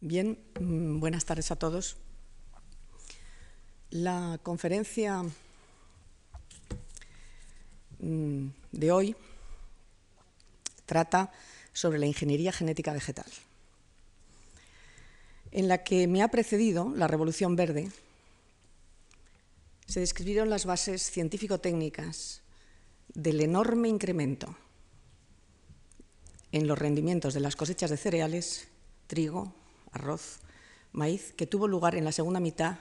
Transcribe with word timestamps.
Bien, 0.00 0.38
mm, 0.60 1.00
buenas 1.00 1.24
tardes 1.24 1.50
a 1.50 1.56
todos. 1.56 1.96
La 3.90 4.38
conferencia 4.44 5.24
mm, 7.98 8.46
de 8.70 8.92
hoy 8.92 9.16
trata 10.86 11.32
sobre 11.72 11.98
la 11.98 12.06
ingeniería 12.06 12.52
genética 12.52 12.92
vegetal. 12.92 13.26
En 15.50 15.66
la 15.66 15.82
que 15.82 16.06
me 16.06 16.22
ha 16.22 16.28
precedido 16.28 16.92
la 16.94 17.08
Revolución 17.08 17.56
Verde, 17.56 17.90
se 19.88 19.98
describieron 19.98 20.48
las 20.48 20.64
bases 20.64 21.10
científico-técnicas 21.10 22.42
del 23.14 23.40
enorme 23.40 23.88
incremento 23.88 24.56
en 26.52 26.68
los 26.68 26.78
rendimientos 26.78 27.34
de 27.34 27.40
las 27.40 27.56
cosechas 27.56 27.90
de 27.90 27.96
cereales, 27.96 28.68
trigo, 29.08 29.52
arroz, 29.98 30.40
maíz, 30.92 31.32
que 31.36 31.46
tuvo 31.46 31.68
lugar 31.68 31.94
en 31.94 32.04
la 32.04 32.12
segunda 32.12 32.40
mitad 32.40 32.78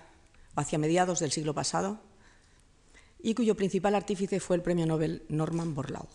hacia 0.55 0.79
mediados 0.79 1.19
del 1.19 1.31
siglo 1.31 1.53
pasado 1.53 1.99
y 3.19 3.33
cuyo 3.33 3.55
principal 3.55 3.95
artífice 3.95 4.39
fue 4.39 4.55
el 4.55 4.61
premio 4.61 4.85
Nobel 4.85 5.23
Norman 5.29 5.73
Borlaug. 5.73 6.09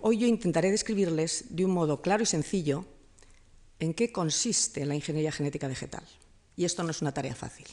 Hoy 0.00 0.18
yo 0.18 0.26
intentaré 0.26 0.70
describirles 0.70 1.44
de 1.50 1.64
un 1.64 1.70
modo 1.70 2.02
claro 2.02 2.22
y 2.22 2.26
sencillo 2.26 2.84
en 3.78 3.94
qué 3.94 4.10
consiste 4.10 4.84
la 4.84 4.94
ingeniería 4.94 5.32
genética 5.32 5.68
vegetal. 5.68 6.04
Y 6.56 6.64
esto 6.64 6.82
no 6.82 6.90
es 6.90 7.02
una 7.02 7.14
tarea 7.14 7.34
fácil. 7.34 7.66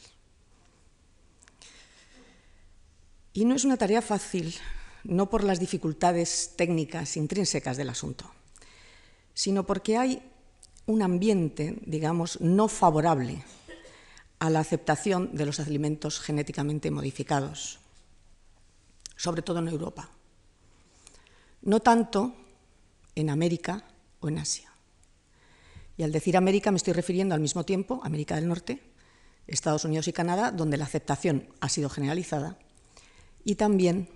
Y 3.34 3.45
no 3.45 3.55
es 3.55 3.63
una 3.63 3.77
tarea 3.77 4.02
fácil 4.02 4.55
no 5.04 5.29
por 5.29 5.43
las 5.43 5.59
dificultades 5.59 6.54
técnicas 6.55 7.18
intrínsecas 7.18 7.77
del 7.77 7.90
asunto, 7.90 8.29
sino 9.34 9.66
porque 9.66 9.98
hay 9.98 10.21
un 10.89 11.03
ambiente, 11.03 11.77
digamos, 11.85 12.41
no 12.41 12.67
favorable 12.67 13.43
a 14.39 14.49
la 14.49 14.59
aceptación 14.59 15.29
de 15.35 15.45
los 15.45 15.59
alimentos 15.59 16.20
genéticamente 16.20 16.90
modificados, 16.90 17.77
sobre 19.15 19.43
todo 19.43 19.60
en 19.60 19.67
Europa. 19.67 20.10
No 21.62 21.79
tanto 21.79 22.34
en 23.13 23.29
América 23.29 23.84
o 24.20 24.29
en 24.29 24.40
Asia. 24.40 24.73
Y 25.95 26.01
al 26.01 26.12
decir 26.12 26.35
América 26.35 26.71
me 26.71 26.77
estoy 26.77 26.93
refiriendo 26.93 27.35
al 27.35 27.41
mismo 27.41 27.65
tiempo 27.65 28.01
a 28.01 28.07
América 28.07 28.34
del 28.34 28.48
Norte, 28.48 28.82
Estados 29.45 29.85
Unidos 29.85 30.07
y 30.07 30.13
Canadá, 30.13 30.49
donde 30.49 30.77
la 30.77 30.85
aceptación 30.85 31.49
ha 31.60 31.70
sido 31.70 31.90
generalizada, 31.90 32.57
y 33.43 33.55
también 33.55 34.10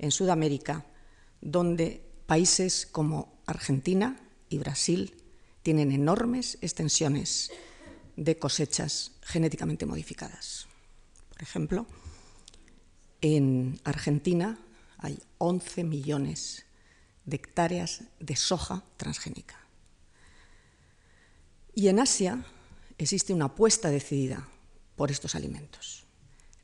en 0.00 0.10
Sudamérica, 0.10 0.86
donde 1.40 2.02
países 2.26 2.84
como 2.84 3.32
Argentina 3.46 4.16
y 4.48 4.58
Brasil 4.58 5.19
tienen 5.62 5.92
enormes 5.92 6.58
extensiones 6.60 7.50
de 8.16 8.38
cosechas 8.38 9.12
genéticamente 9.22 9.86
modificadas. 9.86 10.66
Por 11.30 11.42
ejemplo, 11.42 11.86
en 13.20 13.80
Argentina 13.84 14.58
hay 14.98 15.18
11 15.38 15.84
millones 15.84 16.64
de 17.24 17.36
hectáreas 17.36 18.04
de 18.18 18.36
soja 18.36 18.84
transgénica. 18.96 19.56
Y 21.74 21.88
en 21.88 22.00
Asia 22.00 22.44
existe 22.98 23.32
una 23.32 23.46
apuesta 23.46 23.90
decidida 23.90 24.48
por 24.96 25.10
estos 25.10 25.34
alimentos. 25.34 26.04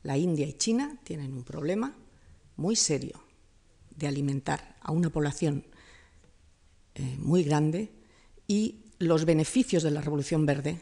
La 0.03 0.17
India 0.17 0.45
y 0.45 0.53
China 0.53 0.99
tienen 1.03 1.33
un 1.33 1.43
problema 1.43 1.95
muy 2.55 2.75
serio 2.75 3.23
de 3.95 4.07
alimentar 4.07 4.75
a 4.81 4.91
una 4.91 5.09
población 5.09 5.65
eh, 6.95 7.17
muy 7.19 7.43
grande 7.43 7.91
y 8.47 8.83
los 8.99 9.25
beneficios 9.25 9.83
de 9.83 9.91
la 9.91 10.01
Revolución 10.01 10.45
Verde 10.45 10.79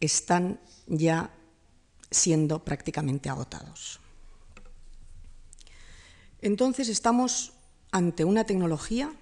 están 0.00 0.60
ya 0.86 1.30
siendo 2.10 2.64
prácticamente 2.64 3.28
agotados. 3.28 4.00
Entonces 6.40 6.88
estamos 6.88 7.52
ante 7.90 8.24
una 8.24 8.44
tecnología 8.44 9.12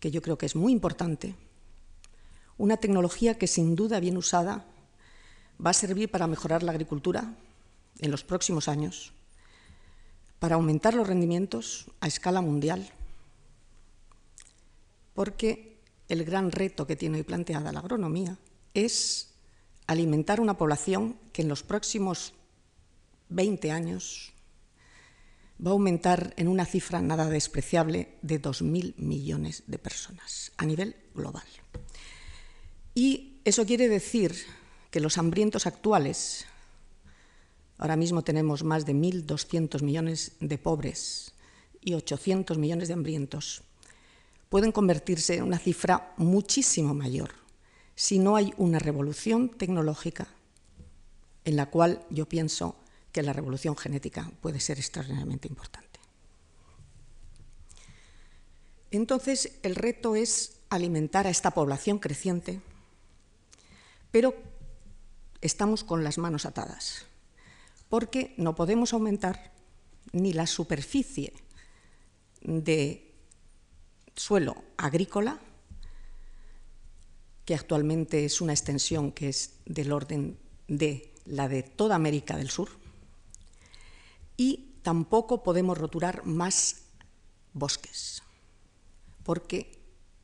que 0.00 0.10
yo 0.10 0.20
creo 0.20 0.36
que 0.36 0.46
es 0.46 0.56
muy 0.56 0.72
importante, 0.72 1.34
una 2.58 2.76
tecnología 2.76 3.38
que 3.38 3.46
sin 3.46 3.74
duda 3.74 4.00
bien 4.00 4.16
usada 4.16 4.66
va 5.64 5.70
a 5.70 5.74
servir 5.74 6.10
para 6.10 6.26
mejorar 6.26 6.62
la 6.62 6.72
agricultura 6.72 7.34
en 8.00 8.10
los 8.10 8.24
próximos 8.24 8.68
años, 8.68 9.12
para 10.40 10.56
aumentar 10.56 10.94
los 10.94 11.06
rendimientos 11.06 11.86
a 12.00 12.06
escala 12.06 12.40
mundial, 12.40 12.90
porque 15.14 15.73
el 16.08 16.24
gran 16.24 16.50
reto 16.50 16.86
que 16.86 16.96
tiene 16.96 17.18
hoy 17.18 17.24
planteada 17.24 17.72
la 17.72 17.80
agronomía 17.80 18.38
es 18.74 19.34
alimentar 19.86 20.40
una 20.40 20.56
población 20.56 21.16
que 21.32 21.42
en 21.42 21.48
los 21.48 21.62
próximos 21.62 22.34
20 23.28 23.70
años 23.70 24.32
va 25.64 25.70
a 25.70 25.72
aumentar 25.72 26.34
en 26.36 26.48
una 26.48 26.66
cifra 26.66 27.00
nada 27.00 27.28
despreciable 27.28 28.16
de 28.22 28.40
2.000 28.40 28.94
millones 28.96 29.62
de 29.66 29.78
personas 29.78 30.52
a 30.56 30.66
nivel 30.66 30.96
global. 31.14 31.46
Y 32.94 33.40
eso 33.44 33.64
quiere 33.64 33.88
decir 33.88 34.34
que 34.90 35.00
los 35.00 35.18
hambrientos 35.18 35.66
actuales, 35.66 36.46
ahora 37.78 37.96
mismo 37.96 38.22
tenemos 38.22 38.62
más 38.62 38.86
de 38.86 38.94
1.200 38.94 39.82
millones 39.82 40.32
de 40.40 40.58
pobres 40.58 41.32
y 41.80 41.94
800 41.94 42.58
millones 42.58 42.88
de 42.88 42.94
hambrientos, 42.94 43.62
pueden 44.48 44.72
convertirse 44.72 45.36
en 45.36 45.44
una 45.44 45.58
cifra 45.58 46.14
muchísimo 46.16 46.94
mayor 46.94 47.30
si 47.94 48.18
no 48.18 48.36
hay 48.36 48.52
una 48.56 48.78
revolución 48.78 49.48
tecnológica 49.48 50.28
en 51.44 51.56
la 51.56 51.66
cual 51.70 52.04
yo 52.10 52.26
pienso 52.26 52.76
que 53.12 53.22
la 53.22 53.32
revolución 53.32 53.76
genética 53.76 54.30
puede 54.40 54.60
ser 54.60 54.78
extraordinariamente 54.78 55.46
importante. 55.46 56.00
Entonces, 58.90 59.58
el 59.62 59.74
reto 59.74 60.16
es 60.16 60.56
alimentar 60.68 61.26
a 61.26 61.30
esta 61.30 61.52
población 61.52 61.98
creciente, 61.98 62.60
pero 64.10 64.34
estamos 65.40 65.84
con 65.84 66.02
las 66.04 66.18
manos 66.18 66.46
atadas, 66.46 67.06
porque 67.88 68.34
no 68.36 68.54
podemos 68.54 68.92
aumentar 68.92 69.52
ni 70.12 70.32
la 70.32 70.46
superficie 70.46 71.32
de 72.40 73.13
suelo 74.16 74.56
agrícola, 74.76 75.40
que 77.44 77.54
actualmente 77.54 78.24
es 78.24 78.40
una 78.40 78.52
extensión 78.52 79.12
que 79.12 79.28
es 79.28 79.54
del 79.66 79.92
orden 79.92 80.38
de 80.68 81.12
la 81.26 81.48
de 81.48 81.62
toda 81.62 81.94
América 81.94 82.36
del 82.36 82.50
Sur, 82.50 82.70
y 84.36 84.74
tampoco 84.82 85.42
podemos 85.42 85.78
roturar 85.78 86.24
más 86.26 86.82
bosques, 87.52 88.22
porque 89.22 89.78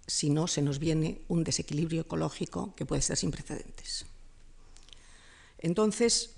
si 0.06 0.30
no 0.30 0.46
se 0.48 0.62
nos 0.62 0.78
viene 0.78 1.22
un 1.28 1.44
desequilibrio 1.44 2.02
ecológico 2.02 2.74
que 2.74 2.84
puede 2.84 3.02
ser 3.02 3.16
sin 3.16 3.30
precedentes. 3.30 4.06
Entonces, 5.58 6.34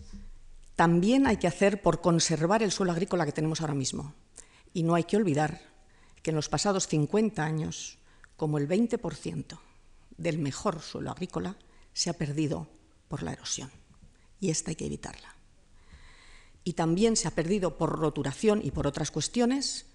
también 0.76 1.26
hay 1.26 1.38
que 1.38 1.46
hacer 1.46 1.80
por 1.80 2.00
conservar 2.00 2.62
el 2.62 2.72
suelo 2.72 2.92
agrícola 2.92 3.24
que 3.24 3.32
tenemos 3.32 3.60
ahora 3.60 3.74
mismo. 3.74 4.14
Y 4.74 4.82
no 4.82 4.94
hay 4.94 5.04
que 5.04 5.16
olvidar 5.16 5.71
que 6.22 6.30
en 6.30 6.36
los 6.36 6.48
pasados 6.48 6.86
50 6.86 7.44
años, 7.44 7.98
como 8.36 8.58
el 8.58 8.68
20% 8.68 9.58
del 10.16 10.38
mejor 10.38 10.80
suelo 10.80 11.10
agrícola 11.10 11.56
se 11.92 12.10
ha 12.10 12.14
perdido 12.14 12.68
por 13.08 13.22
la 13.22 13.32
erosión. 13.32 13.70
Y 14.40 14.50
esta 14.50 14.70
hay 14.70 14.76
que 14.76 14.86
evitarla. 14.86 15.34
Y 16.64 16.74
también 16.74 17.16
se 17.16 17.28
ha 17.28 17.32
perdido 17.32 17.76
por 17.76 17.98
roturación 17.98 18.60
y 18.64 18.70
por 18.70 18.86
otras 18.86 19.10
cuestiones 19.10 19.86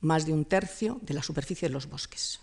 más 0.00 0.26
de 0.26 0.32
un 0.32 0.44
tercio 0.44 0.98
de 1.02 1.14
la 1.14 1.22
superficie 1.22 1.68
de 1.68 1.72
los 1.74 1.88
bosques 1.88 2.40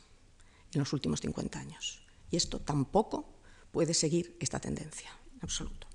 en 0.73 0.79
los 0.79 0.93
últimos 0.93 1.21
50 1.21 1.59
años. 1.59 2.01
Y 2.31 2.37
esto 2.37 2.59
tampoco 2.59 3.25
puede 3.71 3.93
seguir 3.93 4.35
esta 4.39 4.59
tendencia, 4.59 5.09
en 5.35 5.39
absoluto. 5.43 5.87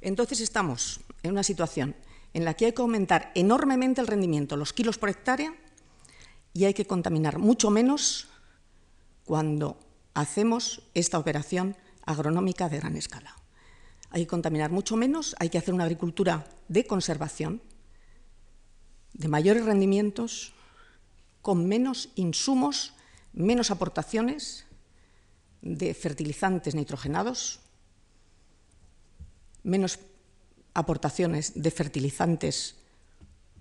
Entonces 0.00 0.40
estamos 0.40 1.00
en 1.22 1.32
una 1.32 1.42
situación 1.42 1.96
en 2.32 2.44
la 2.44 2.54
que 2.54 2.66
hay 2.66 2.72
que 2.72 2.82
aumentar 2.82 3.32
enormemente 3.34 4.00
el 4.00 4.06
rendimiento, 4.06 4.56
los 4.56 4.72
kilos 4.72 4.98
por 4.98 5.08
hectárea, 5.08 5.54
y 6.56 6.64
hay 6.64 6.72
que 6.72 6.86
contaminar 6.86 7.38
mucho 7.38 7.68
menos 7.70 8.28
cuando 9.26 9.78
hacemos 10.14 10.80
esta 10.94 11.18
operación 11.18 11.76
agronómica 12.06 12.70
de 12.70 12.78
gran 12.78 12.96
escala. 12.96 13.36
Hay 14.08 14.22
que 14.22 14.28
contaminar 14.28 14.70
mucho 14.70 14.96
menos, 14.96 15.36
hay 15.38 15.50
que 15.50 15.58
hacer 15.58 15.74
una 15.74 15.84
agricultura 15.84 16.46
de 16.68 16.86
conservación, 16.86 17.60
de 19.12 19.28
mayores 19.28 19.66
rendimientos, 19.66 20.54
con 21.42 21.68
menos 21.68 22.08
insumos, 22.14 22.94
menos 23.34 23.70
aportaciones 23.70 24.64
de 25.60 25.92
fertilizantes 25.92 26.74
nitrogenados, 26.74 27.60
menos 29.62 29.98
aportaciones 30.72 31.52
de 31.54 31.70
fertilizantes 31.70 32.76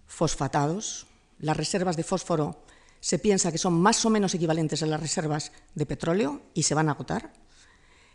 fosfatados. 0.07 1.07
Las 1.39 1.57
reservas 1.57 1.97
de 1.97 2.03
fósforo 2.03 2.63
se 3.05 3.19
piensa 3.19 3.51
que 3.51 3.59
son 3.59 3.79
más 3.79 4.03
o 4.03 4.09
menos 4.09 4.33
equivalentes 4.33 4.81
a 4.81 4.87
las 4.87 4.99
reservas 4.99 5.51
de 5.75 5.85
petróleo 5.85 6.41
y 6.55 6.63
se 6.63 6.73
van 6.73 6.89
a 6.89 6.93
agotar, 6.93 7.33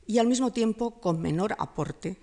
y 0.04 0.18
al 0.18 0.26
mismo 0.26 0.50
tiempo 0.50 1.00
con 1.00 1.22
menor 1.22 1.54
aporte 1.60 2.18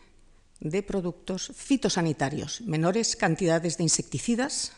de 0.59 0.83
productos 0.83 1.53
fitosanitarios, 1.55 2.59
menores 2.59 3.15
cantidades 3.15 3.77
de 3.77 3.83
insecticidas, 3.83 4.73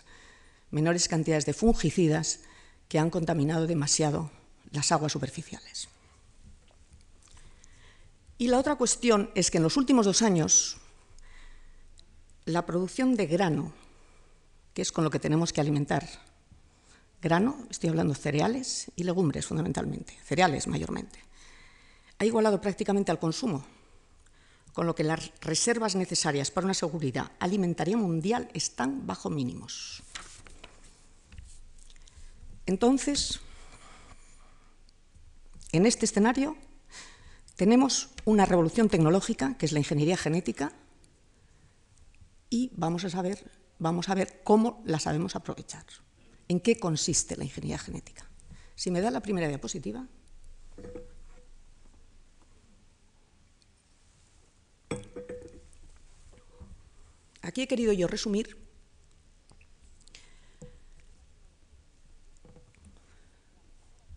menores 0.70 1.08
cantidades 1.08 1.48
de 1.48 1.54
fungicidas 1.54 2.42
que 2.90 3.00
han 3.00 3.10
contaminado 3.10 3.66
demasiado 3.66 4.30
las 4.70 4.92
aguas 4.92 5.12
superficiales. 5.12 5.90
Y 8.38 8.50
la 8.50 8.60
otra 8.60 8.76
cuestión 8.76 9.32
es 9.34 9.50
que 9.50 9.58
en 9.58 9.64
los 9.64 9.78
últimos 9.78 10.06
dos 10.06 10.22
años 10.22 10.78
la 12.46 12.68
producción 12.68 13.16
de 13.16 13.26
grano, 13.26 13.74
que 14.76 14.84
es 14.84 14.92
con 14.92 15.04
lo 15.04 15.10
que 15.10 15.18
tenemos 15.18 15.52
que 15.52 15.62
alimentar, 15.62 16.29
grano, 17.22 17.66
estoy 17.70 17.90
hablando 17.90 18.14
de 18.14 18.20
cereales 18.20 18.92
y 18.96 19.04
legumbres 19.04 19.46
fundamentalmente, 19.46 20.18
cereales 20.24 20.68
mayormente, 20.68 21.20
ha 22.18 22.26
igualado 22.26 22.62
prácticamente 22.62 23.12
al 23.12 23.20
consumo, 23.20 23.66
con 24.74 24.86
lo 24.86 24.96
que 24.96 25.04
las 25.04 25.32
reservas 25.42 25.96
necesarias 25.96 26.52
para 26.52 26.66
una 26.66 26.74
seguridad 26.74 27.32
alimentaria 27.40 27.98
mundial 27.98 28.50
están 28.54 29.06
bajo 29.06 29.30
mínimos. 29.30 30.04
Entonces, 32.66 33.40
en 35.72 35.86
este 35.86 36.06
escenario 36.06 36.56
tenemos 37.56 38.10
una 38.26 38.46
revolución 38.46 38.90
tecnológica, 38.90 39.58
que 39.58 39.66
es 39.66 39.72
la 39.72 39.80
ingeniería 39.80 40.18
genética, 40.18 40.72
y 42.50 42.72
vamos 42.76 43.04
a 43.06 43.10
saber, 43.10 43.52
vamos 43.80 44.10
a 44.10 44.16
ver 44.16 44.42
cómo 44.44 44.82
la 44.86 45.00
sabemos 45.00 45.36
aprovechar. 45.36 45.86
¿En 46.50 46.60
qué 46.60 46.80
consiste 46.80 47.38
la 47.38 47.44
ingeniería 47.44 47.78
genética? 47.78 48.28
Si 48.76 48.90
me 48.90 49.02
da 49.02 49.12
la 49.12 49.22
primera 49.22 49.48
diapositiva. 49.48 50.08
Aquí 57.44 57.62
he 57.62 57.68
querido 57.68 57.94
yo 57.94 58.08
resumir 58.08 58.58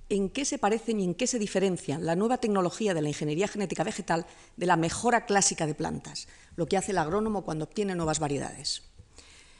en 0.08 0.30
qué 0.30 0.46
se 0.46 0.58
parecen 0.58 1.00
y 1.00 1.04
en 1.04 1.14
qué 1.14 1.26
se 1.26 1.38
diferencian 1.38 2.06
la 2.06 2.16
nueva 2.16 2.38
tecnología 2.38 2.94
de 2.94 3.02
la 3.02 3.08
ingeniería 3.08 3.48
genética 3.48 3.84
vegetal 3.84 4.26
de 4.56 4.66
la 4.66 4.76
mejora 4.76 5.26
clásica 5.26 5.66
de 5.66 5.74
plantas, 5.74 6.28
lo 6.56 6.66
que 6.66 6.78
hace 6.78 6.92
el 6.92 6.98
agrónomo 6.98 7.44
cuando 7.44 7.64
obtiene 7.64 7.94
nuevas 7.94 8.20
variedades. 8.20 8.82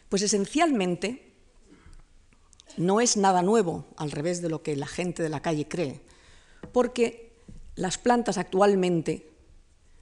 Pues 0.09 0.23
esencialmente 0.23 1.32
no 2.77 3.01
es 3.01 3.17
nada 3.17 3.43
nuevo, 3.43 3.87
al 3.97 4.11
revés 4.11 4.43
de 4.43 4.49
lo 4.49 4.63
que 4.63 4.77
la 4.77 4.87
gente 4.87 5.23
de 5.23 5.29
la 5.29 5.43
calle 5.43 5.69
cree, 5.69 6.01
porque 6.73 7.33
las 7.75 7.99
plantas 7.99 8.39
actualmente 8.39 9.31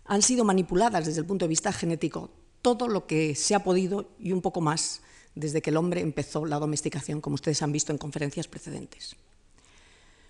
han 0.04 0.22
sido 0.22 0.44
manipuladas 0.44 1.06
desde 1.06 1.20
el 1.20 1.26
punto 1.26 1.44
de 1.44 1.50
vista 1.50 1.72
genético 1.72 2.30
todo 2.62 2.88
lo 2.88 3.06
que 3.06 3.34
se 3.34 3.54
ha 3.54 3.64
podido 3.64 4.10
y 4.18 4.32
un 4.32 4.42
poco 4.42 4.60
más 4.60 5.02
desde 5.34 5.62
que 5.62 5.70
el 5.70 5.76
hombre 5.76 6.00
empezó 6.00 6.44
la 6.44 6.58
domesticación, 6.58 7.20
como 7.20 7.34
ustedes 7.34 7.62
han 7.62 7.72
visto 7.72 7.92
en 7.92 7.98
conferencias 7.98 8.48
precedentes. 8.48 9.16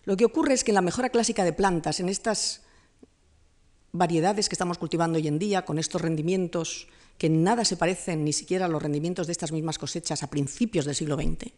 Lo 0.05 0.17
que 0.17 0.25
ocurre 0.25 0.55
es 0.55 0.65
que 0.65 0.71
en 0.71 0.77
la 0.77 0.83
mejora 0.83 1.11
clásica 1.11 1.45
de 1.45 1.53
plantas, 1.53 2.01
en 2.01 2.09
estas 2.09 2.63
variedades 3.93 4.49
que 4.49 4.55
estamos 4.55 4.79
cultivando 4.79 5.19
hoy 5.19 5.27
en 5.29 5.39
día, 5.39 5.65
con 5.65 5.79
estos 5.79 6.01
rendimientos 6.01 6.89
que 7.19 7.29
nada 7.29 7.65
se 7.65 7.77
parecen 7.77 8.25
ni 8.25 8.33
siquiera 8.33 8.67
a 8.67 8.69
los 8.69 8.83
rendimientos 8.83 9.27
de 9.27 9.33
estas 9.33 9.53
mismas 9.53 9.79
cosechas 9.79 10.23
a 10.23 10.31
principios 10.31 10.85
del 10.85 10.95
siglo 10.95 11.17
XX, 11.17 11.53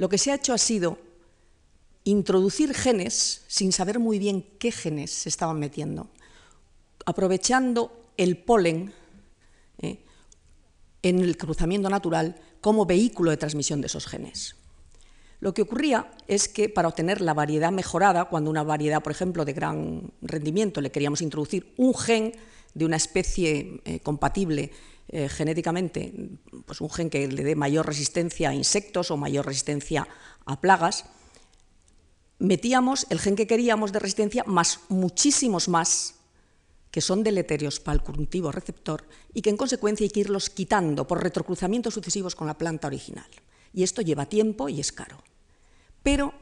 lo 0.00 0.08
que 0.08 0.16
se 0.16 0.32
ha 0.32 0.36
hecho 0.36 0.54
ha 0.54 0.58
sido 0.58 0.96
introducir 2.04 2.72
genes 2.72 3.44
sin 3.48 3.70
saber 3.70 3.98
muy 3.98 4.18
bien 4.18 4.46
qué 4.58 4.72
genes 4.72 5.10
se 5.10 5.28
estaban 5.28 5.58
metiendo, 5.58 6.08
aprovechando 7.04 8.06
el 8.16 8.38
polen 8.38 8.94
¿eh? 9.82 9.98
en 11.02 11.18
el 11.18 11.36
cruzamiento 11.36 11.90
natural 11.90 12.40
como 12.62 12.86
vehículo 12.86 13.30
de 13.30 13.36
transmisión 13.36 13.82
de 13.82 13.88
esos 13.88 14.06
genes. 14.06 14.56
Lo 15.38 15.52
que 15.52 15.60
ocurría 15.60 16.10
es 16.26 16.48
que 16.48 16.70
para 16.70 16.88
obtener 16.88 17.20
la 17.20 17.34
variedad 17.34 17.70
mejorada, 17.70 18.24
cuando 18.24 18.48
una 18.48 18.62
variedad, 18.62 19.02
por 19.02 19.12
ejemplo, 19.12 19.44
de 19.44 19.52
gran 19.52 20.14
rendimiento, 20.22 20.80
le 20.80 20.90
queríamos 20.90 21.20
introducir 21.20 21.74
un 21.76 21.92
gen 21.94 22.32
de 22.72 22.86
una 22.86 22.96
especie 22.96 23.82
eh, 23.84 24.00
compatible 24.00 24.70
eh, 25.12 25.28
genéticamente, 25.28 26.14
pues 26.66 26.80
un 26.80 26.88
gen 26.88 27.10
que 27.10 27.26
le 27.26 27.42
dé 27.42 27.56
mayor 27.56 27.84
resistencia 27.84 28.50
a 28.50 28.54
insectos 28.54 29.10
o 29.10 29.16
mayor 29.16 29.44
resistencia 29.44 30.06
a 30.46 30.60
plagas, 30.60 31.04
metíamos 32.38 33.06
el 33.10 33.18
gen 33.18 33.34
que 33.34 33.48
queríamos 33.48 33.90
de 33.90 33.98
resistencia 33.98 34.44
más 34.46 34.80
muchísimos 34.88 35.68
más 35.68 36.14
que 36.92 37.00
son 37.00 37.24
deleterios 37.24 37.80
para 37.80 37.94
el 37.94 38.02
cultivo 38.02 38.52
receptor 38.52 39.02
y 39.34 39.42
que 39.42 39.50
en 39.50 39.56
consecuencia 39.56 40.04
hay 40.04 40.10
que 40.10 40.20
irlos 40.20 40.48
quitando 40.48 41.08
por 41.08 41.22
retrocruzamientos 41.22 41.94
sucesivos 41.94 42.36
con 42.36 42.46
la 42.46 42.58
planta 42.58 42.86
original. 42.86 43.26
Y 43.72 43.82
esto 43.82 44.02
lleva 44.02 44.26
tiempo 44.26 44.68
y 44.68 44.78
es 44.78 44.92
caro. 44.92 45.22
Pero 46.04 46.34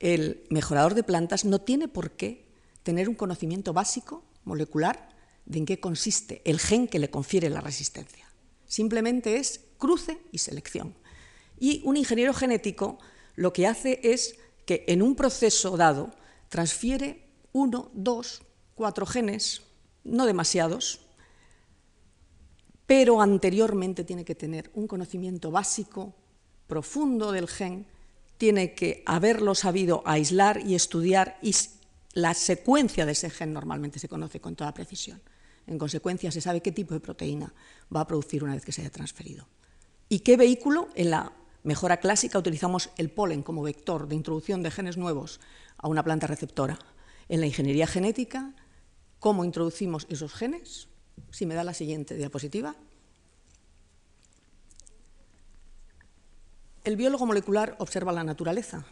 el 0.00 0.44
mejorador 0.50 0.94
de 0.94 1.02
plantas 1.02 1.46
no 1.46 1.62
tiene 1.62 1.88
por 1.88 2.10
qué 2.10 2.46
tener 2.82 3.08
un 3.08 3.14
conocimiento 3.14 3.72
básico, 3.72 4.22
molecular, 4.44 5.15
de 5.46 5.58
en 5.58 5.66
qué 5.66 5.80
consiste 5.80 6.42
el 6.44 6.60
gen 6.60 6.88
que 6.88 6.98
le 6.98 7.10
confiere 7.10 7.48
la 7.48 7.60
resistencia. 7.60 8.26
Simplemente 8.66 9.36
es 9.36 9.60
cruce 9.78 10.18
y 10.32 10.38
selección. 10.38 10.94
Y 11.58 11.80
un 11.84 11.96
ingeniero 11.96 12.34
genético 12.34 12.98
lo 13.34 13.52
que 13.52 13.66
hace 13.66 14.00
es 14.02 14.36
que 14.66 14.84
en 14.88 15.02
un 15.02 15.14
proceso 15.14 15.76
dado 15.76 16.12
transfiere 16.48 17.28
uno, 17.52 17.90
dos, 17.94 18.42
cuatro 18.74 19.06
genes, 19.06 19.62
no 20.04 20.26
demasiados, 20.26 21.00
pero 22.86 23.20
anteriormente 23.20 24.04
tiene 24.04 24.24
que 24.24 24.34
tener 24.34 24.70
un 24.74 24.86
conocimiento 24.86 25.50
básico, 25.50 26.14
profundo 26.66 27.32
del 27.32 27.48
gen 27.48 27.86
tiene 28.38 28.74
que 28.74 29.02
haberlo 29.06 29.54
sabido 29.54 30.02
aislar 30.04 30.60
y 30.66 30.74
estudiar 30.74 31.38
y 31.42 31.54
la 32.12 32.34
secuencia 32.34 33.06
de 33.06 33.12
ese 33.12 33.30
gen 33.30 33.52
normalmente 33.52 33.98
se 33.98 34.08
conoce 34.08 34.40
con 34.40 34.56
toda 34.56 34.74
precisión. 34.74 35.20
En 35.66 35.78
consecuencia, 35.78 36.30
se 36.30 36.40
sabe 36.40 36.60
qué 36.60 36.72
tipo 36.72 36.94
de 36.94 37.00
proteína 37.00 37.52
va 37.94 38.00
a 38.00 38.06
producir 38.06 38.44
una 38.44 38.54
vez 38.54 38.64
que 38.64 38.72
se 38.72 38.82
haya 38.82 38.90
transferido. 38.90 39.46
¿Y 40.08 40.20
qué 40.20 40.36
vehículo? 40.36 40.88
En 40.94 41.10
la 41.10 41.32
mejora 41.64 41.98
clásica 41.98 42.38
utilizamos 42.38 42.90
el 42.96 43.10
polen 43.10 43.42
como 43.42 43.62
vector 43.62 44.06
de 44.06 44.14
introducción 44.14 44.62
de 44.62 44.70
genes 44.70 44.96
nuevos 44.96 45.40
a 45.78 45.88
una 45.88 46.04
planta 46.04 46.26
receptora. 46.26 46.78
En 47.28 47.40
la 47.40 47.46
ingeniería 47.46 47.86
genética, 47.86 48.54
¿cómo 49.18 49.44
introducimos 49.44 50.06
esos 50.08 50.32
genes? 50.32 50.88
Si 51.30 51.46
me 51.46 51.54
da 51.54 51.64
la 51.64 51.74
siguiente 51.74 52.14
diapositiva. 52.14 52.76
el 56.86 56.96
biólogo 56.96 57.26
molecular 57.26 57.74
observa 57.80 58.12
la 58.12 58.22
naturaleza. 58.22 58.84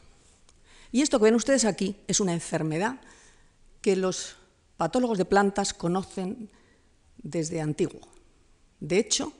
Y 0.91 1.03
esto 1.03 1.19
que 1.19 1.27
ven 1.27 1.37
ustedes 1.37 1.65
aquí 1.65 1.97
es 2.09 2.19
una 2.19 2.33
enfermedad 2.33 3.01
que 3.81 3.95
los 3.95 4.35
patólogos 4.77 5.17
de 5.17 5.25
plantas 5.25 5.73
conocen 5.73 6.51
desde 7.25 7.61
antiguo. 7.61 8.01
De 8.79 8.99
hecho, 8.99 9.33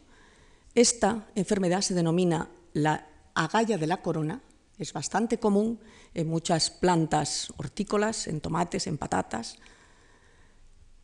esta 0.75 1.29
enfermedad 1.37 1.83
se 1.83 1.95
denomina 1.95 2.49
la 2.73 3.07
agalla 3.35 3.79
de 3.79 3.87
la 3.87 4.03
corona, 4.03 4.43
es 4.79 4.93
bastante 4.93 5.39
común 5.39 5.79
en 6.15 6.27
muchas 6.27 6.71
plantas 6.71 7.53
hortícolas, 7.57 8.27
en 8.27 8.41
tomates, 8.41 8.89
en 8.89 8.99
patatas, 8.99 9.59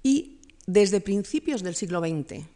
y 0.03 0.41
desde 0.67 1.01
principios 1.01 1.63
del 1.63 1.77
siglo 1.77 2.01
XX, 2.01 2.47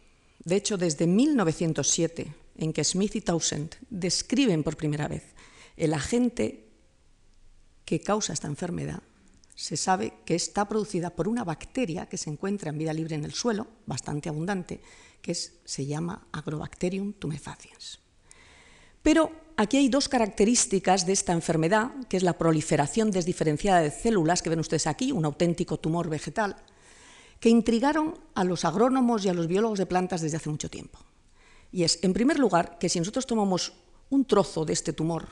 de 0.43 0.55
hecho 0.55 0.77
desde 0.77 1.07
1907, 1.07 2.33
en 2.57 2.73
que 2.73 2.83
Smith 2.83 3.15
y 3.15 3.21
Townsend 3.21 3.75
describen 3.89 4.63
por 4.63 4.75
primera 4.75 5.07
vez 5.07 5.23
el 5.77 5.93
agente 5.93 6.67
que 7.85 8.01
causa 8.01 8.33
esta 8.33 8.47
enfermedad, 8.47 9.03
se 9.55 9.77
sabe 9.77 10.13
que 10.25 10.35
está 10.35 10.67
producida 10.67 11.09
por 11.09 11.27
una 11.27 11.43
bacteria 11.43 12.07
que 12.07 12.17
se 12.17 12.29
encuentra 12.29 12.69
en 12.69 12.77
vida 12.77 12.93
libre 12.93 13.15
en 13.15 13.23
el 13.23 13.33
suelo, 13.33 13.67
bastante 13.85 14.29
abundante, 14.29 14.81
que 15.21 15.33
se 15.33 15.85
llama 15.85 16.27
Agrobacterium 16.33 17.13
tumefaciens. 17.13 17.99
Pero 19.01 19.31
aquí 19.55 19.77
hay 19.77 19.87
dos 19.87 20.09
características 20.09 21.05
de 21.05 21.13
esta 21.13 21.31
enfermedad, 21.31 21.91
que 22.09 22.17
es 22.17 22.23
la 22.23 22.37
proliferación 22.37 23.11
desdiferenciada 23.11 23.79
de 23.79 23.91
células, 23.91 24.41
que 24.41 24.49
ven 24.49 24.59
ustedes 24.59 24.87
aquí, 24.87 25.11
un 25.11 25.25
auténtico 25.25 25.79
tumor 25.79 26.09
vegetal, 26.09 26.57
que 27.39 27.49
intrigaron 27.49 28.17
a 28.33 28.43
los 28.43 28.65
agrónomos 28.65 29.23
y 29.23 29.29
a 29.29 29.33
los 29.33 29.47
biólogos 29.47 29.79
de 29.79 29.85
plantas 29.85 30.21
desde 30.21 30.37
hace 30.37 30.49
mucho 30.49 30.69
tiempo. 30.69 30.99
Y 31.71 31.83
es, 31.83 31.99
en 32.03 32.13
primer 32.13 32.39
lugar, 32.39 32.77
que 32.77 32.89
si 32.89 32.99
nosotros 32.99 33.25
tomamos 33.25 33.73
un 34.09 34.25
trozo 34.25 34.65
de 34.65 34.73
este 34.73 34.93
tumor, 34.93 35.27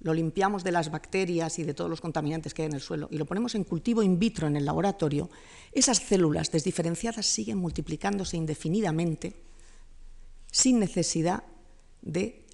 lo 0.00 0.14
limpiamos 0.14 0.62
de 0.62 0.72
las 0.72 0.90
bacterias 0.90 1.58
y 1.58 1.64
de 1.64 1.74
todos 1.74 1.90
los 1.90 2.00
contaminantes 2.00 2.54
que 2.54 2.62
hay 2.62 2.66
en 2.66 2.74
el 2.74 2.80
suelo 2.80 3.08
y 3.10 3.18
lo 3.18 3.24
ponemos 3.24 3.54
en 3.54 3.64
cultivo 3.64 4.02
in 4.02 4.18
vitro 4.18 4.46
en 4.46 4.56
el 4.56 4.64
laboratorio, 4.64 5.30
esas 5.72 5.98
células 5.98 6.50
desdiferenciadas 6.50 7.26
siguen 7.26 7.58
multiplicándose 7.58 8.36
indefinidamente 8.36 9.34
sin 10.50 10.78
necesidad 10.78 11.44
de 12.02 12.44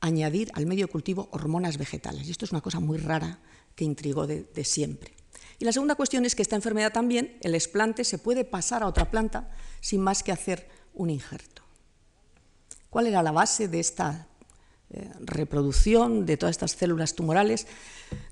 añadir 0.00 0.50
al 0.54 0.66
medio 0.66 0.88
cultivo 0.88 1.28
hormonas 1.32 1.78
vegetales. 1.78 2.26
Y 2.26 2.30
esto 2.30 2.44
es 2.44 2.52
una 2.52 2.60
cosa 2.60 2.80
muy 2.80 2.98
rara 2.98 3.38
que 3.74 3.84
intrigó 3.84 4.26
de, 4.26 4.44
de 4.44 4.64
siempre. 4.64 5.12
Y 5.58 5.64
la 5.64 5.72
segunda 5.72 5.94
cuestión 5.94 6.24
es 6.24 6.34
que 6.34 6.42
esta 6.42 6.56
enfermedad 6.56 6.92
también, 6.92 7.38
el 7.40 7.54
esplante, 7.54 8.04
se 8.04 8.18
puede 8.18 8.44
pasar 8.44 8.82
a 8.82 8.86
otra 8.86 9.10
planta 9.10 9.50
sin 9.80 10.00
más 10.00 10.22
que 10.22 10.32
hacer 10.32 10.68
un 10.94 11.10
injerto. 11.10 11.62
¿Cuál 12.90 13.06
era 13.06 13.22
la 13.22 13.32
base 13.32 13.68
de 13.68 13.80
esta 13.80 14.28
reproducción 15.20 16.24
de 16.24 16.36
todas 16.36 16.52
estas 16.52 16.72
células 16.72 17.14
tumorales? 17.14 17.66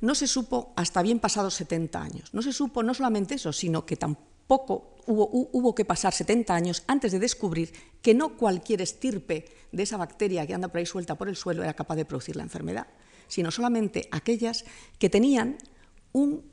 No 0.00 0.14
se 0.14 0.26
supo 0.26 0.72
hasta 0.76 1.02
bien 1.02 1.18
pasados 1.18 1.54
70 1.54 2.02
años. 2.02 2.34
No 2.34 2.42
se 2.42 2.52
supo 2.52 2.82
no 2.82 2.94
solamente 2.94 3.34
eso, 3.34 3.52
sino 3.52 3.84
que 3.84 3.96
tampoco 3.96 4.96
hubo, 5.06 5.74
que 5.74 5.84
pasar 5.84 6.12
70 6.12 6.54
años 6.54 6.84
antes 6.86 7.12
de 7.12 7.18
descubrir 7.18 7.72
que 8.02 8.14
no 8.14 8.36
cualquier 8.36 8.82
estirpe 8.82 9.46
de 9.72 9.82
esa 9.82 9.96
bacteria 9.96 10.46
que 10.46 10.54
anda 10.54 10.68
por 10.68 10.78
ahí 10.78 10.86
suelta 10.86 11.16
por 11.16 11.28
el 11.28 11.36
suelo 11.36 11.62
era 11.62 11.74
capaz 11.74 11.96
de 11.96 12.04
producir 12.04 12.36
la 12.36 12.42
enfermedad, 12.42 12.86
sino 13.28 13.50
solamente 13.50 14.08
aquellas 14.10 14.64
que 14.98 15.08
tenían 15.08 15.56
un 16.12 16.52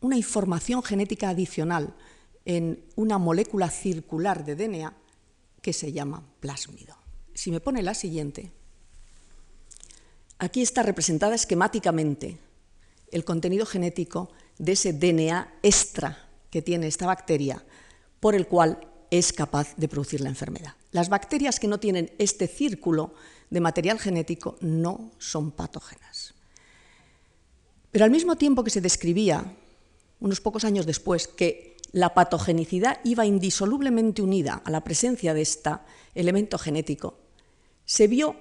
una 0.00 0.16
información 0.16 0.82
genética 0.82 1.30
adicional 1.30 1.94
en 2.44 2.84
una 2.94 3.18
molécula 3.18 3.70
circular 3.70 4.44
de 4.44 4.54
DNA 4.54 4.94
que 5.60 5.72
se 5.72 5.92
llama 5.92 6.22
plásmido. 6.40 6.96
Si 7.34 7.50
me 7.50 7.60
pone 7.60 7.82
la 7.82 7.94
siguiente, 7.94 8.52
aquí 10.38 10.62
está 10.62 10.82
representada 10.82 11.34
esquemáticamente 11.34 12.38
el 13.10 13.24
contenido 13.24 13.66
genético 13.66 14.30
de 14.58 14.72
ese 14.72 14.92
DNA 14.92 15.58
extra 15.62 16.28
que 16.50 16.62
tiene 16.62 16.86
esta 16.86 17.06
bacteria, 17.06 17.64
por 18.20 18.34
el 18.34 18.46
cual 18.46 18.80
es 19.10 19.32
capaz 19.32 19.76
de 19.76 19.88
producir 19.88 20.20
la 20.20 20.28
enfermedad. 20.28 20.74
Las 20.92 21.08
bacterias 21.08 21.60
que 21.60 21.68
no 21.68 21.78
tienen 21.78 22.12
este 22.18 22.48
círculo 22.48 23.14
de 23.50 23.60
material 23.60 23.98
genético 23.98 24.56
no 24.60 25.12
son 25.18 25.52
patógenas. 25.52 26.34
Pero 27.90 28.04
al 28.04 28.10
mismo 28.10 28.36
tiempo 28.36 28.64
que 28.64 28.70
se 28.70 28.80
describía 28.80 29.56
unos 30.20 30.40
pocos 30.40 30.64
años 30.64 30.86
después, 30.86 31.28
que 31.28 31.76
la 31.92 32.14
patogenicidad 32.14 33.00
iba 33.04 33.26
indisolublemente 33.26 34.22
unida 34.22 34.60
a 34.64 34.70
la 34.70 34.82
presencia 34.82 35.34
de 35.34 35.42
este 35.42 35.70
elemento 36.14 36.58
genético, 36.58 37.18
se 37.84 38.08
vio 38.08 38.36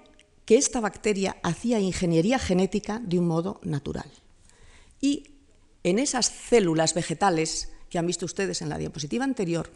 que 0.45 0.57
esta 0.57 0.79
bacteria 0.79 1.37
hacía 1.43 1.79
ingeniería 1.79 2.39
genética 2.39 2.99
de 2.99 3.19
un 3.19 3.27
modo 3.27 3.59
natural. 3.63 4.09
Y 5.01 5.35
en 5.83 5.99
esas 5.99 6.27
células 6.27 6.93
vegetales 6.93 7.71
que 7.89 7.97
han 7.97 8.07
visto 8.07 8.25
ustedes 8.25 8.61
en 8.61 8.69
la 8.69 8.77
diapositiva 8.77 9.23
anterior, 9.23 9.71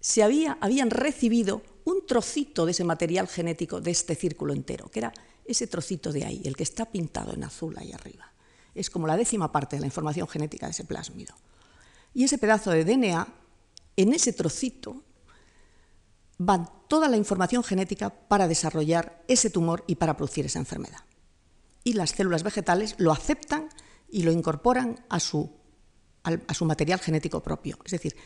se 0.00 0.22
había, 0.22 0.58
habían 0.60 0.90
recibido 0.90 1.62
un 1.84 2.06
trocito 2.06 2.64
de 2.64 2.72
ese 2.72 2.84
material 2.84 3.26
genético 3.28 3.80
de 3.80 3.90
este 3.90 4.14
círculo 4.14 4.52
entero, 4.52 4.90
que 4.90 5.00
era 5.00 5.12
ese 5.44 5.66
trocito 5.66 6.12
de 6.12 6.24
ahí, 6.24 6.42
el 6.44 6.56
que 6.56 6.62
está 6.62 6.84
pintado 6.84 7.34
en 7.34 7.44
azul 7.44 7.76
ahí 7.78 7.92
arriba 7.92 8.32
es 8.78 8.90
como 8.90 9.06
la 9.06 9.16
décima 9.16 9.50
parte 9.50 9.76
de 9.76 9.80
la 9.80 9.86
información 9.86 10.28
genética 10.28 10.66
de 10.66 10.72
ese 10.72 10.84
plásmido. 10.84 11.34
Y 12.14 12.24
ese 12.24 12.38
pedazo 12.38 12.70
de 12.70 12.84
DNA, 12.84 13.26
en 13.96 14.14
ese 14.14 14.32
trocito, 14.32 15.02
va 16.40 16.64
toda 16.88 17.08
la 17.08 17.16
información 17.16 17.64
genética 17.64 18.10
para 18.10 18.48
desarrollar 18.48 19.24
ese 19.28 19.50
tumor 19.50 19.84
y 19.86 19.96
para 19.96 20.16
producir 20.16 20.46
esa 20.46 20.58
enfermedad. 20.58 21.00
Y 21.84 21.94
las 21.94 22.10
células 22.10 22.42
vegetales 22.42 22.94
lo 22.98 23.12
aceptan 23.12 23.68
y 24.10 24.22
lo 24.22 24.32
incorporan 24.32 25.04
a 25.08 25.20
su, 25.20 25.50
a 26.22 26.54
su 26.54 26.64
material 26.64 27.00
genético 27.00 27.42
propio. 27.42 27.78
Es 27.84 27.92
decir, 27.92 28.16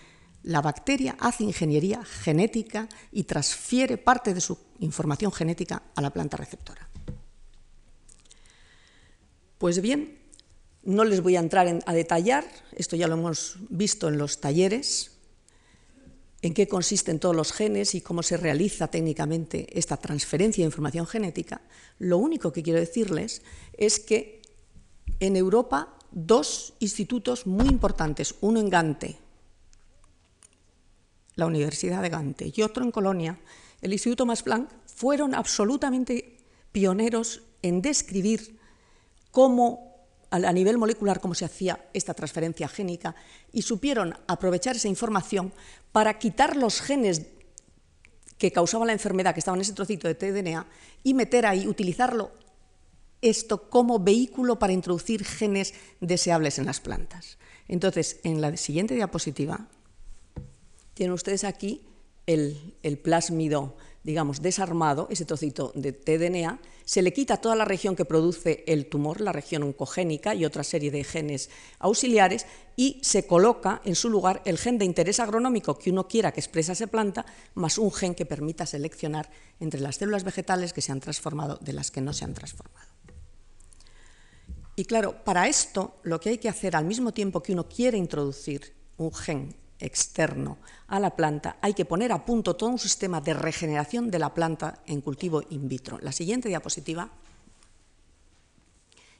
la 0.43 0.61
bacteria 0.61 1.17
hace 1.21 1.45
ingeniería 1.45 2.05
genética 2.05 2.89
y 3.13 3.25
transfiere 3.25 3.97
parte 3.99 4.35
de 4.35 4.41
su 4.41 4.59
información 4.81 5.33
genética 5.33 5.83
a 5.95 6.01
la 6.01 6.11
planta 6.11 6.37
receptora. 6.37 6.89
Pues 9.59 9.81
bien, 9.81 10.19
no 10.83 11.05
les 11.05 11.23
voy 11.23 11.37
a 11.37 11.41
entrar 11.41 11.81
a 11.87 11.93
detallar, 11.93 12.45
esto 12.73 12.97
ya 12.97 13.07
lo 13.07 13.15
hemos 13.15 13.57
visto 13.69 14.09
en 14.09 14.19
los 14.19 14.41
talleres, 14.41 15.12
en 16.43 16.55
qué 16.55 16.67
consisten 16.67 17.21
todos 17.21 17.37
los 17.37 17.53
genes 17.53 17.95
y 17.95 18.01
cómo 18.01 18.23
se 18.23 18.37
realiza 18.37 18.89
técnicamente 18.89 19.79
esta 19.79 19.97
transferencia 19.97 20.63
de 20.63 20.67
información 20.67 21.07
genética. 21.07 21.63
Lo 21.99 22.19
único 22.19 22.53
que 22.53 22.65
quiero 22.65 22.81
decirles 22.81 23.43
es 23.75 24.01
que 24.01 24.43
en 25.21 25.37
Europa 25.37 25.97
dos 26.11 26.75
institutos 26.81 27.47
muy 27.47 27.69
importantes, 27.69 28.35
uno 28.41 28.59
en 28.59 28.69
Gante, 28.69 29.19
la 31.37 31.47
Universidad 31.47 32.03
de 32.03 32.09
Gante, 32.09 32.53
y 32.55 32.63
otro 32.63 32.85
en 32.85 32.91
Colonia, 32.91 33.41
el 33.81 33.93
Instituto 33.93 34.27
Max 34.27 34.43
Planck, 34.43 34.69
fueron 34.87 35.35
absolutamente 35.35 36.39
pioneros 36.73 37.43
en 37.63 37.83
describir 37.83 38.59
cómo 39.31 39.92
a 40.33 40.53
nivel 40.53 40.79
molecular 40.79 41.21
cómo 41.21 41.35
se 41.35 41.45
hacía 41.45 41.89
esta 41.93 42.15
transferencia 42.15 42.67
génica 42.67 43.15
y 43.53 43.63
supieron 43.63 44.15
aprovechar 44.27 44.77
esa 44.77 44.89
información 44.89 45.53
para 45.93 46.19
quitar 46.19 46.57
los 46.57 46.81
genes 46.81 47.27
que 48.39 48.51
causaban 48.51 48.87
la 48.87 48.95
enfermedad, 48.95 49.35
que 49.35 49.41
estaban 49.41 49.59
en 49.59 49.63
ese 49.63 49.75
trocito 49.75 50.09
de 50.09 50.15
tDNA, 50.15 50.67
y 51.05 51.15
meter 51.15 51.47
ahí, 51.47 51.69
utilizarlo 51.69 52.33
esto 53.21 53.71
como 53.71 54.01
vehículo 54.01 54.59
para 54.59 54.73
introducir 54.73 55.25
genes 55.25 55.75
deseables 56.01 56.59
en 56.59 56.67
las 56.67 56.81
plantas. 56.81 57.39
Entonces, 57.69 58.19
en 58.25 58.41
la 58.41 58.57
siguiente 58.57 58.95
diapositiva, 58.95 59.69
tienen 60.95 61.13
ustedes 61.13 61.45
aquí 61.45 61.83
el, 62.27 62.75
el 62.83 62.99
plásmido 62.99 63.77
digamos, 64.05 64.43
desarmado, 64.43 65.07
ese 65.11 65.25
trocito 65.25 65.73
de 65.75 65.93
tDNA, 65.93 66.59
se 66.85 67.03
le 67.03 67.13
quita 67.13 67.37
toda 67.37 67.55
la 67.55 67.65
región 67.65 67.95
que 67.95 68.05
produce 68.05 68.65
el 68.67 68.87
tumor, 68.87 69.21
la 69.21 69.33
región 69.33 69.63
oncogénica 69.63 70.35
y 70.35 70.45
otra 70.45 70.65
serie 70.65 70.91
de 70.91 71.05
genes 71.05 71.51
auxiliares, 71.79 72.47
y 72.75 72.99
se 73.03 73.27
coloca 73.27 73.81
en 73.85 73.95
su 73.95 74.11
lugar 74.11 74.43
el 74.45 74.59
gen 74.59 74.79
de 74.79 74.85
interés 74.85 75.21
agronómico 75.21 75.79
que 75.79 75.91
uno 75.91 76.09
quiera 76.09 76.33
que 76.33 76.41
expresa 76.41 76.73
esa 76.73 76.89
planta, 76.89 77.25
más 77.55 77.79
un 77.79 77.93
gen 77.93 78.15
que 78.15 78.27
permita 78.27 78.67
seleccionar 78.67 79.31
entre 79.61 79.81
las 79.81 79.97
células 79.97 80.25
vegetales 80.25 80.73
que 80.73 80.81
se 80.81 80.91
han 80.91 81.01
transformado 81.01 81.59
de 81.61 81.73
las 81.73 81.91
que 81.91 82.01
no 82.01 82.13
se 82.13 82.25
han 82.25 82.35
transformado. 82.35 82.89
Y 84.75 84.87
claro, 84.87 85.23
para 85.23 85.49
esto 85.49 85.97
lo 86.03 86.19
que 86.19 86.31
hay 86.31 86.39
que 86.39 86.49
hacer 86.49 86.75
al 86.75 86.87
mismo 86.87 87.13
tiempo 87.13 87.43
que 87.43 87.53
uno 87.53 87.69
quiere 87.69 87.99
introducir 87.99 88.75
un 88.97 89.13
gen 89.13 89.62
externo 89.83 90.59
a 90.87 91.01
la 91.01 91.17
planta, 91.17 91.57
hay 91.61 91.75
que 91.75 91.85
poner 91.85 92.13
a 92.13 92.25
punto 92.25 92.55
todo 92.55 92.71
un 92.71 92.79
sistema 92.79 93.21
de 93.21 93.35
regeneración 93.35 94.11
de 94.11 94.19
la 94.19 94.33
planta 94.33 94.83
en 94.87 95.01
cultivo 95.01 95.43
in 95.51 95.69
vitro. 95.69 95.99
La 96.01 96.13
siguiente 96.13 96.49
diapositiva 96.49 97.11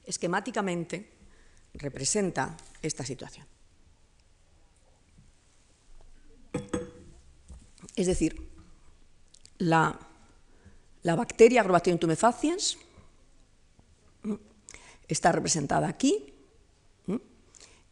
esquemáticamente 0.05 1.11
representa 1.75 2.57
esta 2.81 3.05
situación. 3.05 3.47
Es 7.97 8.07
decir, 8.07 8.51
la, 9.59 9.99
la 11.03 11.17
bacteria 11.17 11.61
Agrobacterium 11.61 11.99
tumefaciens 11.99 12.79
está 15.09 15.33
representada 15.33 15.89
aquí, 15.89 16.29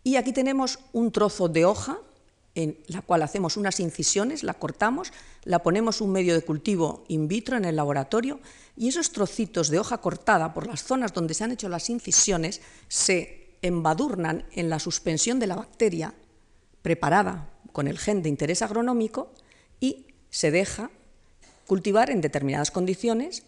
y 0.03 0.17
aquí 0.17 0.33
tenemos 0.33 0.79
un 0.93 1.13
trozo 1.13 1.49
de 1.49 1.67
hoja 1.67 1.99
en 2.55 2.79
la 2.87 3.03
cual 3.03 3.23
hacemos 3.23 3.57
unas 3.57 3.81
incisiones, 3.81 4.43
la 4.43 4.55
cortamos, 4.55 5.13
la 5.45 5.63
ponemos 5.63 6.01
un 6.01 6.11
medio 6.11 6.35
de 6.35 6.43
cultivo 6.43 7.05
in 7.09 7.29
vitro 7.29 7.57
en 7.57 7.65
el 7.65 7.77
laboratorio 7.77 8.41
y 8.77 8.89
esos 8.89 9.13
trocitos 9.13 9.69
de 9.69 9.79
hoja 9.79 9.99
cortada 9.99 10.53
por 10.53 10.67
las 10.67 10.83
zonas 10.83 11.13
donde 11.13 11.35
se 11.35 11.45
han 11.45 11.53
hecho 11.53 11.69
las 11.69 11.91
incisiones 11.91 12.61
se 12.89 13.57
embadurnan 13.63 14.47
en 14.53 14.69
la 14.69 14.79
suspensión 14.79 15.39
de 15.39 15.47
la 15.47 15.57
bacteria 15.57 16.15
preparada 16.83 17.51
con 17.73 17.87
el 17.87 17.99
gen 17.99 18.23
de 18.23 18.29
interés 18.29 18.63
agronómico 18.63 19.33
y 19.79 20.07
se 20.31 20.51
deja 20.51 20.91
cultivar 21.67 22.11
en 22.11 22.21
determinadas 22.21 22.71
condiciones 22.71 23.45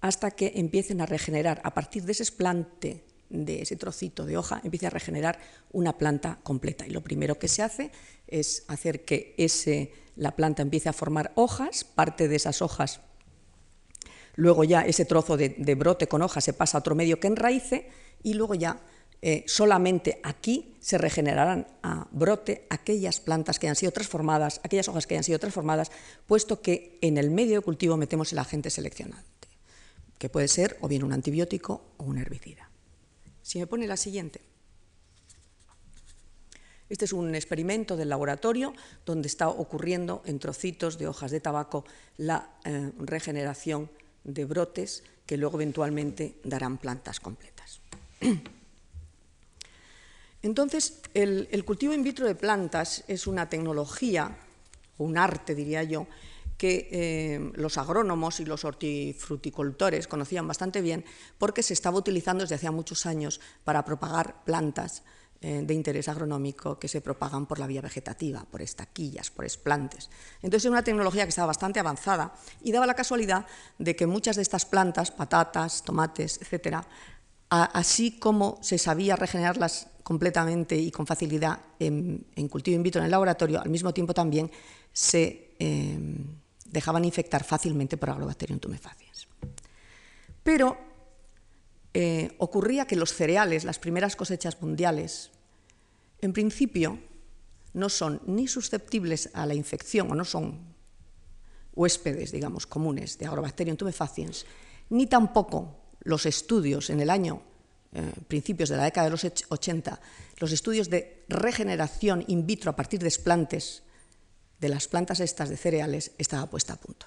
hasta 0.00 0.32
que 0.32 0.52
empiecen 0.56 1.00
a 1.00 1.06
regenerar 1.06 1.60
a 1.64 1.74
partir 1.74 2.04
de 2.04 2.12
ese 2.12 2.24
esplante 2.24 3.04
de 3.32 3.62
ese 3.62 3.76
trocito 3.76 4.26
de 4.26 4.36
hoja 4.36 4.60
empiece 4.62 4.86
a 4.86 4.90
regenerar 4.90 5.38
una 5.72 5.98
planta 5.98 6.38
completa. 6.42 6.86
Y 6.86 6.90
lo 6.90 7.00
primero 7.00 7.38
que 7.38 7.48
se 7.48 7.62
hace 7.62 7.90
es 8.28 8.64
hacer 8.68 9.04
que 9.04 9.34
ese, 9.38 9.92
la 10.16 10.36
planta 10.36 10.62
empiece 10.62 10.88
a 10.88 10.92
formar 10.92 11.32
hojas, 11.34 11.84
parte 11.84 12.28
de 12.28 12.36
esas 12.36 12.62
hojas, 12.62 13.00
luego 14.36 14.64
ya 14.64 14.82
ese 14.82 15.04
trozo 15.04 15.36
de, 15.36 15.74
brote 15.74 16.06
con 16.06 16.22
hojas 16.22 16.44
se 16.44 16.52
pasa 16.52 16.78
a 16.78 16.80
otro 16.80 16.94
medio 16.94 17.18
que 17.18 17.26
enraíce 17.26 17.88
y 18.22 18.34
luego 18.34 18.54
ya 18.54 18.80
eh, 19.20 19.44
solamente 19.46 20.20
aquí 20.22 20.74
se 20.80 20.98
regenerarán 20.98 21.66
a 21.82 22.08
brote 22.10 22.66
aquellas 22.70 23.20
plantas 23.20 23.58
que 23.58 23.66
hayan 23.66 23.76
sido 23.76 23.92
transformadas, 23.92 24.60
aquellas 24.64 24.88
hojas 24.88 25.06
que 25.06 25.14
hayan 25.14 25.24
sido 25.24 25.38
transformadas, 25.38 25.92
puesto 26.26 26.60
que 26.60 26.98
en 27.00 27.18
el 27.18 27.30
medio 27.30 27.56
de 27.56 27.64
cultivo 27.64 27.96
metemos 27.96 28.32
el 28.32 28.40
agente 28.40 28.68
seleccionante, 28.68 29.48
que 30.18 30.28
puede 30.28 30.48
ser 30.48 30.76
o 30.80 30.88
bien 30.88 31.04
un 31.04 31.12
antibiótico 31.12 31.84
o 31.98 32.04
un 32.04 32.18
herbicida. 32.18 32.71
Si 33.42 33.58
me 33.58 33.66
pone 33.66 33.86
la 33.86 33.96
siguiente. 33.96 34.40
Este 36.88 37.06
es 37.06 37.12
un 37.12 37.34
experimento 37.34 37.96
del 37.96 38.10
laboratorio 38.10 38.74
donde 39.06 39.26
está 39.26 39.48
ocurriendo 39.48 40.22
en 40.26 40.38
trocitos 40.38 40.98
de 40.98 41.08
hojas 41.08 41.30
de 41.30 41.40
tabaco 41.40 41.86
la 42.18 42.50
eh, 42.64 42.92
regeneración 42.98 43.90
de 44.24 44.44
brotes 44.44 45.02
que 45.24 45.38
luego 45.38 45.56
eventualmente 45.56 46.36
darán 46.44 46.76
plantas 46.76 47.18
completas. 47.18 47.80
Entonces, 50.42 51.00
el, 51.14 51.64
cultivo 51.64 51.94
in 51.94 52.02
vitro 52.02 52.26
de 52.26 52.34
plantas 52.34 53.04
es 53.06 53.26
una 53.26 53.48
tecnología, 53.48 54.36
un 54.98 55.16
arte, 55.16 55.54
diría 55.54 55.84
yo, 55.84 56.06
que 56.56 56.88
eh, 56.92 57.52
los 57.54 57.78
agrónomos 57.78 58.40
y 58.40 58.44
los 58.44 58.64
hortifruticultores 58.64 60.06
conocían 60.06 60.46
bastante 60.46 60.80
bien 60.80 61.04
porque 61.38 61.62
se 61.62 61.74
estaba 61.74 61.98
utilizando 61.98 62.44
desde 62.44 62.54
hacía 62.54 62.70
muchos 62.70 63.06
años 63.06 63.40
para 63.64 63.84
propagar 63.84 64.44
plantas 64.44 65.02
eh, 65.44 65.62
de 65.64 65.74
interés 65.74 66.06
agronómico 66.06 66.78
que 66.78 66.86
se 66.86 67.00
propagan 67.00 67.46
por 67.46 67.58
la 67.58 67.66
vía 67.66 67.80
vegetativa, 67.80 68.44
por 68.48 68.62
estaquillas, 68.62 69.32
por 69.32 69.44
esplantes. 69.44 70.08
Entonces 70.36 70.66
es 70.66 70.70
una 70.70 70.84
tecnología 70.84 71.24
que 71.24 71.30
estaba 71.30 71.46
bastante 71.48 71.80
avanzada 71.80 72.32
y 72.62 72.70
daba 72.70 72.86
la 72.86 72.94
casualidad 72.94 73.44
de 73.76 73.96
que 73.96 74.06
muchas 74.06 74.36
de 74.36 74.42
estas 74.42 74.64
plantas, 74.64 75.10
patatas, 75.10 75.82
tomates, 75.82 76.40
etcétera, 76.40 76.86
así 77.48 78.20
como 78.20 78.60
se 78.62 78.78
sabía 78.78 79.16
regenerarlas 79.16 79.88
completamente 80.04 80.76
y 80.76 80.92
con 80.92 81.08
facilidad 81.08 81.58
en, 81.80 82.24
cultivo 82.48 82.76
in 82.76 82.84
vitro 82.84 83.00
en 83.00 83.06
el 83.06 83.10
laboratorio, 83.10 83.60
al 83.60 83.68
mismo 83.68 83.92
tiempo 83.92 84.14
también 84.14 84.48
se 84.92 85.56
em, 85.58 86.24
dejaban 86.72 87.04
infectar 87.04 87.44
fácilmente 87.44 87.96
por 87.96 88.10
Agrobacterium 88.10 88.58
tumefaciens. 88.58 89.28
Pero 90.42 90.76
eh, 91.94 92.34
ocurría 92.38 92.86
que 92.86 92.96
los 92.96 93.12
cereales, 93.12 93.64
las 93.64 93.78
primeras 93.78 94.16
cosechas 94.16 94.60
mundiales, 94.60 95.30
en 96.20 96.32
principio 96.32 96.98
no 97.74 97.88
son 97.88 98.20
ni 98.26 98.48
susceptibles 98.48 99.30
a 99.34 99.46
la 99.46 99.54
infección 99.54 100.10
o 100.10 100.14
no 100.14 100.24
son 100.24 100.72
huéspedes, 101.74 102.32
digamos, 102.32 102.66
comunes 102.66 103.18
de 103.18 103.26
Agrobacterium 103.26 103.76
tumefaciens, 103.76 104.44
ni 104.90 105.06
tampoco 105.06 105.76
los 106.00 106.26
estudios 106.26 106.90
en 106.90 107.00
el 107.00 107.10
año 107.10 107.42
eh, 107.94 108.12
principios 108.26 108.68
de 108.68 108.76
la 108.76 108.84
década 108.84 109.06
de 109.06 109.10
los 109.10 109.24
80, 109.24 110.00
los 110.38 110.52
estudios 110.52 110.88
de 110.88 111.24
regeneración 111.28 112.24
in 112.28 112.46
vitro 112.46 112.70
a 112.70 112.76
partir 112.76 113.00
de 113.00 113.08
esplantes 113.08 113.82
de 114.62 114.68
las 114.68 114.86
plantas 114.86 115.18
estas 115.18 115.50
de 115.50 115.56
cereales 115.56 116.12
estaba 116.18 116.46
puesta 116.46 116.74
a 116.74 116.76
punto. 116.76 117.06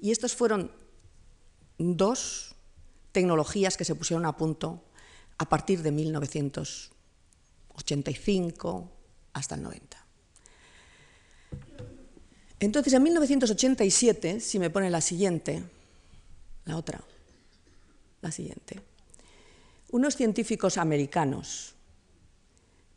Y 0.00 0.10
estas 0.10 0.34
fueron 0.34 0.72
dos 1.76 2.54
tecnologías 3.12 3.76
que 3.76 3.84
se 3.84 3.94
pusieron 3.94 4.24
a 4.24 4.38
punto 4.38 4.82
a 5.36 5.50
partir 5.50 5.82
de 5.82 5.92
1985 5.92 8.90
hasta 9.34 9.54
el 9.54 9.62
90. 9.62 9.98
Entonces, 12.58 12.94
en 12.94 13.02
1987, 13.02 14.40
si 14.40 14.58
me 14.58 14.70
pone 14.70 14.88
la 14.88 15.02
siguiente, 15.02 15.62
la 16.64 16.78
otra, 16.78 17.04
la 18.22 18.32
siguiente, 18.32 18.80
unos 19.90 20.16
científicos 20.16 20.78
americanos 20.78 21.74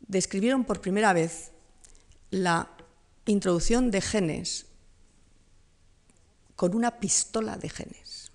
describieron 0.00 0.64
por 0.64 0.80
primera 0.80 1.12
vez 1.12 1.50
la 2.30 2.70
introducción 3.32 3.90
de 3.90 4.00
genes 4.00 4.66
con 6.54 6.74
una 6.74 6.98
pistola 6.98 7.56
de 7.56 7.68
genes, 7.68 8.32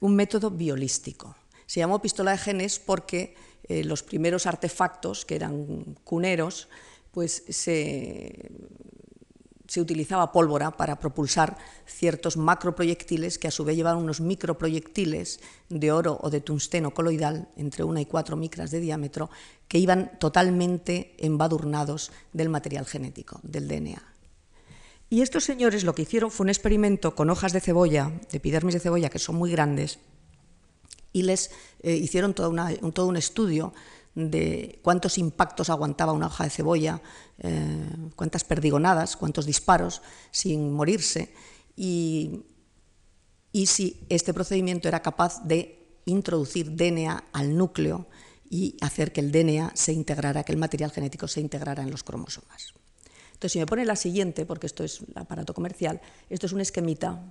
un 0.00 0.14
método 0.14 0.50
biolístico. 0.50 1.36
Se 1.66 1.80
llamó 1.80 2.02
pistola 2.02 2.32
de 2.32 2.38
genes 2.38 2.78
porque 2.78 3.34
eh, 3.64 3.84
los 3.84 4.02
primeros 4.02 4.46
artefactos, 4.46 5.24
que 5.24 5.36
eran 5.36 5.96
cuneros, 6.04 6.68
pues 7.10 7.44
se 7.48 8.50
se 9.66 9.80
utilizaba 9.80 10.32
pólvora 10.32 10.76
para 10.76 10.98
propulsar 10.98 11.56
ciertos 11.86 12.36
macroproyectiles 12.36 13.38
que 13.38 13.48
a 13.48 13.50
su 13.50 13.64
vez 13.64 13.76
llevaban 13.76 14.02
unos 14.02 14.20
microproyectiles 14.20 15.40
de 15.68 15.92
oro 15.92 16.18
o 16.22 16.30
de 16.30 16.40
tungsteno 16.40 16.92
coloidal 16.92 17.48
entre 17.56 17.84
una 17.84 18.00
y 18.00 18.06
cuatro 18.06 18.36
micras 18.36 18.70
de 18.70 18.80
diámetro 18.80 19.30
que 19.68 19.78
iban 19.78 20.18
totalmente 20.18 21.14
embadurnados 21.18 22.12
del 22.32 22.48
material 22.48 22.86
genético, 22.86 23.40
del 23.42 23.68
DNA. 23.68 24.02
Y 25.08 25.22
estos 25.22 25.44
señores 25.44 25.84
lo 25.84 25.94
que 25.94 26.02
hicieron 26.02 26.30
fue 26.30 26.44
un 26.44 26.50
experimento 26.50 27.14
con 27.14 27.30
hojas 27.30 27.52
de 27.52 27.60
cebolla, 27.60 28.12
de 28.30 28.38
epidermis 28.38 28.74
de 28.74 28.80
cebolla, 28.80 29.08
que 29.08 29.20
son 29.20 29.36
muy 29.36 29.50
grandes, 29.50 30.00
y 31.12 31.22
les 31.22 31.50
eh, 31.82 31.94
hicieron 31.94 32.34
todo 32.34 33.06
un 33.06 33.16
estudio 33.16 33.72
de 34.16 34.80
cuántos 34.82 35.18
impactos 35.18 35.68
aguantaba 35.68 36.12
una 36.12 36.26
hoja 36.26 36.44
de 36.44 36.50
cebolla, 36.50 37.02
eh, 37.38 37.86
cuántas 38.16 38.44
perdigonadas, 38.44 39.14
cuántos 39.14 39.44
disparos 39.44 40.00
sin 40.30 40.72
morirse 40.72 41.34
y, 41.76 42.42
si 43.66 44.04
este 44.08 44.32
procedimiento 44.32 44.88
era 44.88 45.00
capaz 45.00 45.42
de 45.44 46.00
introducir 46.06 46.74
DNA 46.74 47.24
al 47.32 47.56
núcleo 47.56 48.06
y 48.48 48.76
hacer 48.80 49.12
que 49.12 49.20
el 49.20 49.32
DNA 49.32 49.72
se 49.74 49.92
integrara, 49.92 50.44
que 50.44 50.52
el 50.52 50.58
material 50.58 50.90
genético 50.90 51.28
se 51.28 51.40
integrara 51.40 51.82
en 51.82 51.90
los 51.90 52.02
cromosomas. 52.02 52.74
Entonces, 53.28 53.52
si 53.52 53.58
me 53.58 53.66
pone 53.66 53.84
la 53.84 53.96
siguiente, 53.96 54.46
porque 54.46 54.66
esto 54.66 54.82
es 54.82 55.00
el 55.00 55.12
aparato 55.16 55.52
comercial, 55.52 56.00
esto 56.30 56.46
es 56.46 56.52
un 56.52 56.60
esquemita 56.60 57.26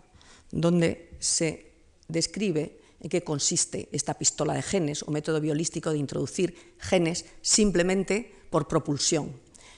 donde 0.52 1.15
se 1.19 1.74
describe 2.08 2.80
en 3.06 3.10
qué 3.10 3.24
consiste 3.24 3.88
esta 3.91 4.15
pistola 4.15 4.58
de 4.58 4.65
genes 4.65 5.06
o 5.06 5.13
método 5.13 5.38
biolístico 5.38 5.94
de 5.94 6.02
introducir 6.02 6.74
genes 6.82 7.30
simplemente 7.46 8.34
por 8.50 8.65
propulsión. 8.65 9.30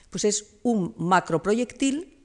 Pues 0.08 0.24
es 0.24 0.56
un 0.64 0.96
macroproyectil 0.96 2.24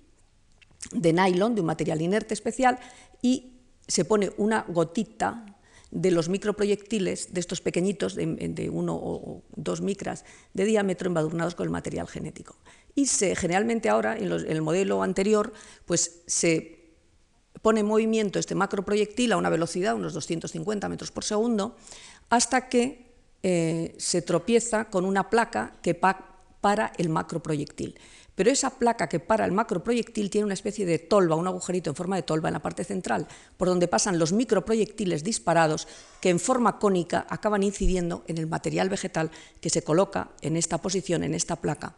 de 0.94 1.12
nylon, 1.12 1.58
de 1.58 1.60
un 1.60 1.66
material 1.66 1.98
inerte 1.98 2.34
especial, 2.34 2.78
y 3.18 3.58
se 3.82 4.04
pone 4.04 4.30
una 4.38 4.62
gotita 4.68 5.44
de 5.90 6.12
los 6.12 6.28
microproyectiles, 6.28 7.34
de 7.34 7.40
estos 7.40 7.60
pequeñitos, 7.60 8.14
de, 8.14 8.70
uno 8.70 8.94
o 8.94 9.42
dos 9.56 9.82
micras 9.82 10.24
de 10.54 10.64
diámetro, 10.64 11.08
embadurnados 11.08 11.56
con 11.56 11.64
el 11.64 11.74
material 11.74 12.06
genético. 12.06 12.54
Y 12.94 13.06
se, 13.06 13.34
generalmente 13.34 13.88
ahora, 13.88 14.16
en, 14.16 14.30
en 14.30 14.46
el 14.46 14.62
modelo 14.62 15.02
anterior, 15.02 15.52
pues 15.84 16.22
se 16.28 16.81
pone 17.62 17.80
en 17.80 17.86
movimiento 17.86 18.38
este 18.38 18.54
macroproyectil 18.54 19.32
a 19.32 19.36
una 19.36 19.48
velocidad, 19.48 19.94
unos 19.94 20.12
250 20.12 20.88
metros 20.88 21.10
por 21.10 21.24
segundo, 21.24 21.76
hasta 22.28 22.68
que 22.68 23.12
eh, 23.42 23.94
se 23.98 24.22
tropieza 24.22 24.90
con 24.90 25.04
una 25.04 25.30
placa 25.30 25.72
que 25.82 25.94
para 25.94 26.92
el 26.98 27.08
macroproyectil. 27.08 27.98
Pero 28.34 28.50
esa 28.50 28.70
placa 28.70 29.08
que 29.08 29.20
para 29.20 29.44
el 29.44 29.52
macroproyectil 29.52 30.30
tiene 30.30 30.46
una 30.46 30.54
especie 30.54 30.86
de 30.86 30.98
tolva, 30.98 31.36
un 31.36 31.46
agujerito 31.46 31.90
en 31.90 31.96
forma 31.96 32.16
de 32.16 32.22
tolva 32.22 32.48
en 32.48 32.54
la 32.54 32.62
parte 32.62 32.82
central, 32.84 33.28
por 33.56 33.68
donde 33.68 33.88
pasan 33.88 34.18
los 34.18 34.32
microproyectiles 34.32 35.22
disparados 35.22 35.86
que 36.20 36.30
en 36.30 36.40
forma 36.40 36.78
cónica 36.78 37.26
acaban 37.28 37.62
incidiendo 37.62 38.24
en 38.28 38.38
el 38.38 38.46
material 38.46 38.88
vegetal 38.88 39.30
que 39.60 39.70
se 39.70 39.82
coloca 39.82 40.30
en 40.40 40.56
esta 40.56 40.78
posición, 40.78 41.24
en 41.24 41.34
esta 41.34 41.56
placa. 41.56 41.94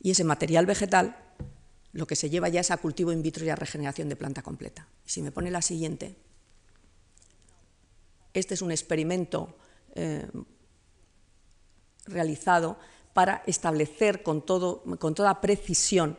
Y 0.00 0.10
ese 0.10 0.24
material 0.24 0.66
vegetal 0.66 1.16
lo 1.92 2.06
que 2.06 2.16
se 2.16 2.30
lleva 2.30 2.48
ya 2.48 2.60
es 2.60 2.70
a 2.70 2.78
cultivo 2.78 3.12
in 3.12 3.22
vitro 3.22 3.44
y 3.44 3.50
a 3.50 3.56
regeneración 3.56 4.08
de 4.08 4.16
planta 4.16 4.42
completa. 4.42 4.88
si 5.04 5.22
me 5.22 5.32
pone 5.32 5.50
la 5.50 5.62
siguiente, 5.62 6.16
este 8.34 8.54
es 8.54 8.62
un 8.62 8.72
experimento 8.72 9.56
eh, 9.94 10.26
realizado 12.06 12.78
para 13.12 13.42
establecer 13.46 14.22
con, 14.22 14.40
todo, 14.40 14.82
con 14.98 15.14
toda 15.14 15.40
precisión 15.40 16.16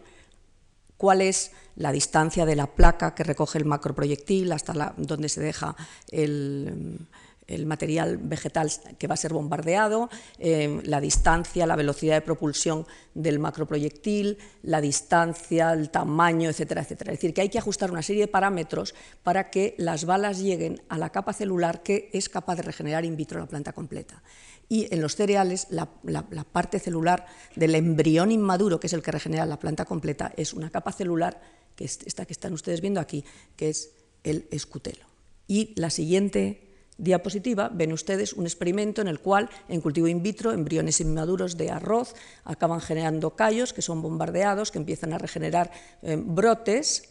cuál 0.96 1.22
es 1.22 1.52
la 1.76 1.92
distancia 1.92 2.46
de 2.46 2.56
la 2.56 2.68
placa 2.68 3.16
que 3.16 3.24
recoge 3.24 3.58
el 3.58 3.66
macroproyectil 3.66 4.52
hasta 4.52 4.94
donde 4.96 5.28
se 5.28 5.42
deja 5.42 5.76
el, 6.12 7.08
el 7.48 7.66
material 7.66 8.18
vegetal 8.18 8.72
que 8.98 9.08
va 9.08 9.14
a 9.14 9.18
ser 9.18 9.34
bombardeado, 9.34 10.10
eh, 10.40 10.82
la 10.86 11.02
distancia, 11.02 11.68
la 11.68 11.76
velocidad 11.76 12.16
de 12.16 12.22
propulsión 12.22 12.86
del 13.14 13.40
macroproyectil, 13.40 14.38
la 14.64 14.82
distancia, 14.82 15.74
el 15.74 15.90
tamaño, 15.90 16.50
etcétera, 16.50 16.82
etcétera. 16.82 17.12
Es 17.12 17.20
decir, 17.20 17.34
que 17.34 17.42
hay 17.42 17.50
que 17.50 17.60
ajustar 17.60 17.92
una 17.92 18.02
serie 18.02 18.24
de 18.24 18.28
parámetros 18.28 18.96
para 19.24 19.50
que 19.50 19.76
las 19.78 20.06
balas 20.06 20.40
lleguen 20.40 20.82
a 20.90 20.98
la 20.98 21.12
capa 21.12 21.34
celular 21.34 21.84
que 21.84 22.10
es 22.14 22.30
capaz 22.30 22.56
de 22.56 22.64
regenerar 22.64 23.06
in 23.06 23.18
vitro 23.18 23.40
la 23.40 23.48
planta 23.48 23.74
completa. 23.74 24.24
Y 24.70 24.94
en 24.94 25.02
los 25.02 25.16
cereales, 25.16 25.68
la, 25.70 25.90
la 26.04 26.44
parte 26.46 26.80
celular 26.80 27.26
del 27.56 27.76
embrión 27.76 28.32
inmaduro, 28.32 28.80
que 28.80 28.88
es 28.88 28.94
el 28.94 29.04
que 29.04 29.12
regenera 29.12 29.46
la 29.46 29.60
planta 29.60 29.86
completa, 29.86 30.34
es 30.38 30.54
una 30.54 30.72
capa 30.72 30.92
celular, 30.92 31.42
que 31.76 31.86
es 31.86 32.00
esta 32.06 32.26
que 32.26 32.34
están 32.34 32.54
ustedes 32.54 32.82
viendo 32.82 33.00
aquí, 33.00 33.26
que 33.56 33.70
es 33.70 33.92
el 34.24 34.48
escutelo. 34.52 35.06
Y 35.48 35.74
la 35.76 35.90
siguiente 35.90 36.73
diapositiva 36.98 37.70
ven 37.70 37.94
ustedes 37.94 38.34
un 38.34 38.46
experimento 38.46 39.02
en 39.02 39.08
el 39.08 39.20
cual, 39.20 39.50
en 39.68 39.82
cultivo 39.82 40.08
in 40.08 40.22
vitro, 40.22 40.52
embriones 40.52 41.02
inmaduros 41.02 41.58
de 41.58 41.72
arroz 41.72 42.16
acaban 42.44 42.82
generando 42.82 43.36
callos 43.36 43.74
que 43.74 43.82
son 43.82 44.02
bombardeados, 44.02 44.72
que 44.72 44.78
empiezan 44.78 45.14
a 45.14 45.18
regenerar 45.18 45.72
eh, 46.02 46.16
brotes 46.18 47.10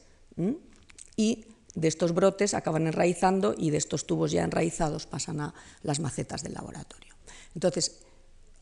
y 1.17 1.45
de 1.75 1.89
estos 1.89 2.13
brotes 2.13 2.55
acaban 2.55 2.87
enraizando 2.87 3.55
y 3.57 3.71
de 3.71 3.79
estos 3.79 4.07
tubos 4.07 4.31
ya 4.31 4.45
enraizados 4.45 5.07
pasan 5.07 5.41
a 5.41 5.55
las 5.83 6.01
macetas 6.01 6.43
del 6.43 6.55
laboratorio. 6.55 7.15
Entonces, 7.55 8.03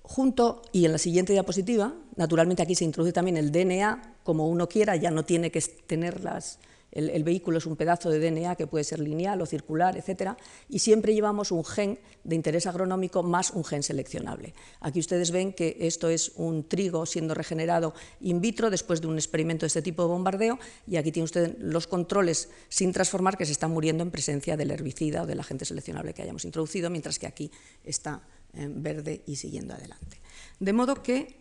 junto 0.03 0.63
y 0.73 0.85
en 0.85 0.93
la 0.93 0.99
siguiente 0.99 1.33
diapositiva, 1.33 1.95
naturalmente 2.17 2.63
aquí 2.63 2.75
se 2.75 2.85
introduce 2.85 3.13
también 3.13 3.37
el 3.37 3.53
DNA, 3.53 4.17
como 4.23 4.49
uno 4.49 4.69
quiera, 4.69 4.97
ya 4.97 5.11
no 5.11 5.25
tiene 5.25 5.51
que 5.51 5.61
tener 5.61 6.23
las 6.23 6.59
el, 6.93 7.23
vehículo 7.25 7.59
es 7.59 7.67
un 7.67 7.77
pedazo 7.77 8.11
de 8.11 8.19
DNA 8.19 8.57
que 8.57 8.67
puede 8.67 8.85
ser 8.85 8.99
lineal 9.01 9.41
o 9.41 9.47
circular, 9.47 9.97
etc. 9.97 10.33
Y 10.69 10.81
siempre 10.81 11.15
llevamos 11.15 11.53
un 11.53 11.65
gen 11.65 11.99
de 12.25 12.35
interés 12.35 12.67
agronómico 12.67 13.23
más 13.23 13.51
un 13.51 13.65
gen 13.65 13.83
seleccionable. 13.83 14.55
Aquí 14.81 14.99
ustedes 14.99 15.31
ven 15.31 15.53
que 15.53 15.77
esto 15.81 16.09
es 16.09 16.33
un 16.37 16.69
trigo 16.69 17.07
siendo 17.07 17.35
regenerado 17.35 17.95
in 18.21 18.41
vitro 18.41 18.71
después 18.71 19.01
de 19.01 19.07
un 19.07 19.17
experimento 19.17 19.65
de 19.65 19.69
este 19.69 19.83
tipo 19.83 20.03
de 20.03 20.09
bombardeo 20.09 20.59
y 20.87 20.97
aquí 20.97 21.13
tienen 21.13 21.25
ustedes 21.25 21.59
los 21.59 21.87
controles 21.87 22.49
sin 22.69 22.93
transformar 22.93 23.37
que 23.37 23.47
se 23.47 23.53
están 23.53 23.71
muriendo 23.71 24.03
en 24.03 24.11
presencia 24.11 24.57
del 24.57 24.71
herbicida 24.71 25.23
o 25.23 25.27
del 25.27 25.41
agente 25.41 25.65
seleccionable 25.65 26.15
que 26.15 26.23
hayamos 26.23 26.45
introducido, 26.45 26.91
mientras 26.91 27.19
que 27.19 27.27
aquí 27.27 27.51
está 27.85 28.23
en 28.55 28.83
verde 28.83 29.23
y 29.27 29.37
siguiendo 29.37 29.75
adelante. 29.75 30.21
De 30.59 30.73
modo 30.73 31.03
que, 31.03 31.37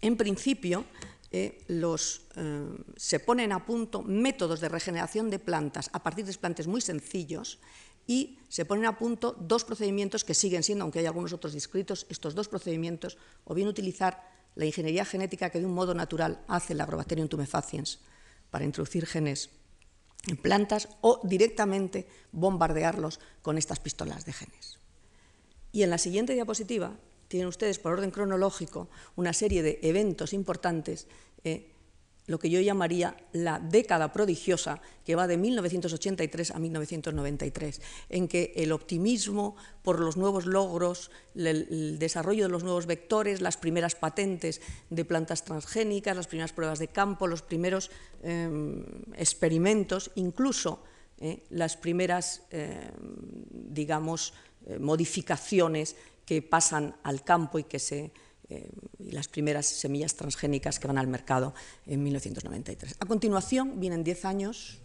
en 0.00 0.16
principio, 0.16 0.84
eh, 1.30 1.58
eh, 1.68 2.68
se 2.96 3.20
ponen 3.20 3.52
a 3.52 3.66
punto 3.66 4.02
métodos 4.02 4.60
de 4.60 4.68
regeneración 4.68 5.30
de 5.30 5.38
plantas 5.38 5.90
a 5.92 6.02
partir 6.02 6.24
de 6.24 6.34
plantas 6.34 6.66
muy 6.66 6.80
sencillos 6.80 7.58
y 8.06 8.38
se 8.48 8.64
ponen 8.64 8.86
a 8.86 8.98
punto 8.98 9.34
dos 9.38 9.64
procedimientos 9.64 10.22
que 10.22 10.34
siguen 10.34 10.62
siendo, 10.62 10.84
aunque 10.84 11.00
hay 11.00 11.06
algunos 11.06 11.32
otros 11.32 11.52
descritos, 11.52 12.06
estos 12.08 12.34
dos 12.34 12.48
procedimientos, 12.48 13.18
o 13.44 13.54
bien 13.54 13.66
utilizar 13.66 14.22
la 14.54 14.64
ingeniería 14.64 15.04
genética 15.04 15.50
que 15.50 15.58
de 15.58 15.66
un 15.66 15.74
modo 15.74 15.94
natural 15.94 16.40
hace 16.46 16.72
el 16.72 16.80
Agrobacterium 16.80 17.28
tumefaciens 17.28 17.98
para 18.50 18.64
introducir 18.64 19.06
genes 19.06 19.50
en 20.28 20.36
plantas 20.36 20.88
o 21.02 21.20
directamente 21.24 22.08
bombardearlos 22.32 23.20
con 23.42 23.58
estas 23.58 23.80
pistolas 23.80 24.24
de 24.24 24.32
genes. 24.32 24.78
Y 25.72 25.82
en 25.82 25.90
la 25.90 25.98
siguiente 25.98 26.32
diapositiva 26.32 26.96
tienen 27.28 27.48
ustedes 27.48 27.78
por 27.78 27.92
orden 27.92 28.10
cronológico 28.10 28.88
una 29.16 29.32
serie 29.32 29.62
de 29.62 29.78
eventos 29.82 30.32
importantes, 30.32 31.06
eh, 31.44 31.70
lo 32.26 32.38
que 32.38 32.50
yo 32.50 32.60
llamaría 32.60 33.16
la 33.32 33.60
década 33.60 34.12
prodigiosa, 34.12 34.80
que 35.04 35.14
va 35.14 35.26
de 35.26 35.36
1983 35.36 36.50
a 36.50 36.58
1993, 36.58 37.80
en 38.08 38.26
que 38.26 38.52
el 38.56 38.72
optimismo 38.72 39.56
por 39.82 40.00
los 40.00 40.16
nuevos 40.16 40.46
logros, 40.46 41.10
el, 41.36 41.98
desarrollo 41.98 42.44
de 42.44 42.50
los 42.50 42.64
nuevos 42.64 42.86
vectores, 42.86 43.40
las 43.40 43.56
primeras 43.56 43.94
patentes 43.94 44.60
de 44.90 45.04
plantas 45.04 45.44
transgénicas, 45.44 46.16
las 46.16 46.26
primeras 46.26 46.52
pruebas 46.52 46.78
de 46.78 46.88
campo, 46.88 47.28
los 47.28 47.42
primeros 47.42 47.90
em, 48.22 48.84
experimentos, 49.14 50.10
incluso 50.16 50.82
eh, 51.18 51.44
las 51.50 51.76
primeras, 51.76 52.42
em, 52.50 52.90
digamos, 53.50 54.34
eh, 54.66 54.78
modificaciones 54.78 55.94
que 56.26 56.42
pasan 56.42 56.96
al 57.04 57.22
campo 57.22 57.58
y 57.58 57.64
que 57.64 57.78
se 57.78 58.12
eh, 58.48 58.70
las 58.98 59.26
primeras 59.26 59.66
semillas 59.66 60.14
transgénicas 60.14 60.78
que 60.78 60.86
van 60.86 60.98
al 60.98 61.08
mercado 61.08 61.52
en 61.84 62.02
1993. 62.02 62.96
A 63.00 63.06
continuación 63.06 63.80
vienen 63.80 64.04
10 64.04 64.24
años 64.24 64.78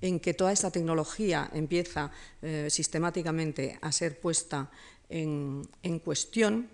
en 0.00 0.18
que 0.18 0.34
toda 0.34 0.50
esta 0.50 0.70
tecnología 0.70 1.48
empieza 1.52 2.10
eh, 2.42 2.66
sistemáticamente 2.70 3.78
a 3.82 3.92
ser 3.92 4.18
puesta 4.18 4.70
en, 5.08 5.68
cuestión, 6.04 6.68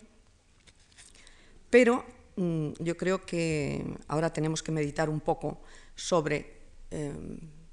pero 1.69 2.05
mm, 2.37 2.73
yo 2.81 2.97
creo 2.97 3.25
que 3.25 3.85
ahora 4.09 4.33
tenemos 4.33 4.63
que 4.63 4.73
meditar 4.73 5.11
un 5.11 5.21
poco 5.21 5.61
sobre 5.95 6.57
eh, 6.91 7.13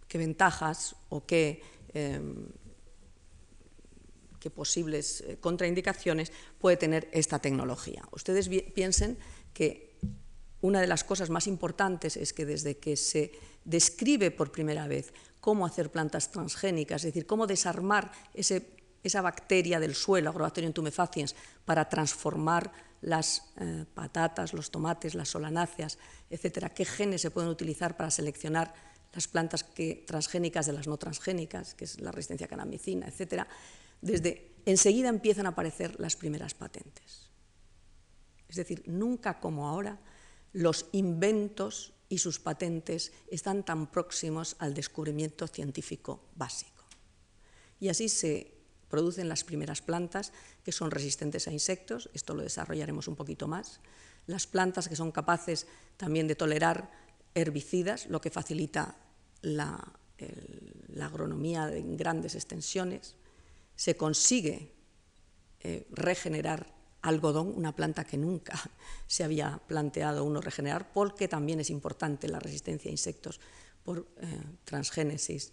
qué 0.08 0.18
ventajas 0.18 0.96
o 1.08 1.26
qué 1.26 1.64
qué 4.42 4.50
posibles 4.50 5.22
eh, 5.22 5.38
contraindicaciones 5.40 6.34
puede 6.60 6.76
tener 6.76 7.08
esta 7.14 7.40
tecnología. 7.40 8.04
Ustedes 8.12 8.50
piensen 8.74 9.18
que 9.54 9.96
una 10.62 10.82
de 10.82 10.88
las 10.88 11.04
cosas 11.04 11.30
más 11.30 11.48
importantes 11.48 12.18
es 12.18 12.34
que 12.34 12.46
desde 12.46 12.78
que 12.78 12.98
se 12.98 13.32
describe 13.64 14.32
por 14.32 14.52
primera 14.52 14.88
vez 14.88 15.14
cómo 15.40 15.66
hacer 15.66 15.92
plantas 15.92 16.32
transgénicas, 16.32 17.04
es 17.04 17.14
decir, 17.14 17.26
cómo 17.26 17.48
desarmar 17.48 18.12
esa 18.34 19.22
bacteria 19.22 19.80
del 19.80 19.96
suelo, 19.96 20.30
Agrobacterium 20.30 20.74
tumefaciens, 20.74 21.36
para 21.64 21.88
transformar 21.88 22.72
las 23.02 23.54
eh, 23.60 23.86
patatas, 23.94 24.54
los 24.54 24.70
tomates, 24.70 25.16
las 25.16 25.30
solanáceas, 25.30 25.98
etcétera, 26.30 26.70
qué 26.70 26.86
genes 26.86 27.22
se 27.22 27.32
pueden 27.32 27.50
utilizar 27.50 27.98
para 27.98 28.12
seleccionar 28.12 28.74
las 29.14 29.28
plantas 29.28 29.66
transgénicas 30.06 30.66
de 30.66 30.74
las 30.74 30.88
no 30.88 30.98
transgénicas, 30.98 31.74
que 31.74 31.86
es 31.86 32.00
la 32.00 32.12
resistencia 32.12 32.46
a 32.46 32.50
canamicina, 32.50 33.08
etcétera, 33.08 33.48
desde 34.02 34.52
enseguida 34.66 35.10
empiezan 35.10 35.46
a 35.46 35.50
aparecer 35.50 36.00
las 36.00 36.16
primeras 36.16 36.54
patentes. 36.54 37.30
Es 38.48 38.56
decir, 38.56 38.84
nunca 38.86 39.40
como 39.40 39.68
ahora 39.68 40.00
los 40.54 40.88
inventos 40.92 41.94
y 42.10 42.18
sus 42.18 42.40
patentes 42.40 43.14
están 43.30 43.64
tan 43.64 43.88
próximos 43.88 44.58
al 44.60 44.74
descubrimiento 44.74 45.48
científico 45.48 46.28
básico. 46.36 46.84
Y 47.80 47.88
así 47.88 48.10
se 48.10 48.54
producen 48.90 49.30
las 49.30 49.46
primeras 49.46 49.82
plantas 49.82 50.34
que 50.66 50.74
son 50.74 50.92
resistentes 50.92 51.48
a 51.48 51.54
insectos, 51.54 52.10
esto 52.14 52.36
lo 52.36 52.44
desarrollaremos 52.44 53.08
un 53.08 53.16
poquito 53.16 53.48
más, 53.48 53.80
las 54.28 54.46
plantas 54.46 54.90
que 54.90 54.98
son 54.98 55.12
capaces 55.12 55.66
también 55.96 56.28
de 56.28 56.36
tolerar 56.36 56.92
herbicidas, 57.34 58.08
lo 58.08 58.20
que 58.20 58.30
facilita 58.30 58.98
la, 59.42 59.82
la 60.90 61.06
agronomía 61.06 61.74
en 61.74 61.96
grandes 61.96 62.36
extensiones, 62.36 63.16
se 63.82 63.98
consigue 63.98 64.72
eh, 65.60 65.88
regenerar 65.90 66.72
algodón, 67.02 67.52
una 67.58 67.76
planta 67.76 68.04
que 68.04 68.16
nunca 68.16 68.54
se 69.08 69.24
había 69.24 69.60
planteado 69.66 70.24
uno 70.24 70.40
regenerar, 70.40 70.94
porque 70.94 71.28
también 71.28 71.60
es 71.60 71.72
importante 71.72 72.28
la 72.28 72.38
resistencia 72.38 72.90
a 72.90 72.92
insectos 72.92 73.40
por 73.84 74.08
eh, 74.22 74.40
transgénesis, 74.66 75.52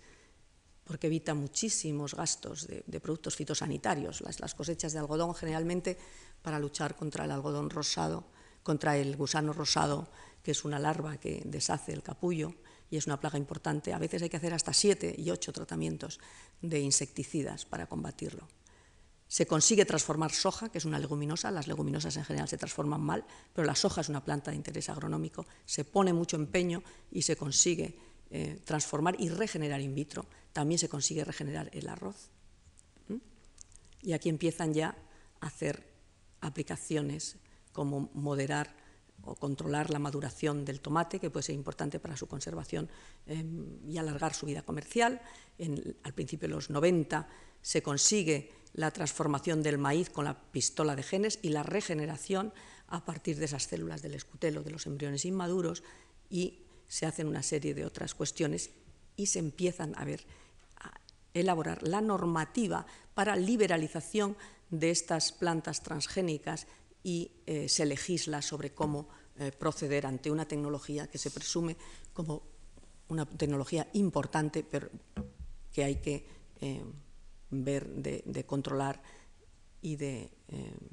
porque 0.85 1.07
evita 1.07 1.33
muchísimos 1.33 2.14
gastos 2.14 2.67
de, 2.67 3.01
productos 3.01 3.35
fitosanitarios. 3.35 4.21
Las, 4.21 4.41
las, 4.41 4.55
cosechas 4.55 4.93
de 4.93 4.99
algodón 4.99 5.35
generalmente 5.35 5.97
para 6.43 6.59
luchar 6.59 6.97
contra 6.97 7.25
el 7.25 7.31
algodón 7.31 7.71
rosado, 7.71 8.27
contra 8.62 8.99
el 8.99 9.17
gusano 9.17 9.55
rosado, 9.55 10.07
que 10.43 10.51
es 10.51 10.67
una 10.67 10.79
larva 10.79 11.17
que 11.17 11.41
deshace 11.47 11.95
el 11.95 12.03
capullo, 12.03 12.53
y 12.90 12.96
es 12.96 13.07
una 13.07 13.20
plaga 13.20 13.38
importante. 13.38 13.92
A 13.92 13.98
veces 13.98 14.22
hay 14.22 14.29
que 14.29 14.37
hacer 14.37 14.55
hasta 14.55 14.72
siete 14.72 15.14
y 15.16 15.31
ocho 15.31 15.53
tratamientos 15.53 16.20
de 16.62 16.81
insecticidas 16.81 17.64
para 17.64 17.87
combatirlo. 17.87 18.48
Se 19.29 19.46
consigue 19.46 19.85
transformar 19.85 20.33
soja, 20.33 20.70
que 20.70 20.79
es 20.79 20.87
una 20.87 20.98
leguminosa, 20.98 21.51
las 21.51 21.66
leguminosas 21.66 22.16
en 22.16 22.24
general 22.24 22.48
se 22.48 22.57
transforman 22.57 23.03
mal, 23.03 23.24
pero 23.53 23.66
la 23.66 23.74
soja 23.74 24.01
es 24.01 24.09
una 24.09 24.24
planta 24.24 24.51
de 24.51 24.57
interés 24.57 24.88
agronómico, 24.88 25.46
se 25.66 25.85
pone 25.85 26.14
mucho 26.14 26.37
empeño 26.37 26.83
y 27.12 27.20
se 27.22 27.37
consigue 27.37 27.98
eh, 28.31 28.61
transformar 28.64 29.16
y 29.18 29.29
regenerar 29.29 29.83
in 29.83 29.94
vitro. 29.94 30.24
También 30.53 30.79
se 30.79 30.88
consigue 30.88 31.24
regenerar 31.24 31.70
el 31.72 31.88
arroz. 31.88 32.31
Y 34.01 34.12
aquí 34.12 34.29
empiezan 34.29 34.72
ya 34.72 34.96
a 35.40 35.46
hacer 35.46 35.92
aplicaciones 36.40 37.37
como 37.72 38.11
moderar 38.14 38.74
o 39.23 39.35
controlar 39.35 39.91
la 39.91 39.99
maduración 39.99 40.65
del 40.65 40.81
tomate, 40.81 41.21
que 41.21 41.31
puede 41.31 41.45
ser 41.45 41.55
importante 41.55 42.01
para 42.01 42.17
su 42.17 42.27
conservación 42.27 42.89
em, 43.27 43.79
y 43.87 43.99
alargar 43.99 44.35
su 44.35 44.47
vida 44.47 44.63
comercial. 44.63 45.21
al 46.03 46.15
principio 46.15 46.49
de 46.49 46.55
los 46.55 46.71
90 46.71 47.29
se 47.61 47.83
consigue 47.83 48.53
la 48.75 48.91
transformación 48.91 49.63
del 49.63 49.79
maíz 49.79 50.11
con 50.11 50.25
la 50.25 50.39
pistola 50.39 50.95
de 50.95 51.03
genes 51.03 51.39
y 51.43 51.49
la 51.49 51.63
regeneración 51.63 52.53
a 52.87 53.05
partir 53.05 53.37
de 53.39 53.47
esas 53.47 53.65
células 53.65 54.03
del 54.03 54.15
escutelo 54.15 54.63
de 54.63 54.71
los 54.71 54.87
embriones 54.87 55.25
inmaduros 55.25 55.83
y 56.31 56.61
se 56.87 57.07
hacen 57.07 57.27
una 57.27 57.43
serie 57.43 57.75
de 57.75 57.85
otras 57.85 58.15
cuestiones 58.15 58.71
y 59.17 59.27
se 59.27 59.41
empiezan 59.41 59.95
a 59.97 60.05
ver 60.05 60.25
a 60.77 60.93
elaborar 61.35 61.83
la 61.83 62.01
normativa 62.01 62.87
para 63.15 63.37
liberalización 63.37 64.37
de 64.71 64.91
estas 64.91 65.33
plantas 65.33 65.83
transgénicas 65.83 66.67
y 67.03 67.31
eh, 67.47 67.69
se 67.69 67.87
legisla 67.87 68.43
sobre 68.43 68.73
cómo 68.73 69.09
eh, 69.39 69.53
proceder 69.53 70.07
ante 70.07 70.31
una 70.31 70.47
tecnología 70.47 71.07
que 71.07 71.19
se 71.19 71.31
presume 71.31 71.77
como 72.13 72.43
una 73.09 73.25
tecnología 73.25 73.89
importante, 73.95 74.65
pero 74.69 74.91
que 75.73 75.85
hay 75.85 75.97
que 75.97 76.27
eh, 76.61 76.85
ver 77.51 77.89
de, 77.89 78.45
controlar 78.45 79.01
y 79.81 79.97
de 79.97 80.31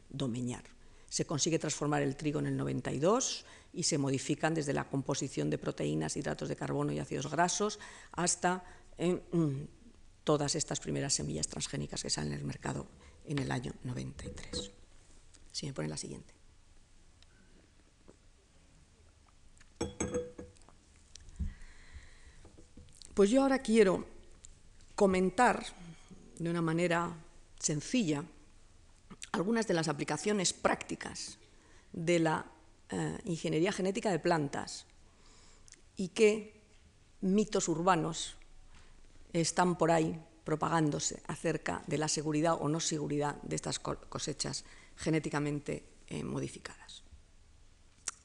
domeñar. 0.10 0.64
Se 1.10 1.26
consigue 1.26 1.60
transformar 1.60 2.02
el 2.02 2.16
trigo 2.16 2.40
en 2.40 2.48
el 2.48 2.56
92 2.56 3.46
y 3.74 3.84
se 3.84 3.98
modifican 3.98 4.54
desde 4.54 4.74
la 4.74 4.88
composición 4.88 5.50
de 5.50 5.58
proteínas, 5.58 6.16
hidratos 6.16 6.48
de 6.48 6.56
carbono 6.56 6.94
y 6.94 7.00
ácidos 7.00 7.30
grasos 7.30 7.80
hasta 8.14 8.64
todas 10.24 10.56
estas 10.56 10.80
primeras 10.80 11.14
semillas 11.14 11.48
transgénicas 11.48 12.02
que 12.02 12.10
salen 12.10 12.34
en 12.34 12.40
el 12.40 12.46
mercado 12.46 12.88
en 13.26 13.40
el 13.40 13.52
año 13.52 13.74
93. 13.84 14.72
Si 15.56 15.66
me 15.66 15.72
ponen 15.72 15.90
la 15.90 15.96
siguiente. 15.96 16.34
Pues 23.14 23.30
yo 23.30 23.42
ahora 23.42 23.60
quiero 23.60 24.06
comentar 24.96 25.66
de 26.38 26.50
una 26.50 26.62
manera 26.62 27.16
sencilla 27.58 28.26
algunas 29.32 29.66
de 29.66 29.76
las 29.76 29.88
aplicaciones 29.88 30.52
prácticas 30.52 31.38
de 31.94 32.20
la 32.20 32.46
eh, 32.90 33.18
ingeniería 33.24 33.72
genética 33.72 34.12
de 34.12 34.20
plantas 34.20 34.86
y 35.96 36.10
que 36.10 36.62
mitos 37.22 37.70
urbanos 37.70 38.36
están 39.32 39.78
por 39.78 39.92
ahí 39.92 40.22
propagándose 40.44 41.24
acerca 41.28 41.82
de 41.88 41.98
la 41.98 42.10
seguridad 42.10 42.58
o 42.60 42.68
no 42.68 42.82
seguridad 42.82 43.42
de 43.44 43.56
estas 43.56 43.80
cosechas 43.80 44.66
genéticamente 44.96 45.84
eh, 46.08 46.24
modificadas. 46.24 47.04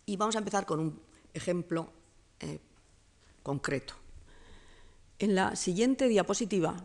Y 0.07 0.17
vamos 0.17 0.35
a 0.37 0.39
empezar 0.39 0.67
con 0.67 0.81
un 0.81 1.01
ejemplo 1.33 1.93
eh, 2.41 2.59
concreto. 3.43 3.95
En 5.19 5.35
la 5.35 5.55
siguiente 5.57 6.09
diapositiva, 6.09 6.83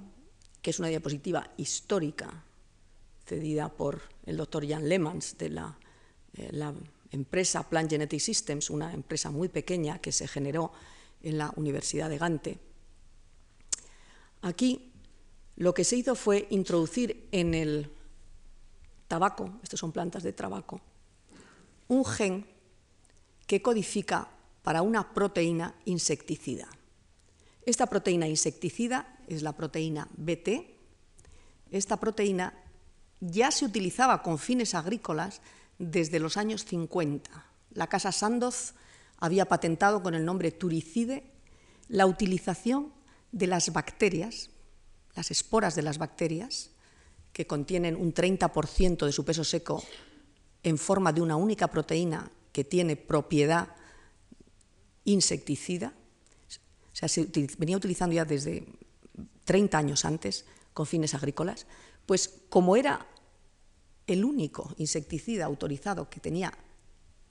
que 0.62 0.70
es 0.70 0.80
una 0.80 0.90
diapositiva 0.90 1.52
histórica 1.58 2.44
cedida 3.26 3.70
por 3.70 4.02
el 4.26 4.38
doctor 4.38 4.68
Jan 4.68 4.88
Lemans 4.88 5.38
de 5.38 5.50
la, 5.50 5.78
eh, 6.34 6.50
la 6.52 6.74
empresa 7.12 7.68
Plant 7.68 7.90
Genetic 7.90 8.20
Systems, 8.20 8.70
una 8.70 8.94
empresa 8.94 9.32
muy 9.32 9.50
pequeña 9.50 10.00
que 10.00 10.12
se 10.12 10.28
generó 10.28 10.72
en 11.24 11.38
la 11.38 11.52
Universidad 11.56 12.10
de 12.10 12.18
Gante. 12.18 12.60
Aquí 14.42 14.92
lo 15.56 15.74
que 15.74 15.84
se 15.84 15.96
hizo 15.96 16.16
fue 16.16 16.48
introducir 16.50 17.28
en 17.32 17.54
el 17.54 17.90
tabaco, 19.08 19.60
estas 19.64 19.80
son 19.80 19.92
plantas 19.92 20.24
de 20.24 20.34
tabaco, 20.34 20.82
un 21.88 22.06
gen 22.06 22.46
que 23.48 23.62
codifica 23.62 24.30
para 24.64 24.82
una 24.82 25.14
proteína 25.14 25.76
insecticida. 25.86 26.68
Esta 27.66 27.88
proteína 27.88 28.28
insecticida 28.28 29.18
es 29.28 29.42
la 29.42 29.54
proteína 29.54 30.08
BT. 30.18 30.78
Esta 31.72 31.98
proteína 31.98 32.54
ya 33.20 33.52
se 33.52 33.66
utilizaba 33.66 34.22
con 34.22 34.38
fines 34.38 34.76
agrícolas 34.76 35.42
desde 35.78 36.20
los 36.20 36.38
años 36.38 36.66
50. 36.66 37.30
La 37.72 37.88
casa 37.88 38.12
Sandoz 38.12 38.74
había 39.18 39.46
patentado 39.46 40.04
con 40.04 40.14
el 40.14 40.26
nombre 40.26 40.52
turicide 40.52 41.32
la 41.88 42.06
utilización 42.06 42.94
de 43.32 43.48
las 43.48 43.72
bacterias, 43.72 44.50
las 45.16 45.32
esporas 45.32 45.76
de 45.76 45.82
las 45.82 45.98
bacterias, 45.98 46.72
que 47.36 47.46
contienen 47.46 47.98
un 47.98 48.14
30% 48.14 49.06
de 49.06 49.12
su 49.12 49.26
peso 49.26 49.44
seco 49.44 49.84
en 50.64 50.78
forma 50.78 51.12
de 51.12 51.20
una 51.20 51.36
única 51.36 51.68
proteína 51.68 52.32
que 52.54 52.64
tiene 52.64 52.96
propiedad 52.96 53.76
insecticida, 55.04 55.92
o 56.94 56.96
sea, 56.96 57.10
se 57.10 57.28
venía 57.58 57.76
utilizando 57.76 58.16
ya 58.16 58.24
desde 58.24 58.66
30 59.44 59.78
años 59.78 60.06
antes 60.06 60.46
con 60.74 60.86
fines 60.86 61.14
agrícolas, 61.14 61.68
pues 62.06 62.32
como 62.48 62.78
era 62.78 63.06
el 64.08 64.24
único 64.24 64.74
insecticida 64.78 65.44
autorizado 65.44 66.10
que 66.10 66.22
tenía 66.22 66.58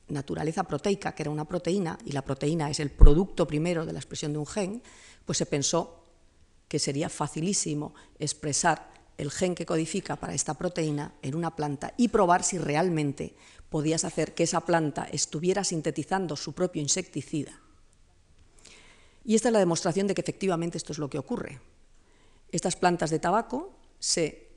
naturaleza 0.08 0.64
proteica, 0.64 1.14
que 1.14 1.22
era 1.22 1.30
una 1.30 1.48
proteína, 1.48 1.98
y 2.04 2.12
la 2.12 2.20
proteína 2.20 2.68
es 2.68 2.78
el 2.78 2.90
producto 2.90 3.46
primero 3.46 3.86
de 3.86 3.94
la 3.94 4.00
expresión 4.00 4.34
de 4.34 4.38
un 4.38 4.46
gen, 4.46 4.82
pues 5.24 5.38
se 5.38 5.46
pensó 5.46 6.04
que 6.68 6.78
sería 6.78 7.08
facilísimo 7.08 7.94
expresar 8.18 8.92
el 9.16 9.30
gen 9.30 9.54
que 9.54 9.66
codifica 9.66 10.16
para 10.16 10.34
esta 10.34 10.54
proteína 10.54 11.14
en 11.22 11.34
una 11.34 11.54
planta 11.54 11.94
y 11.96 12.08
probar 12.08 12.42
si 12.42 12.58
realmente 12.58 13.34
podías 13.68 14.04
hacer 14.04 14.34
que 14.34 14.44
esa 14.44 14.60
planta 14.60 15.08
estuviera 15.10 15.64
sintetizando 15.64 16.36
su 16.36 16.52
propio 16.52 16.82
insecticida. 16.82 17.60
Y 19.24 19.34
esta 19.34 19.48
es 19.48 19.52
la 19.52 19.58
demostración 19.58 20.06
de 20.06 20.14
que 20.14 20.20
efectivamente 20.20 20.78
esto 20.78 20.92
es 20.92 20.98
lo 20.98 21.08
que 21.08 21.18
ocurre. 21.18 21.60
Estas 22.52 22.76
plantas 22.76 23.10
de 23.10 23.18
tabaco 23.18 23.72
se 23.98 24.48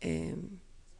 eh, 0.00 0.36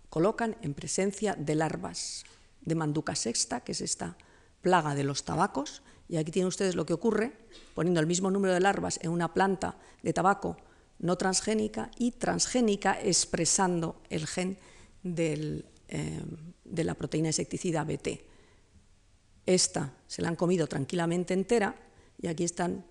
colocan 0.09 0.57
en 0.63 0.75
presencia 0.75 1.35
de 1.35 1.55
larvas 1.55 2.25
de 2.61 2.75
manduca 2.75 3.15
sexta, 3.15 3.61
que 3.61 3.73
es 3.73 3.81
esta 3.81 4.17
plaga 4.61 4.95
de 4.95 5.05
los 5.05 5.25
tabacos, 5.25 5.83
y 6.09 6.19
aquí 6.19 6.31
tienen 6.31 6.49
ustedes 6.49 6.75
lo 6.75 6.87
que 6.87 6.93
ocurre 6.93 7.33
poniendo 7.75 8.01
el 8.01 8.07
mismo 8.07 8.31
número 8.31 8.55
de 8.55 8.61
larvas 8.61 8.99
en 9.03 9.11
una 9.11 9.33
planta 9.33 9.77
de 10.03 10.13
tabaco 10.13 10.57
no 10.99 11.17
transgénica 11.17 11.91
y 11.99 12.13
transgénica 12.13 12.99
expresando 13.01 14.03
el 14.11 14.27
gen 14.27 14.59
eh, 15.05 16.23
de 16.65 16.85
la 16.85 16.95
proteína 16.95 17.29
insecticida 17.29 17.85
BT. 17.85 18.25
Esta 19.47 19.95
se 20.07 20.23
la 20.23 20.29
han 20.29 20.37
comido 20.37 20.67
tranquilamente 20.67 21.35
entera 21.35 21.77
y 22.21 22.27
aquí 22.27 22.45
están 22.45 22.85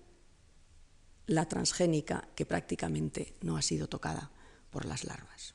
la 1.26 1.48
transgénica 1.48 2.28
que 2.34 2.46
prácticamente 2.46 3.34
no 3.42 3.56
ha 3.56 3.62
sido 3.62 3.88
tocada 3.88 4.30
por 4.70 4.86
las 4.86 5.04
larvas. 5.04 5.54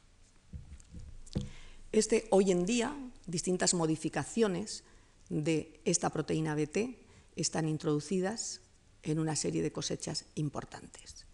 Este, 1.92 2.28
hoy 2.30 2.52
en 2.52 2.66
día, 2.66 2.96
distintas 3.26 3.74
modificaciones 3.74 4.84
de 5.30 5.82
esta 5.86 6.10
proteína 6.10 6.56
BT 6.56 6.98
están 7.36 7.68
introducidas 7.68 8.62
en 9.04 9.20
una 9.20 9.36
serie 9.36 9.62
de 9.62 9.72
cosechas 9.72 10.26
importantes. 10.36 11.26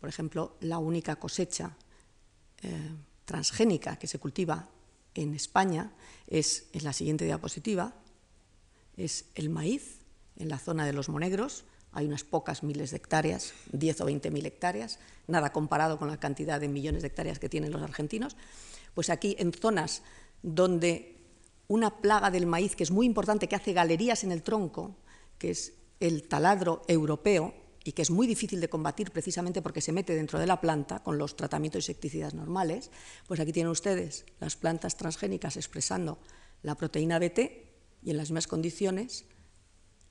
Por 0.00 0.08
ejemplo, 0.08 0.56
la 0.60 0.78
única 0.78 1.16
cosecha 1.16 1.76
eh, 2.62 2.94
transgénica 3.24 3.96
que 3.96 4.06
se 4.06 4.18
cultiva 4.18 4.68
en 5.14 5.34
España 5.34 5.92
es, 6.26 6.68
en 6.72 6.84
la 6.84 6.92
siguiente 6.92 7.24
diapositiva, 7.24 7.94
es 8.96 9.26
el 9.34 9.50
maíz 9.50 10.00
en 10.36 10.48
la 10.48 10.58
zona 10.58 10.86
de 10.86 10.92
los 10.92 11.08
monegros. 11.08 11.64
Hay 11.92 12.06
unas 12.06 12.24
pocas 12.24 12.62
miles 12.62 12.90
de 12.90 12.98
hectáreas, 12.98 13.54
10 13.72 14.00
o 14.02 14.04
20 14.04 14.30
mil 14.30 14.46
hectáreas, 14.46 14.98
nada 15.26 15.52
comparado 15.52 15.98
con 15.98 16.08
la 16.08 16.20
cantidad 16.20 16.60
de 16.60 16.68
millones 16.68 17.02
de 17.02 17.08
hectáreas 17.08 17.38
que 17.38 17.48
tienen 17.48 17.72
los 17.72 17.82
argentinos. 17.82 18.36
Pues 18.94 19.10
aquí, 19.10 19.36
en 19.38 19.52
zonas 19.52 20.02
donde 20.42 21.16
una 21.66 21.98
plaga 21.98 22.30
del 22.30 22.46
maíz 22.46 22.76
que 22.76 22.84
es 22.84 22.90
muy 22.90 23.06
importante, 23.06 23.48
que 23.48 23.56
hace 23.56 23.72
galerías 23.72 24.24
en 24.24 24.32
el 24.32 24.42
tronco, 24.42 24.96
que 25.38 25.50
es 25.50 25.74
el 26.00 26.28
taladro 26.28 26.82
europeo, 26.88 27.54
y 27.84 27.92
que 27.92 28.02
es 28.02 28.10
muy 28.10 28.26
difícil 28.26 28.60
de 28.60 28.68
combatir 28.68 29.10
precisamente 29.10 29.62
porque 29.62 29.80
se 29.80 29.92
mete 29.92 30.14
dentro 30.14 30.38
de 30.38 30.46
la 30.46 30.60
planta 30.60 31.02
con 31.02 31.18
los 31.18 31.36
tratamientos 31.36 31.84
insecticidas 31.84 32.34
normales, 32.34 32.90
pues 33.26 33.40
aquí 33.40 33.52
tienen 33.52 33.70
ustedes 33.70 34.24
las 34.40 34.56
plantas 34.56 34.96
transgénicas 34.96 35.56
expresando 35.56 36.18
la 36.62 36.74
proteína 36.74 37.18
BT 37.18 37.38
y 38.02 38.10
en 38.10 38.16
las 38.16 38.30
mismas 38.30 38.46
condiciones 38.46 39.24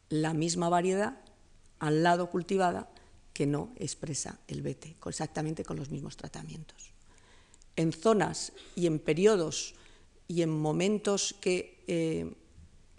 la 0.09 0.33
misma 0.33 0.69
variedad 0.69 1.19
al 1.79 2.03
lado 2.03 2.29
cultivada 2.29 2.89
que 3.33 3.45
no 3.45 3.71
expresa 3.77 4.39
el 4.47 4.61
BT, 4.61 4.95
exactamente 5.05 5.63
con 5.63 5.77
los 5.77 5.91
mismos 5.91 6.17
tratamientos. 6.17 6.91
En 7.75 7.93
zonas 7.93 8.53
y 8.75 8.87
en 8.87 8.99
periodos 8.99 9.75
y 10.27 10.41
en 10.41 10.49
momentos 10.49 11.35
que 11.39 11.83
eh, 11.87 12.33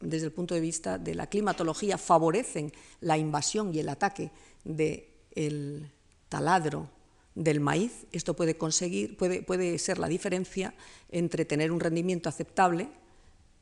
desde 0.00 0.26
el 0.26 0.32
punto 0.32 0.54
de 0.54 0.60
vista 0.60 0.98
de 0.98 1.14
la 1.14 1.28
climatología 1.28 1.98
favorecen 1.98 2.72
la 3.00 3.18
invasión 3.18 3.74
y 3.74 3.80
el 3.80 3.88
ataque 3.88 4.30
del 4.68 5.90
taladro 6.28 6.88
del 7.34 7.60
maíz, 7.60 8.06
esto 8.12 8.34
puede, 8.34 8.56
conseguir, 8.56 9.16
puede, 9.16 9.42
puede 9.42 9.78
ser 9.78 9.98
la 9.98 10.08
diferencia 10.08 10.74
entre 11.10 11.44
tener 11.44 11.72
un 11.72 11.80
rendimiento 11.80 12.28
aceptable, 12.28 12.88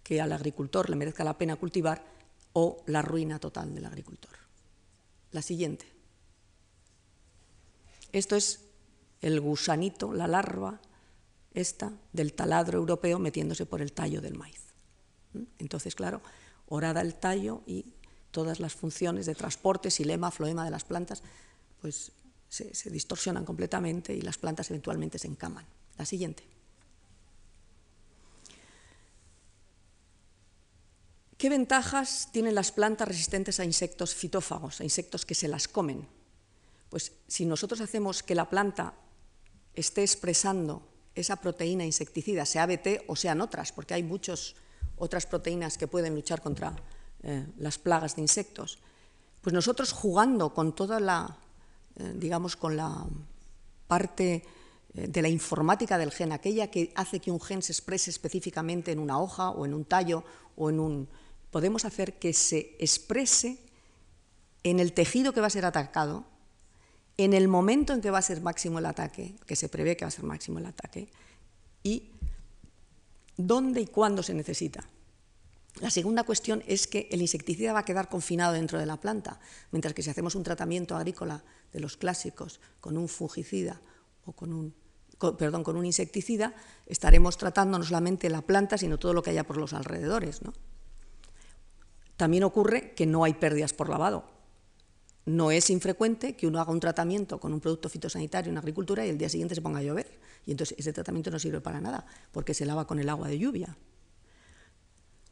que 0.02 0.20
al 0.20 0.32
agricultor 0.32 0.90
le 0.90 0.96
merezca 0.96 1.24
la 1.24 1.38
pena 1.38 1.56
cultivar, 1.56 2.04
o 2.52 2.82
la 2.86 3.02
ruina 3.02 3.38
total 3.38 3.74
del 3.74 3.84
agricultor. 3.84 4.30
La 5.32 5.42
siguiente. 5.42 5.86
Esto 8.12 8.34
es 8.34 8.60
el 9.20 9.40
gusanito, 9.40 10.14
la 10.14 10.26
larva 10.26 10.80
esta 11.52 11.92
del 12.12 12.34
taladro 12.34 12.78
europeo 12.78 13.18
metiéndose 13.18 13.66
por 13.66 13.82
el 13.82 13.92
tallo 13.92 14.20
del 14.20 14.34
maíz. 14.34 14.60
Entonces, 15.58 15.94
claro, 15.94 16.22
orada 16.68 17.00
el 17.00 17.14
tallo 17.14 17.62
y 17.66 17.92
todas 18.36 18.60
las 18.60 18.74
funciones 18.74 19.24
de 19.24 19.34
transporte, 19.34 19.90
silema, 19.90 20.30
floema 20.30 20.62
de 20.62 20.70
las 20.70 20.84
plantas, 20.84 21.22
pues 21.80 22.12
se, 22.50 22.90
distorsionan 22.90 23.46
completamente 23.46 24.12
y 24.12 24.20
las 24.20 24.36
plantas 24.36 24.68
eventualmente 24.68 25.18
se 25.18 25.26
encaman. 25.26 25.64
La 25.96 26.04
siguiente. 26.04 26.42
¿Qué 31.38 31.48
ventajas 31.48 32.28
tienen 32.30 32.54
las 32.54 32.72
plantas 32.72 33.08
resistentes 33.08 33.58
a 33.58 33.64
insectos 33.64 34.14
fitófagos, 34.14 34.82
a 34.82 34.84
insectos 34.84 35.24
que 35.24 35.34
se 35.34 35.48
las 35.48 35.66
comen? 35.66 36.06
Pues 36.90 37.12
si 37.28 37.46
nosotros 37.46 37.80
hacemos 37.80 38.22
que 38.22 38.34
la 38.34 38.50
planta 38.50 38.92
esté 39.72 40.02
expresando 40.02 40.86
esa 41.14 41.36
proteína 41.36 41.86
insecticida, 41.86 42.44
sea 42.44 42.66
BT 42.66 43.04
o 43.06 43.16
sean 43.16 43.40
otras, 43.40 43.72
porque 43.72 43.94
hay 43.94 44.02
muchas 44.02 44.56
otras 44.98 45.24
proteínas 45.24 45.78
que 45.78 45.88
pueden 45.88 46.14
luchar 46.14 46.42
contra 46.42 46.76
eh, 47.28 47.44
las 47.58 47.76
plagas 47.76 48.14
de 48.14 48.22
insectos. 48.22 48.78
Pues 49.42 49.52
nosotros 49.52 49.90
jugando 49.90 50.54
con 50.54 50.76
toda 50.76 51.00
la, 51.00 51.36
eh, 51.96 52.12
digamos, 52.14 52.54
con 52.54 52.76
la 52.76 53.04
parte 53.88 54.44
eh, 54.94 55.08
de 55.08 55.22
la 55.22 55.28
informática 55.28 55.98
del 55.98 56.12
gen, 56.12 56.30
aquella 56.30 56.70
que 56.70 56.92
hace 56.94 57.18
que 57.18 57.32
un 57.32 57.40
gen 57.40 57.62
se 57.62 57.72
exprese 57.72 58.10
específicamente 58.10 58.92
en 58.92 59.00
una 59.00 59.18
hoja 59.18 59.50
o 59.50 59.66
en 59.66 59.74
un 59.74 59.84
tallo 59.84 60.22
o 60.54 60.70
en 60.70 60.78
un... 60.78 61.08
Podemos 61.50 61.84
hacer 61.84 62.16
que 62.16 62.32
se 62.32 62.76
exprese 62.78 63.58
en 64.62 64.78
el 64.78 64.92
tejido 64.92 65.32
que 65.32 65.40
va 65.40 65.48
a 65.48 65.50
ser 65.50 65.64
atacado, 65.64 66.26
en 67.16 67.32
el 67.32 67.48
momento 67.48 67.92
en 67.92 68.02
que 68.02 68.12
va 68.12 68.18
a 68.18 68.22
ser 68.22 68.40
máximo 68.40 68.78
el 68.78 68.86
ataque, 68.86 69.34
que 69.46 69.56
se 69.56 69.68
prevé 69.68 69.96
que 69.96 70.04
va 70.04 70.10
a 70.10 70.12
ser 70.12 70.22
máximo 70.22 70.60
el 70.60 70.66
ataque, 70.66 71.08
y 71.82 72.12
dónde 73.36 73.80
y 73.80 73.86
cuándo 73.88 74.22
se 74.22 74.32
necesita. 74.32 74.86
La 75.80 75.90
segunda 75.90 76.24
cuestión 76.24 76.62
es 76.66 76.86
que 76.86 77.08
el 77.10 77.20
insecticida 77.20 77.74
va 77.74 77.80
a 77.80 77.84
quedar 77.84 78.08
confinado 78.08 78.54
dentro 78.54 78.78
de 78.78 78.86
la 78.86 78.98
planta, 78.98 79.38
mientras 79.72 79.92
que 79.92 80.02
si 80.02 80.08
hacemos 80.08 80.34
un 80.34 80.42
tratamiento 80.42 80.96
agrícola 80.96 81.44
de 81.72 81.80
los 81.80 81.98
clásicos 81.98 82.60
con 82.80 82.96
un 82.96 83.08
fungicida 83.08 83.82
o 84.24 84.32
con 84.32 84.54
un, 84.54 84.74
perdón, 85.38 85.62
con 85.62 85.76
un 85.76 85.84
insecticida, 85.84 86.54
estaremos 86.86 87.36
tratando 87.36 87.78
no 87.78 87.84
solamente 87.84 88.30
la 88.30 88.40
planta, 88.40 88.78
sino 88.78 88.98
todo 88.98 89.12
lo 89.12 89.22
que 89.22 89.30
haya 89.30 89.44
por 89.44 89.58
los 89.58 89.74
alrededores. 89.74 90.40
También 92.16 92.44
ocurre 92.44 92.94
que 92.94 93.04
no 93.04 93.24
hay 93.24 93.34
pérdidas 93.34 93.74
por 93.74 93.90
lavado. 93.90 94.24
No 95.26 95.50
es 95.50 95.68
infrecuente 95.68 96.36
que 96.36 96.46
uno 96.46 96.60
haga 96.60 96.72
un 96.72 96.80
tratamiento 96.80 97.38
con 97.38 97.52
un 97.52 97.60
producto 97.60 97.90
fitosanitario 97.90 98.50
en 98.50 98.56
agricultura 98.56 99.04
y 99.04 99.10
el 99.10 99.18
día 99.18 99.28
siguiente 99.28 99.54
se 99.54 99.60
ponga 99.60 99.80
a 99.80 99.82
llover. 99.82 100.18
Y 100.46 100.52
entonces 100.52 100.78
ese 100.78 100.94
tratamiento 100.94 101.30
no 101.30 101.38
sirve 101.38 101.60
para 101.60 101.80
nada, 101.80 102.06
porque 102.32 102.54
se 102.54 102.64
lava 102.64 102.86
con 102.86 102.98
el 102.98 103.08
agua 103.10 103.28
de 103.28 103.38
lluvia. 103.38 103.76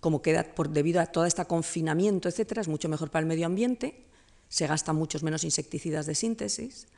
Como 0.04 0.20
queda 0.20 0.44
por, 0.54 0.68
debido 0.68 1.00
a 1.00 1.06
todo 1.06 1.24
este 1.24 1.42
confinamiento, 1.46 2.28
etcétera, 2.28 2.60
es 2.60 2.68
mucho 2.68 2.90
mejor 2.90 3.10
para 3.10 3.22
el 3.22 3.26
medio 3.26 3.46
ambiente, 3.46 4.04
se 4.50 4.66
gastan 4.66 4.96
muchos 4.96 5.22
menos 5.22 5.44
insecticidas 5.44 6.04
de 6.04 6.14
síntesis 6.14 6.88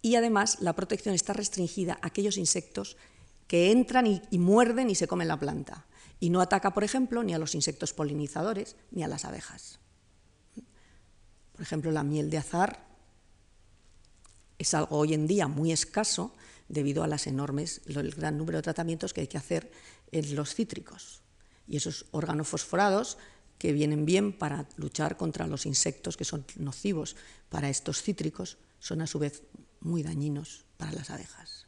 y 0.00 0.14
además 0.14 0.62
la 0.62 0.72
protección 0.72 1.14
está 1.14 1.34
restringida 1.34 1.98
a 2.00 2.06
aquellos 2.06 2.38
insectos 2.38 2.96
que 3.48 3.70
entran 3.70 4.06
y, 4.06 4.22
y 4.30 4.38
muerden 4.38 4.88
y 4.88 4.94
se 4.94 5.06
comen 5.06 5.28
la 5.28 5.38
planta. 5.38 5.84
Y 6.20 6.30
no 6.30 6.40
ataca, 6.40 6.72
por 6.72 6.84
ejemplo, 6.84 7.22
ni 7.22 7.34
a 7.34 7.38
los 7.38 7.54
insectos 7.54 7.92
polinizadores 7.92 8.76
ni 8.92 9.04
a 9.04 9.08
las 9.08 9.26
abejas. 9.26 9.78
Por 11.52 11.60
ejemplo, 11.60 11.90
la 11.90 12.02
miel 12.02 12.30
de 12.30 12.38
azar 12.38 12.86
es 14.56 14.72
algo 14.72 14.96
hoy 14.96 15.12
en 15.12 15.26
día 15.26 15.48
muy 15.48 15.70
escaso 15.70 16.32
debido 16.70 17.04
a 17.04 17.08
las 17.08 17.26
enormes, 17.26 17.82
el 17.84 18.12
gran 18.12 18.38
número 18.38 18.56
de 18.56 18.62
tratamientos 18.62 19.12
que 19.12 19.20
hay 19.20 19.26
que 19.26 19.36
hacer 19.36 19.70
en 20.12 20.34
los 20.34 20.54
cítricos. 20.54 21.23
Y 21.66 21.76
esos 21.76 22.06
organofosforados 22.10 23.18
que 23.58 23.72
vienen 23.72 24.04
bien 24.04 24.32
para 24.32 24.68
luchar 24.76 25.16
contra 25.16 25.46
los 25.46 25.66
insectos 25.66 26.16
que 26.16 26.24
son 26.24 26.44
nocivos 26.56 27.16
para 27.48 27.70
estos 27.70 28.02
cítricos 28.02 28.58
son 28.78 29.00
a 29.00 29.06
su 29.06 29.18
vez 29.18 29.42
muy 29.80 30.02
dañinos 30.02 30.64
para 30.76 30.92
las 30.92 31.10
abejas. 31.10 31.66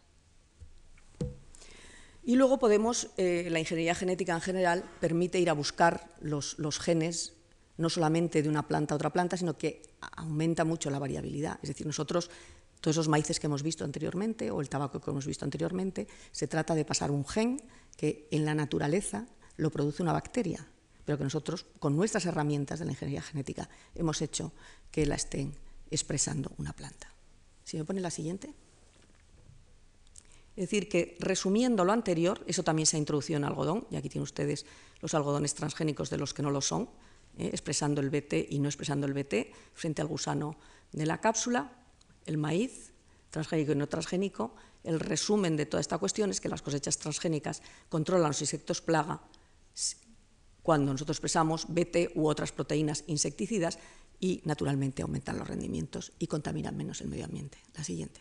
Y 2.22 2.34
luego 2.34 2.58
podemos, 2.58 3.10
eh, 3.16 3.48
la 3.50 3.60
ingeniería 3.60 3.94
genética 3.94 4.34
en 4.34 4.40
general 4.40 4.84
permite 5.00 5.38
ir 5.38 5.48
a 5.48 5.52
buscar 5.52 6.12
los, 6.20 6.58
los 6.58 6.80
genes 6.80 7.34
no 7.78 7.88
solamente 7.88 8.42
de 8.42 8.48
una 8.48 8.66
planta 8.66 8.94
a 8.94 8.96
otra 8.96 9.12
planta, 9.12 9.36
sino 9.36 9.56
que 9.56 9.82
aumenta 10.16 10.64
mucho 10.64 10.90
la 10.90 10.98
variabilidad. 10.98 11.58
Es 11.62 11.68
decir, 11.68 11.86
nosotros, 11.86 12.30
todos 12.80 12.96
esos 12.96 13.08
maíces 13.08 13.38
que 13.38 13.46
hemos 13.46 13.62
visto 13.62 13.84
anteriormente 13.84 14.50
o 14.50 14.60
el 14.60 14.68
tabaco 14.68 15.00
que 15.00 15.10
hemos 15.10 15.26
visto 15.26 15.44
anteriormente, 15.44 16.08
se 16.32 16.48
trata 16.48 16.74
de 16.74 16.84
pasar 16.84 17.10
un 17.10 17.24
gen 17.24 17.62
que 17.96 18.26
en 18.30 18.44
la 18.44 18.54
naturaleza 18.54 19.26
lo 19.56 19.70
produce 19.70 20.02
una 20.02 20.12
bacteria, 20.12 20.66
pero 21.04 21.18
que 21.18 21.24
nosotros, 21.24 21.66
con 21.78 21.96
nuestras 21.96 22.26
herramientas 22.26 22.78
de 22.78 22.84
la 22.84 22.92
ingeniería 22.92 23.22
genética, 23.22 23.68
hemos 23.94 24.20
hecho 24.22 24.52
que 24.90 25.06
la 25.06 25.14
estén 25.14 25.54
expresando 25.90 26.52
una 26.58 26.72
planta. 26.72 27.12
Si 27.64 27.76
me 27.76 27.84
pone 27.84 28.00
la 28.00 28.10
siguiente. 28.10 28.52
Es 30.56 30.64
decir, 30.64 30.88
que 30.88 31.16
resumiendo 31.20 31.84
lo 31.84 31.92
anterior, 31.92 32.42
eso 32.46 32.62
también 32.62 32.86
se 32.86 32.96
ha 32.96 32.98
introducido 32.98 33.36
en 33.36 33.44
algodón, 33.44 33.86
y 33.90 33.96
aquí 33.96 34.08
tienen 34.08 34.24
ustedes 34.24 34.66
los 35.00 35.14
algodones 35.14 35.54
transgénicos 35.54 36.10
de 36.10 36.18
los 36.18 36.32
que 36.32 36.42
no 36.42 36.50
lo 36.50 36.60
son, 36.60 36.88
eh, 37.38 37.50
expresando 37.52 38.00
el 38.00 38.10
BT 38.10 38.48
y 38.50 38.58
no 38.58 38.68
expresando 38.68 39.06
el 39.06 39.12
BT 39.12 39.52
frente 39.74 40.00
al 40.00 40.08
gusano 40.08 40.56
de 40.92 41.04
la 41.04 41.20
cápsula, 41.20 41.70
el 42.24 42.38
maíz, 42.38 42.92
transgénico 43.30 43.72
y 43.72 43.76
no 43.76 43.86
transgénico. 43.86 44.54
El 44.82 45.00
resumen 45.00 45.56
de 45.56 45.66
toda 45.66 45.80
esta 45.80 45.98
cuestión 45.98 46.30
es 46.30 46.40
que 46.40 46.48
las 46.48 46.62
cosechas 46.62 46.96
transgénicas 46.96 47.60
controlan 47.88 48.28
los 48.28 48.40
insectos 48.40 48.80
plaga 48.80 49.20
cuando 50.62 50.92
nosotros 50.92 51.16
expresamos 51.16 51.66
BT 51.68 52.12
u 52.16 52.26
otras 52.26 52.52
proteínas 52.52 53.04
insecticidas 53.06 53.78
y 54.18 54.42
naturalmente 54.44 55.02
aumentan 55.02 55.38
los 55.38 55.46
rendimientos 55.46 56.12
y 56.18 56.26
contaminan 56.26 56.76
menos 56.76 57.00
el 57.00 57.08
medio 57.08 57.24
ambiente. 57.24 57.58
La 57.74 57.84
siguiente. 57.84 58.20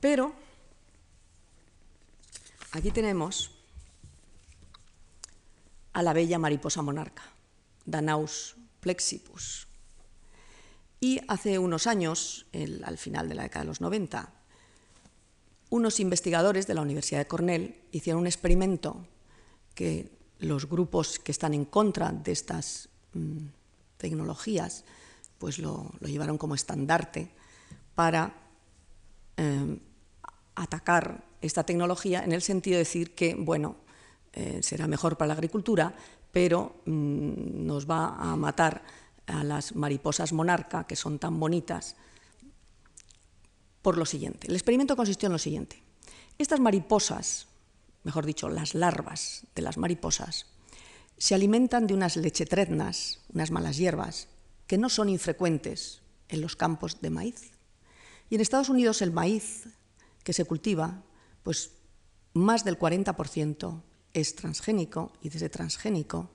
Pero 0.00 0.32
aquí 2.72 2.90
tenemos 2.90 3.50
a 5.92 6.02
la 6.02 6.12
bella 6.12 6.38
mariposa 6.38 6.82
monarca, 6.82 7.22
Danaus 7.84 8.56
plexipus. 8.80 9.66
Y 11.00 11.20
hace 11.28 11.58
unos 11.58 11.86
años, 11.86 12.46
al 12.84 12.98
final 12.98 13.28
de 13.28 13.34
la 13.34 13.42
década 13.44 13.64
de 13.64 13.68
los 13.68 13.80
90, 13.80 14.32
unos 15.70 16.00
investigadores 16.00 16.66
de 16.66 16.74
la 16.74 16.82
Universidad 16.82 17.20
de 17.20 17.26
Cornell 17.26 17.76
hicieron 17.92 18.22
un 18.22 18.26
experimento 18.26 19.06
que 19.74 20.10
los 20.38 20.68
grupos 20.68 21.18
que 21.18 21.32
están 21.32 21.54
en 21.54 21.64
contra 21.64 22.12
de 22.12 22.32
estas 22.32 22.88
mm, 23.12 23.46
tecnologías 23.96 24.84
pues 25.38 25.58
lo, 25.58 25.92
llevaron 26.00 26.38
como 26.38 26.54
estandarte 26.54 27.30
para 27.94 28.34
eh, 29.36 29.78
atacar 30.54 31.24
esta 31.40 31.64
tecnología 31.64 32.24
en 32.24 32.32
el 32.32 32.42
sentido 32.42 32.74
de 32.74 32.84
decir 32.84 33.14
que, 33.14 33.34
bueno, 33.34 33.76
eh, 34.32 34.60
será 34.62 34.86
mejor 34.86 35.16
para 35.16 35.28
la 35.28 35.34
agricultura, 35.34 35.94
pero 36.32 36.82
mm, 36.86 37.66
nos 37.66 37.88
va 37.88 38.16
a 38.16 38.36
matar 38.36 38.82
a 39.26 39.44
las 39.44 39.74
mariposas 39.74 40.32
monarca, 40.32 40.86
que 40.86 40.96
son 40.96 41.18
tan 41.18 41.38
bonitas, 41.38 41.96
por 43.82 43.96
lo 43.96 44.06
siguiente. 44.06 44.48
El 44.48 44.54
experimento 44.54 44.96
consistió 44.96 45.26
en 45.26 45.32
lo 45.32 45.38
siguiente. 45.38 45.82
Estas 46.38 46.60
mariposas, 46.60 47.48
mejor 48.04 48.26
dicho, 48.26 48.48
las 48.48 48.74
larvas 48.74 49.46
de 49.54 49.62
las 49.62 49.76
mariposas, 49.76 50.46
se 51.16 51.34
alimentan 51.34 51.86
de 51.86 51.94
unas 51.94 52.16
lechetrednas, 52.16 53.20
unas 53.32 53.50
malas 53.50 53.76
hierbas, 53.76 54.28
que 54.66 54.78
no 54.78 54.88
son 54.88 55.08
infrecuentes 55.08 56.02
en 56.28 56.40
los 56.40 56.54
campos 56.54 57.00
de 57.00 57.10
maíz. 57.10 57.50
Y 58.30 58.36
en 58.36 58.40
Estados 58.40 58.68
Unidos 58.68 59.02
el 59.02 59.12
maíz 59.12 59.68
que 60.22 60.32
se 60.32 60.44
cultiva, 60.44 61.02
pues 61.42 61.72
más 62.34 62.64
del 62.64 62.78
40% 62.78 63.82
es 64.12 64.34
transgénico 64.36 65.12
y 65.22 65.30
desde 65.30 65.48
transgénico, 65.48 66.30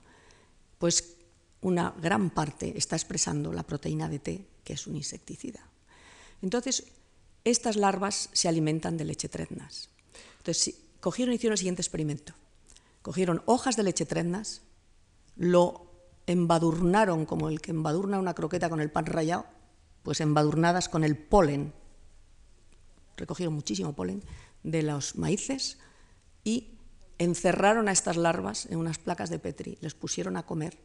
pues 0.80 1.16
una 1.62 1.92
gran 2.02 2.30
parte 2.32 2.78
está 2.78 2.96
expresando 2.96 3.54
la 3.54 3.64
proteína 3.64 4.10
de 4.10 4.20
T, 4.20 4.48
que 4.64 4.74
es 4.74 4.88
un 4.88 4.96
insecticida. 4.96 5.70
Entonces, 6.42 6.84
estas 7.44 7.76
larvas 7.76 8.30
se 8.34 8.48
alimentan 8.48 8.98
de 8.98 9.06
lechetrednas. 9.06 9.90
Entonces, 10.38 10.76
cogieron 11.00 11.34
y 11.34 11.36
hicieron 11.36 11.54
el 11.54 11.58
siguiente 11.58 11.82
experimento. 11.82 12.34
Cogieron 13.02 13.44
hojas 13.46 13.76
de 13.76 13.84
lechetrednas, 13.84 14.62
lo 15.36 15.92
embadurnaron 16.26 17.26
como 17.26 17.50
el 17.50 17.60
que 17.62 17.72
embadurna 17.72 18.20
una 18.20 18.34
croqueta 18.34 18.70
con 18.70 18.80
el 18.80 18.92
pan 18.92 19.06
rallado, 19.06 19.46
pues 20.04 20.22
embadurnadas 20.22 20.90
con 20.90 21.04
el 21.04 21.18
polen. 21.18 21.74
Recogieron 23.18 23.54
muchísimo 23.54 23.94
polen 23.94 24.24
de 24.64 24.84
los 24.84 25.18
maíces 25.18 25.80
y 26.44 26.80
encerraron 27.18 27.90
a 27.90 27.92
estas 27.92 28.18
larvas 28.18 28.66
en 28.68 28.78
unas 28.78 28.98
placas 28.98 29.30
de 29.30 29.40
Petri, 29.40 29.78
les 29.82 29.94
pusieron 29.94 30.38
a 30.38 30.44
comer 30.46 30.78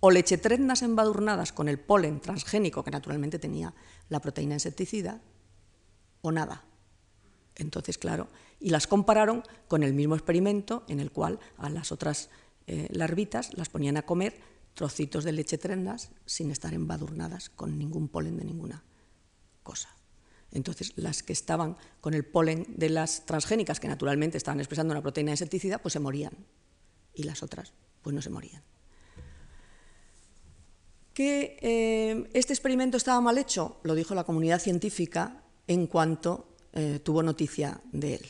o 0.00 0.10
lechetrednas 0.10 0.82
embadurnadas 0.82 1.52
con 1.52 1.68
el 1.68 1.78
polen 1.78 2.20
transgénico 2.20 2.82
que 2.82 2.90
naturalmente 2.90 3.38
tenía 3.38 3.74
la 4.08 4.20
proteína 4.20 4.54
insecticida, 4.54 5.20
o 6.22 6.32
nada. 6.32 6.64
Entonces, 7.56 7.98
claro, 7.98 8.28
y 8.58 8.70
las 8.70 8.86
compararon 8.86 9.42
con 9.68 9.82
el 9.82 9.94
mismo 9.94 10.14
experimento 10.14 10.84
en 10.88 11.00
el 11.00 11.10
cual 11.10 11.38
a 11.58 11.68
las 11.70 11.92
otras 11.92 12.30
eh, 12.66 12.88
larvitas 12.90 13.56
las 13.56 13.68
ponían 13.68 13.96
a 13.96 14.02
comer 14.02 14.40
trocitos 14.74 15.24
de 15.24 15.32
lechetrednas 15.32 16.10
sin 16.26 16.50
estar 16.50 16.72
embadurnadas 16.74 17.50
con 17.50 17.78
ningún 17.78 18.08
polen 18.08 18.36
de 18.36 18.44
ninguna 18.44 18.84
cosa. 19.62 19.90
Entonces, 20.52 20.92
las 20.96 21.22
que 21.22 21.32
estaban 21.32 21.76
con 22.00 22.14
el 22.14 22.24
polen 22.24 22.66
de 22.76 22.90
las 22.90 23.24
transgénicas, 23.24 23.78
que 23.78 23.88
naturalmente 23.88 24.36
estaban 24.36 24.58
expresando 24.58 24.92
una 24.92 25.02
proteína 25.02 25.30
insecticida, 25.30 25.78
pues 25.78 25.92
se 25.92 26.00
morían. 26.00 26.32
Y 27.14 27.22
las 27.22 27.42
otras, 27.42 27.72
pues 28.02 28.14
no 28.14 28.22
se 28.22 28.30
morían. 28.30 28.62
¿Que 31.14 31.56
eh, 31.60 32.30
este 32.34 32.52
experimento 32.52 32.96
estaba 32.96 33.20
mal 33.20 33.38
hecho? 33.38 33.80
Lo 33.82 33.94
dijo 33.94 34.14
la 34.14 34.24
comunidad 34.24 34.60
científica 34.60 35.42
en 35.70 35.86
cuanto 35.86 36.48
eh, 36.72 36.98
tuvo 36.98 37.22
noticia 37.22 37.80
de 37.92 38.14
él. 38.14 38.26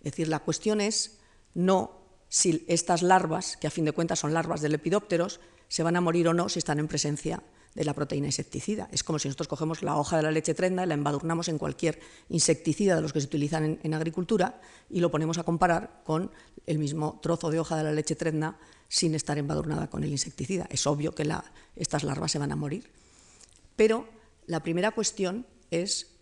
Es 0.00 0.12
decir, 0.12 0.28
la 0.28 0.40
cuestión 0.40 0.82
es 0.82 1.16
no 1.54 2.02
si 2.28 2.66
estas 2.68 3.02
larvas, 3.02 3.56
que 3.56 3.66
a 3.66 3.70
fin 3.70 3.86
de 3.86 3.92
cuentas 3.92 4.18
son 4.18 4.34
larvas 4.34 4.60
de 4.60 4.68
lepidópteros, 4.68 5.40
se 5.68 5.82
van 5.82 5.96
a 5.96 6.02
morir 6.02 6.28
o 6.28 6.34
no 6.34 6.50
si 6.50 6.58
están 6.58 6.78
en 6.78 6.86
presencia 6.86 7.42
de 7.74 7.84
la 7.84 7.94
proteína 7.94 8.26
insecticida. 8.26 8.90
Es 8.92 9.02
como 9.02 9.18
si 9.18 9.26
nosotros 9.26 9.48
cogemos 9.48 9.82
la 9.82 9.96
hoja 9.96 10.18
de 10.18 10.24
la 10.24 10.30
leche 10.30 10.52
trenda 10.52 10.84
y 10.84 10.86
la 10.86 10.92
embadurnamos 10.92 11.48
en 11.48 11.56
cualquier 11.56 11.98
insecticida 12.28 12.94
de 12.94 13.00
los 13.00 13.14
que 13.14 13.22
se 13.22 13.26
utilizan 13.26 13.78
en, 13.82 13.94
agricultura 13.94 14.60
y 14.90 15.00
lo 15.00 15.10
ponemos 15.10 15.38
a 15.38 15.44
comparar 15.44 16.02
con 16.04 16.30
el 16.66 16.78
mismo 16.78 17.20
trozo 17.22 17.50
de 17.50 17.58
hoja 17.58 17.78
de 17.78 17.84
la 17.84 17.92
leche 17.92 18.16
trenda 18.16 18.58
sin 18.86 19.14
estar 19.14 19.38
embadurnada 19.38 19.88
con 19.88 20.04
el 20.04 20.10
insecticida. 20.10 20.66
Es 20.68 20.86
obvio 20.86 21.14
que 21.14 21.26
estas 21.74 22.04
larvas 22.04 22.32
se 22.32 22.38
van 22.38 22.52
a 22.52 22.56
morir. 22.56 22.90
Pero 23.76 24.06
la 24.46 24.62
primera 24.62 24.90
cuestión 24.90 25.46
es 25.70 26.15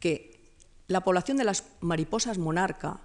que 0.00 0.40
la 0.88 1.02
población 1.02 1.36
de 1.36 1.44
las 1.44 1.64
mariposas 1.80 2.38
monarca 2.38 3.00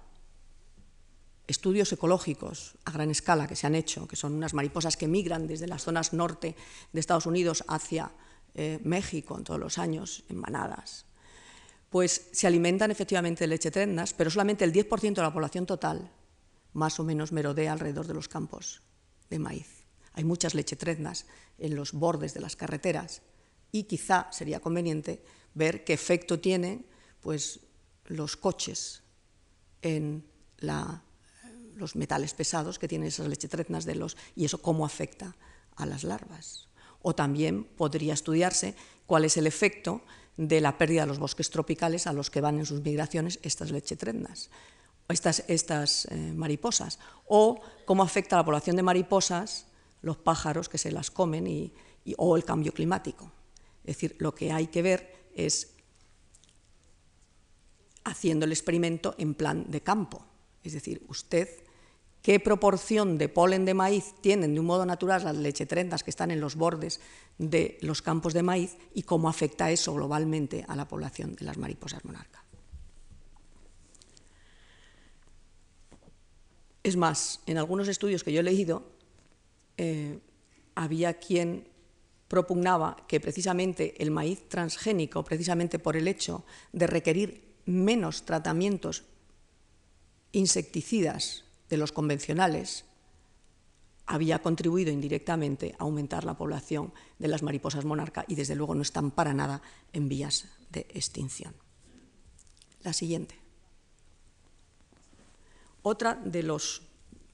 estudios 1.46 1.92
ecológicos 1.92 2.74
a 2.84 2.90
gran 2.90 3.10
escala 3.10 3.46
que 3.46 3.54
se 3.54 3.66
han 3.66 3.76
hecho, 3.76 4.08
que 4.08 4.16
son 4.16 4.34
unas 4.34 4.54
mariposas 4.54 4.96
que 4.96 5.06
migran 5.06 5.46
desde 5.46 5.68
las 5.68 5.84
zonas 5.84 6.12
norte 6.12 6.56
de 6.92 7.00
Estados 7.00 7.26
Unidos 7.26 7.62
hacia 7.68 8.10
eh, 8.54 8.80
México 8.82 9.38
en 9.38 9.44
todos 9.44 9.60
los 9.60 9.78
años, 9.78 10.24
en 10.28 10.38
manadas, 10.38 11.06
pues 11.90 12.28
se 12.32 12.46
alimentan 12.46 12.90
efectivamente 12.90 13.44
de 13.44 13.48
leche 13.48 13.70
trendas, 13.70 14.12
pero 14.12 14.30
solamente 14.30 14.64
el 14.64 14.72
10% 14.72 15.14
de 15.14 15.22
la 15.22 15.32
población 15.32 15.66
total 15.66 16.10
más 16.72 16.98
o 16.98 17.04
menos 17.04 17.32
merodea 17.32 17.72
alrededor 17.72 18.06
de 18.06 18.14
los 18.14 18.28
campos 18.28 18.82
de 19.30 19.38
maíz. 19.38 19.84
Hay 20.12 20.24
muchas 20.24 20.54
lechetrendas 20.54 21.26
en 21.58 21.76
los 21.76 21.92
bordes 21.92 22.34
de 22.34 22.40
las 22.40 22.56
carreteras 22.56 23.22
y 23.72 23.84
quizá 23.84 24.28
sería 24.30 24.60
conveniente 24.60 25.22
ver 25.54 25.84
qué 25.84 25.92
efecto 25.92 26.38
tienen 26.38 26.86
pues, 27.20 27.60
los 28.06 28.36
coches 28.36 29.02
en 29.82 30.24
los 31.76 31.96
metales 31.96 32.34
pesados 32.34 32.78
que 32.78 32.88
tienen 32.88 33.08
esas 33.08 33.28
lechetretnas 33.28 33.84
de 33.84 33.94
los, 33.94 34.16
y 34.34 34.44
eso 34.44 34.62
cómo 34.62 34.84
afecta 34.84 35.36
a 35.76 35.86
las 35.86 36.04
larvas. 36.04 36.68
O 37.02 37.14
también 37.14 37.64
podría 37.64 38.14
estudiarse 38.14 38.74
cuál 39.06 39.24
es 39.24 39.36
el 39.36 39.46
efecto 39.46 40.02
de 40.36 40.60
la 40.60 40.76
pérdida 40.76 41.02
de 41.02 41.06
los 41.06 41.18
bosques 41.18 41.50
tropicales 41.50 42.06
a 42.06 42.12
los 42.12 42.30
que 42.30 42.40
van 42.40 42.58
en 42.58 42.66
sus 42.66 42.82
migraciones 42.82 43.38
estas 43.42 43.70
lechetrendas, 43.70 44.50
estas, 45.08 45.44
estas 45.48 46.06
eh, 46.06 46.32
mariposas, 46.34 46.98
o 47.26 47.60
cómo 47.84 48.02
afecta 48.02 48.36
a 48.36 48.40
la 48.40 48.44
población 48.44 48.76
de 48.76 48.82
mariposas 48.82 49.66
los 50.02 50.16
pájaros 50.16 50.68
que 50.68 50.78
se 50.78 50.92
las 50.92 51.10
comen 51.10 51.46
y, 51.46 51.72
o 52.16 52.36
el 52.36 52.44
cambio 52.44 52.72
climático. 52.72 53.30
Es 53.86 53.96
decir, 53.96 54.16
lo 54.18 54.34
que 54.34 54.50
hay 54.50 54.66
que 54.66 54.82
ver 54.82 55.30
es 55.34 55.76
haciendo 58.04 58.44
el 58.44 58.52
experimento 58.52 59.14
en 59.16 59.34
plan 59.34 59.70
de 59.70 59.80
campo. 59.80 60.26
Es 60.64 60.72
decir, 60.72 61.04
usted, 61.08 61.48
¿qué 62.20 62.40
proporción 62.40 63.16
de 63.16 63.28
polen 63.28 63.64
de 63.64 63.74
maíz 63.74 64.14
tienen 64.20 64.54
de 64.54 64.60
un 64.60 64.66
modo 64.66 64.84
natural 64.84 65.22
las 65.22 65.36
lechetrendas 65.36 66.02
que 66.02 66.10
están 66.10 66.32
en 66.32 66.40
los 66.40 66.56
bordes 66.56 67.00
de 67.38 67.78
los 67.80 68.02
campos 68.02 68.34
de 68.34 68.42
maíz 68.42 68.76
y 68.92 69.04
cómo 69.04 69.28
afecta 69.28 69.70
eso 69.70 69.94
globalmente 69.94 70.64
a 70.66 70.74
la 70.74 70.88
población 70.88 71.36
de 71.36 71.44
las 71.44 71.56
mariposas 71.56 72.04
monarca? 72.04 72.44
Es 76.82 76.96
más, 76.96 77.40
en 77.46 77.58
algunos 77.58 77.86
estudios 77.86 78.24
que 78.24 78.32
yo 78.32 78.40
he 78.40 78.44
leído, 78.44 78.82
eh, 79.76 80.18
había 80.74 81.14
quien 81.14 81.68
propugnaba 82.28 82.96
que 83.06 83.20
precisamente 83.20 84.00
el 84.02 84.10
maíz 84.10 84.48
transgénico, 84.48 85.24
precisamente 85.24 85.78
por 85.78 85.96
el 85.96 86.08
hecho 86.08 86.44
de 86.72 86.86
requerir 86.86 87.54
menos 87.66 88.24
tratamientos 88.24 89.04
insecticidas 90.32 91.44
de 91.68 91.76
los 91.76 91.92
convencionales, 91.92 92.84
había 94.06 94.40
contribuido 94.40 94.92
indirectamente 94.92 95.74
a 95.78 95.82
aumentar 95.82 96.24
la 96.24 96.36
población 96.36 96.92
de 97.18 97.28
las 97.28 97.42
mariposas 97.42 97.84
monarca 97.84 98.24
y 98.28 98.36
desde 98.36 98.54
luego 98.54 98.74
no 98.74 98.82
están 98.82 99.10
para 99.10 99.34
nada 99.34 99.62
en 99.92 100.08
vías 100.08 100.46
de 100.70 100.86
extinción. 100.90 101.54
La 102.82 102.92
siguiente. 102.92 103.36
Otra 105.82 106.14
de 106.14 106.42
los 106.42 106.82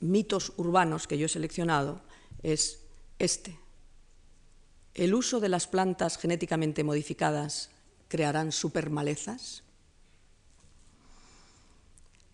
mitos 0.00 0.52
urbanos 0.56 1.06
que 1.06 1.18
yo 1.18 1.26
he 1.26 1.28
seleccionado 1.28 2.02
es 2.42 2.80
este. 3.18 3.61
¿El 4.94 5.14
uso 5.14 5.40
de 5.40 5.48
las 5.48 5.66
plantas 5.66 6.18
genéticamente 6.18 6.84
modificadas 6.84 7.70
crearán 8.08 8.52
supermalezas? 8.52 9.62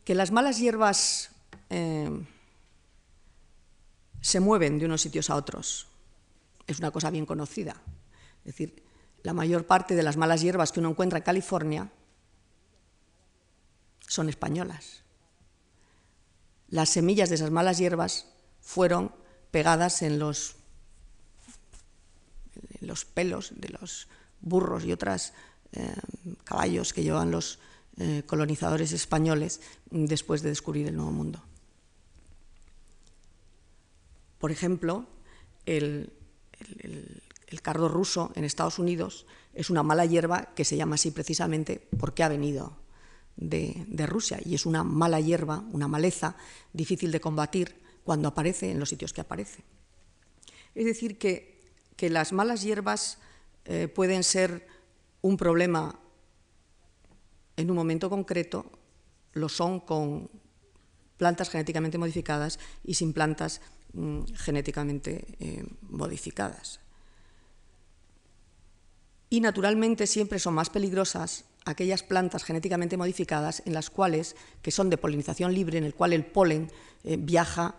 Que 0.05 0.15
las 0.15 0.33
malas 0.33 0.59
hierbas 0.59 1.31
eh, 1.71 2.11
se 4.21 4.41
mueven 4.41 4.79
de 4.79 4.87
unos 4.87 5.03
sitios 5.03 5.31
a 5.31 5.37
otros 5.37 5.89
es 6.69 6.79
una 6.79 6.93
cosa 6.93 7.11
bien 7.11 7.27
conocida. 7.27 7.75
Es 8.41 8.53
decir, 8.55 8.85
la 9.25 9.33
mayor 9.33 9.67
parte 9.67 9.97
de 9.97 10.03
las 10.05 10.17
malas 10.17 10.43
hierbas 10.43 10.71
que 10.71 10.79
uno 10.79 10.91
encuentra 10.91 11.19
en 11.19 11.25
California 11.25 11.91
son 14.07 14.29
españolas. 14.29 15.03
Las 16.69 16.91
semillas 16.91 17.31
de 17.31 17.37
esas 17.37 17.51
malas 17.51 17.79
hierbas 17.79 18.27
fueron 18.61 19.13
pegadas 19.51 20.03
en 20.03 20.19
los, 20.19 20.57
los 22.81 23.05
pelos 23.05 23.53
de 23.57 23.69
los 23.71 24.09
burros 24.41 24.85
y 24.85 24.93
otros 24.93 25.33
eh, 25.73 25.95
caballos 26.45 26.93
que 26.93 27.03
llevan 27.03 27.31
los 27.31 27.59
eh, 27.99 28.23
colonizadores 28.27 28.93
españoles 28.93 29.61
después 29.91 30.43
de 30.43 30.51
descubrir 30.51 30.87
el 30.87 30.97
Nuevo 30.97 31.13
Mundo. 31.13 31.43
Por 34.39 34.53
ejemplo, 34.53 35.07
el, 35.67 36.13
cardo 37.63 37.89
ruso 37.89 38.31
en 38.37 38.45
Estados 38.45 38.79
Unidos 38.79 39.27
es 39.53 39.69
una 39.69 39.83
mala 39.83 40.07
hierba 40.07 40.55
que 40.55 40.65
se 40.65 40.77
llama 40.77 40.95
así 40.95 41.11
precisamente 41.11 41.89
porque 41.99 42.23
ha 42.23 42.29
venido 42.29 42.77
de, 43.37 43.85
de, 43.89 44.07
Rusia 44.07 44.39
y 44.45 44.55
es 44.55 44.65
una 44.65 44.85
mala 44.85 45.21
hierba, 45.21 45.65
una 45.73 45.89
maleza 45.89 46.37
difícil 46.73 47.11
de 47.11 47.21
combatir 47.21 47.75
cuando 48.05 48.29
aparece 48.29 48.71
en 48.71 48.79
los 48.79 48.89
sitios 48.89 49.13
que 49.13 49.21
aparece. 49.21 49.65
Es 50.75 50.85
decir, 50.85 51.19
que, 51.19 51.58
las 52.01 52.33
malas 52.33 52.63
hierbas 52.63 53.19
eh, 53.65 53.87
pueden 53.87 54.25
ser 54.25 54.67
un 55.21 55.37
problema 55.37 55.99
en 57.57 57.71
un 57.71 57.77
momento 57.77 58.09
concreto, 58.09 58.65
lo 59.35 59.51
son 59.51 59.81
con 59.81 60.31
plantas 61.19 61.51
genéticamente 61.51 61.99
modificadas 61.99 62.59
y 62.83 62.95
sin 62.95 63.13
plantas 63.13 63.61
mm, 63.93 64.23
genéticamente 64.37 65.27
eh, 65.41 65.67
modificadas. 65.83 66.81
Y 69.29 69.41
naturalmente 69.41 70.07
siempre 70.07 70.39
son 70.39 70.55
más 70.55 70.71
peligrosas 70.71 71.45
aquellas 71.67 72.03
plantas 72.03 72.45
genéticamente 72.45 72.97
modificadas 72.97 73.63
en 73.67 73.75
las 73.75 73.91
cuales, 73.91 74.35
que 74.63 74.71
son 74.71 74.89
de 74.89 74.97
polinización 74.97 75.53
libre, 75.53 75.77
en 75.77 75.85
el 75.85 75.95
cual 75.95 76.15
el 76.15 76.25
polen 76.25 76.71
eh, 77.05 77.19
viaja 77.19 77.75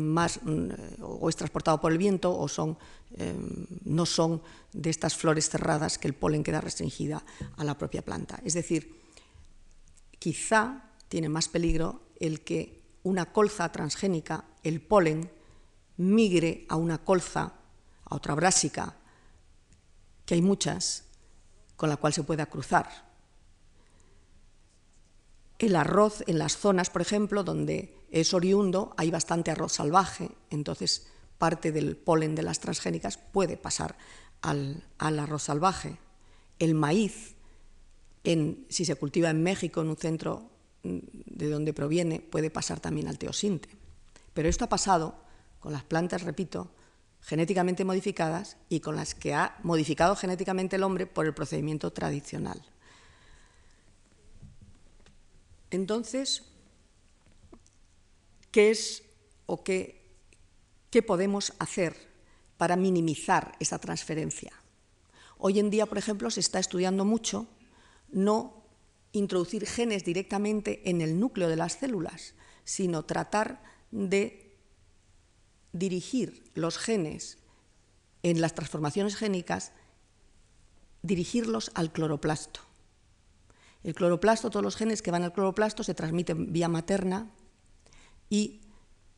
más 0.00 0.40
mm, 0.42 0.70
o 1.02 1.28
es 1.28 1.36
transportado 1.36 1.78
por 1.78 1.92
el 1.92 1.98
viento 1.98 2.34
o 2.34 2.48
son, 2.48 2.78
eh, 3.14 3.34
no 3.84 4.06
son 4.06 4.42
de 4.72 4.90
estas 4.90 5.16
flores 5.16 5.48
cerradas 5.48 5.98
que 5.98 6.08
el 6.08 6.14
polen 6.14 6.42
queda 6.42 6.60
restringida 6.60 7.22
a 7.56 7.64
la 7.64 7.78
propia 7.78 8.02
planta. 8.02 8.40
Es 8.44 8.54
decir, 8.54 9.00
quizá 10.18 10.90
tiene 11.08 11.28
más 11.28 11.48
peligro 11.48 12.02
el 12.20 12.42
que 12.42 12.82
una 13.02 13.32
colza 13.32 13.70
transgénica, 13.70 14.44
el 14.62 14.80
polen, 14.80 15.30
migre 15.96 16.66
a 16.68 16.76
una 16.76 16.98
colza, 16.98 17.54
a 18.04 18.14
otra 18.14 18.34
brásica, 18.34 18.96
que 20.24 20.34
hay 20.34 20.42
muchas, 20.42 21.04
con 21.76 21.88
la 21.88 21.96
cual 21.96 22.12
se 22.12 22.24
pueda 22.24 22.46
cruzar. 22.46 23.06
El 25.58 25.76
arroz 25.76 26.22
en 26.26 26.38
las 26.38 26.56
zonas, 26.56 26.90
por 26.90 27.00
ejemplo, 27.00 27.44
donde 27.44 27.96
es 28.10 28.34
oriundo, 28.34 28.92
hay 28.96 29.10
bastante 29.10 29.50
arroz 29.50 29.72
salvaje, 29.72 30.30
entonces 30.50 31.06
parte 31.38 31.72
del 31.72 31.96
polen 31.96 32.34
de 32.34 32.42
las 32.42 32.60
transgénicas 32.60 33.18
puede 33.18 33.56
pasar 33.56 33.96
al, 34.42 34.84
arroz 34.98 35.44
salvaje. 35.44 35.98
El 36.58 36.74
maíz, 36.74 37.34
si 38.24 38.84
se 38.84 38.94
cultiva 38.96 39.30
en 39.30 39.42
México, 39.42 39.80
en 39.80 39.88
un 39.88 39.96
centro 39.96 40.50
mm, 40.82 40.98
de 41.26 41.48
donde 41.48 41.72
proviene, 41.72 42.20
puede 42.20 42.50
pasar 42.50 42.80
también 42.80 43.08
al 43.08 43.18
teosinte. 43.18 43.68
Pero 44.34 44.48
esto 44.48 44.64
ha 44.64 44.68
pasado 44.68 45.14
con 45.60 45.72
las 45.72 45.84
plantas, 45.84 46.22
repito, 46.22 46.70
genéticamente 47.22 47.84
modificadas 47.84 48.56
y 48.68 48.80
con 48.80 48.96
las 48.96 49.14
que 49.14 49.34
ha 49.34 49.58
modificado 49.62 50.14
genéticamente 50.14 50.76
el 50.76 50.82
hombre 50.82 51.06
por 51.06 51.26
el 51.26 51.34
procedimiento 51.34 51.92
tradicional. 51.92 52.62
Entonces, 55.70 56.44
qué 58.52 58.70
es 58.70 59.02
o 59.46 59.64
qué, 59.64 59.95
podemos 61.02 61.52
hacer 61.58 61.96
para 62.56 62.76
minimizar 62.76 63.56
esa 63.60 63.78
transferencia. 63.78 64.52
Hoy 65.38 65.58
en 65.58 65.70
día, 65.70 65.86
por 65.86 65.98
ejemplo, 65.98 66.30
se 66.30 66.40
está 66.40 66.58
estudiando 66.58 67.04
mucho 67.04 67.46
no 68.10 68.64
introducir 69.12 69.66
genes 69.66 70.04
directamente 70.04 70.88
en 70.88 71.00
el 71.00 71.20
núcleo 71.20 71.48
de 71.48 71.56
las 71.56 71.74
células, 71.74 72.34
sino 72.64 73.04
tratar 73.04 73.62
de 73.90 74.56
dirigir 75.72 76.50
los 76.54 76.78
genes 76.78 77.38
en 78.22 78.40
las 78.40 78.54
transformaciones 78.54 79.16
génicas, 79.16 79.72
dirigirlos 81.02 81.70
al 81.74 81.92
cloroplasto. 81.92 82.60
El 83.84 83.94
cloroplasto, 83.94 84.50
todos 84.50 84.64
los 84.64 84.76
genes 84.76 85.02
que 85.02 85.10
van 85.10 85.22
al 85.22 85.32
cloroplasto 85.32 85.84
se 85.84 85.94
transmiten 85.94 86.52
vía 86.52 86.68
materna 86.68 87.30
y 88.28 88.62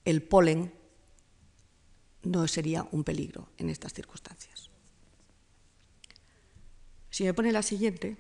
el 0.05 0.23
polen 0.23 0.78
no 2.23 2.47
sería 2.49 2.87
un 2.93 3.05
peligro 3.05 3.49
en 3.59 3.71
estas 3.71 3.93
circunstancias. 3.95 4.71
Si 7.11 7.25
me 7.25 7.35
pone 7.35 7.53
la 7.53 7.63
siguiente, 7.63 8.17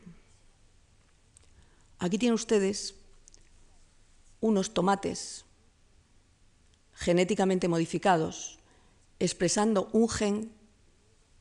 aquí 1.99 2.19
tienen 2.19 2.35
ustedes 2.35 2.95
unos 4.41 4.73
tomates 4.73 5.45
genéticamente 6.95 7.69
modificados, 7.69 8.59
expresando 9.19 9.89
un 9.93 10.09
gen 10.09 10.53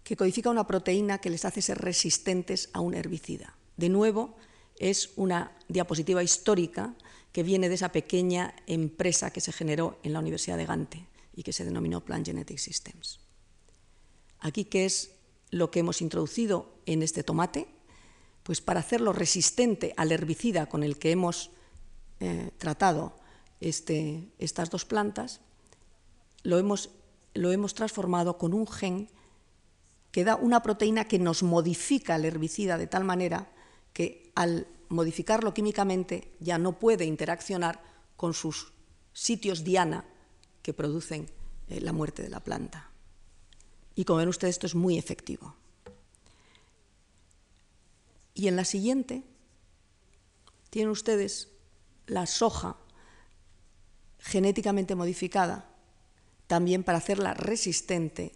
que 0.04 0.16
codifica 0.16 0.50
una 0.50 0.68
proteína 0.68 1.18
que 1.18 1.30
les 1.30 1.46
hace 1.46 1.62
ser 1.62 1.80
resistentes 1.80 2.70
a 2.74 2.80
un 2.80 2.94
herbicida. 2.94 3.56
De 3.76 3.90
nuevo, 3.90 4.36
es 4.80 5.12
una 5.16 5.52
diapositiva 5.68 6.24
histórica 6.24 6.94
que 7.32 7.44
viene 7.44 7.70
de 7.70 7.76
esa 7.76 7.92
pequeña 7.92 8.56
empresa 8.68 9.32
que 9.32 9.42
se 9.42 9.52
generó 9.52 10.00
en 10.04 10.14
la 10.14 10.20
Universidad 10.20 10.58
de 10.58 10.66
Gante 10.66 11.06
y 11.38 11.44
que 11.44 11.54
se 11.54 11.64
denominó 11.64 12.04
Plant 12.04 12.26
Genetic 12.26 12.58
Systems. 12.58 13.20
Aquí, 14.40 14.66
¿qué 14.66 14.86
es 14.86 15.12
lo 15.52 15.70
que 15.70 15.80
hemos 15.80 16.02
introducido 16.02 16.74
en 16.88 17.04
este 17.04 17.24
tomate? 17.24 17.68
Pues 18.42 18.60
para 18.60 18.80
hacerlo 18.80 19.14
resistente 19.14 19.94
al 19.98 20.12
herbicida 20.12 20.68
con 20.68 20.84
el 20.84 20.98
que 20.98 21.12
hemos 21.12 21.52
eh, 22.20 22.50
tratado 22.58 23.16
este, 23.60 24.30
estas 24.40 24.72
dos 24.72 24.86
plantas, 24.86 25.42
lo 26.42 26.58
hemos, 26.58 26.90
lo 27.36 27.52
hemos 27.52 27.76
transformado 27.76 28.40
con 28.40 28.56
un 28.56 28.66
gen 28.66 29.08
que 30.10 30.24
da 30.24 30.38
una 30.38 30.64
proteína 30.64 31.08
que 31.08 31.20
nos 31.20 31.44
modifica 31.44 32.16
el 32.16 32.26
herbicida 32.26 32.80
de 32.80 32.88
tal 32.88 33.04
manera 33.04 33.54
que 33.94 34.32
al 34.34 34.66
modificarlo 34.90 35.54
químicamente 35.54 36.34
ya 36.40 36.58
no 36.58 36.80
puede 36.80 37.06
interaccionar 37.06 37.84
con 38.16 38.34
sus 38.34 38.74
sitios 39.14 39.64
diana 39.64 40.06
que 40.68 40.74
producen 40.74 41.32
eh, 41.70 41.80
la 41.80 41.94
muerte 41.94 42.22
de 42.22 42.30
la 42.30 42.42
planta. 42.42 42.92
Y 43.96 44.04
como 44.04 44.18
ven 44.18 44.28
ustedes, 44.28 44.56
esto 44.56 44.68
es 44.68 44.76
muy 44.76 44.98
efectivo. 44.98 45.56
Y 48.34 48.50
en 48.50 48.58
la 48.58 48.66
siguiente 48.66 49.24
tienen 50.70 50.92
ustedes 50.92 51.48
la 52.06 52.26
soja 52.26 52.76
genéticamente 54.20 54.94
modificada, 54.94 55.70
también 56.48 56.84
para 56.84 56.98
hacerla 56.98 57.34
resistente 57.34 58.34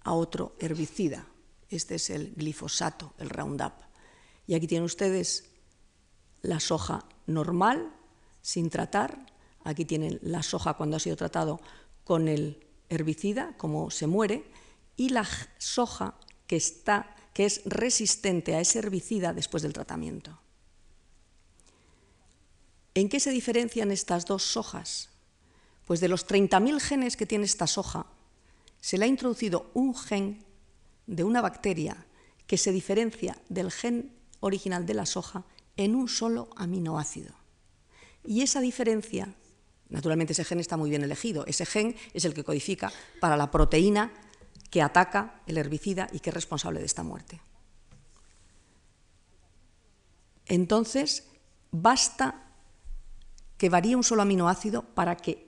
a 0.00 0.14
otro 0.14 0.56
herbicida. 0.58 1.26
Este 1.68 1.96
es 1.96 2.08
el 2.08 2.32
glifosato, 2.36 3.12
el 3.18 3.28
Roundup. 3.28 3.74
Y 4.46 4.54
aquí 4.54 4.66
tienen 4.66 4.86
ustedes 4.86 5.50
la 6.40 6.58
soja 6.58 7.04
normal, 7.26 7.92
sin 8.40 8.70
tratar. 8.70 9.26
Aquí 9.66 9.84
tienen 9.84 10.20
la 10.22 10.44
soja 10.44 10.74
cuando 10.74 10.96
ha 10.96 11.00
sido 11.00 11.16
tratado 11.16 11.60
con 12.04 12.28
el 12.28 12.64
herbicida, 12.88 13.56
como 13.56 13.90
se 13.90 14.06
muere, 14.06 14.44
y 14.96 15.08
la 15.08 15.26
soja 15.58 16.14
que, 16.46 16.54
está, 16.54 17.16
que 17.34 17.46
es 17.46 17.62
resistente 17.64 18.54
a 18.54 18.60
ese 18.60 18.78
herbicida 18.78 19.32
después 19.32 19.64
del 19.64 19.72
tratamiento. 19.72 20.38
¿En 22.94 23.08
qué 23.08 23.18
se 23.18 23.32
diferencian 23.32 23.90
estas 23.90 24.24
dos 24.24 24.44
sojas? 24.44 25.08
Pues 25.84 25.98
de 25.98 26.06
los 26.06 26.28
30.000 26.28 26.78
genes 26.78 27.16
que 27.16 27.26
tiene 27.26 27.44
esta 27.44 27.66
soja, 27.66 28.06
se 28.80 28.98
le 28.98 29.06
ha 29.06 29.08
introducido 29.08 29.68
un 29.74 29.96
gen 29.96 30.44
de 31.08 31.24
una 31.24 31.40
bacteria 31.40 32.06
que 32.46 32.56
se 32.56 32.70
diferencia 32.70 33.36
del 33.48 33.72
gen 33.72 34.12
original 34.38 34.86
de 34.86 34.94
la 34.94 35.06
soja 35.06 35.44
en 35.76 35.96
un 35.96 36.08
solo 36.08 36.50
aminoácido. 36.54 37.34
Y 38.24 38.42
esa 38.42 38.60
diferencia, 38.60 39.34
naturalmente 39.88 40.32
ese 40.32 40.44
gen 40.44 40.60
está 40.60 40.76
muy 40.76 40.90
bien 40.90 41.02
elegido, 41.02 41.44
ese 41.46 41.66
gen 41.66 41.96
es 42.12 42.24
el 42.24 42.34
que 42.34 42.44
codifica 42.44 42.92
para 43.20 43.36
la 43.36 43.50
proteína 43.50 44.12
que 44.70 44.82
ataca 44.82 45.40
el 45.46 45.58
herbicida 45.58 46.08
y 46.12 46.20
que 46.20 46.30
es 46.30 46.34
responsable 46.34 46.80
de 46.80 46.86
esta 46.86 47.02
muerte. 47.02 47.40
Entonces, 50.46 51.24
basta 51.70 52.52
que 53.58 53.68
varíe 53.68 53.96
un 53.96 54.04
solo 54.04 54.22
aminoácido 54.22 54.82
para 54.82 55.16
que 55.16 55.46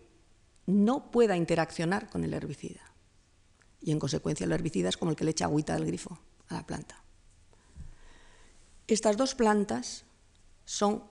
no 0.67 1.11
pueda 1.11 1.37
interaccionar 1.37 2.11
con 2.11 2.25
el 2.25 2.35
herbicida. 2.35 2.81
Y 3.81 3.93
en 3.93 3.99
consecuencia 3.99 4.45
el 4.45 4.53
herbicida 4.53 4.89
es 4.89 4.97
como 4.97 5.11
el 5.11 5.17
que 5.17 5.25
le 5.25 5.31
echa 5.31 5.45
agüita 5.45 5.75
del 5.75 5.87
grifo 5.87 6.19
a 6.49 6.55
la 6.55 6.67
planta. 6.67 7.03
Estas 8.87 9.17
dos 9.17 9.35
plantas 9.35 10.05
son 10.65 11.05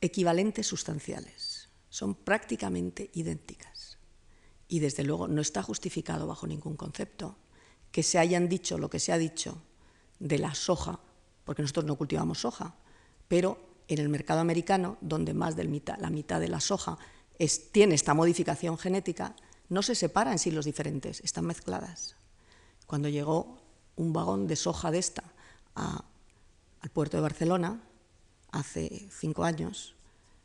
equivalentes 0.00 0.66
sustanciales, 0.66 1.49
son 1.90 2.14
prácticamente 2.14 3.10
idénticas. 3.12 3.98
Y 4.68 4.78
desde 4.78 5.04
luego 5.04 5.28
no 5.28 5.42
está 5.42 5.62
justificado 5.62 6.26
bajo 6.26 6.46
ningún 6.46 6.76
concepto 6.76 7.36
que 7.90 8.02
se 8.02 8.18
hayan 8.18 8.48
dicho 8.48 8.78
lo 8.78 8.88
que 8.88 9.00
se 9.00 9.12
ha 9.12 9.18
dicho 9.18 9.60
de 10.20 10.38
la 10.38 10.54
soja, 10.54 11.00
porque 11.44 11.62
nosotros 11.62 11.84
no 11.84 11.96
cultivamos 11.96 12.40
soja, 12.40 12.76
pero 13.26 13.58
en 13.88 13.98
el 13.98 14.08
mercado 14.08 14.40
americano, 14.40 14.96
donde 15.00 15.34
más 15.34 15.56
de 15.56 15.64
la 15.64 16.10
mitad 16.10 16.40
de 16.40 16.48
la 16.48 16.60
soja 16.60 16.96
tiene 17.72 17.96
esta 17.96 18.14
modificación 18.14 18.78
genética, 18.78 19.34
no 19.68 19.82
se 19.82 19.96
separan 19.96 20.38
silos 20.38 20.64
diferentes, 20.64 21.20
están 21.20 21.46
mezcladas. 21.46 22.16
Cuando 22.86 23.08
llegó 23.08 23.58
un 23.96 24.12
vagón 24.12 24.46
de 24.46 24.56
soja 24.56 24.90
de 24.90 24.98
esta 24.98 25.24
al 25.74 26.90
puerto 26.92 27.16
de 27.16 27.22
Barcelona 27.22 27.82
hace 28.52 29.08
cinco 29.10 29.44
años, 29.44 29.96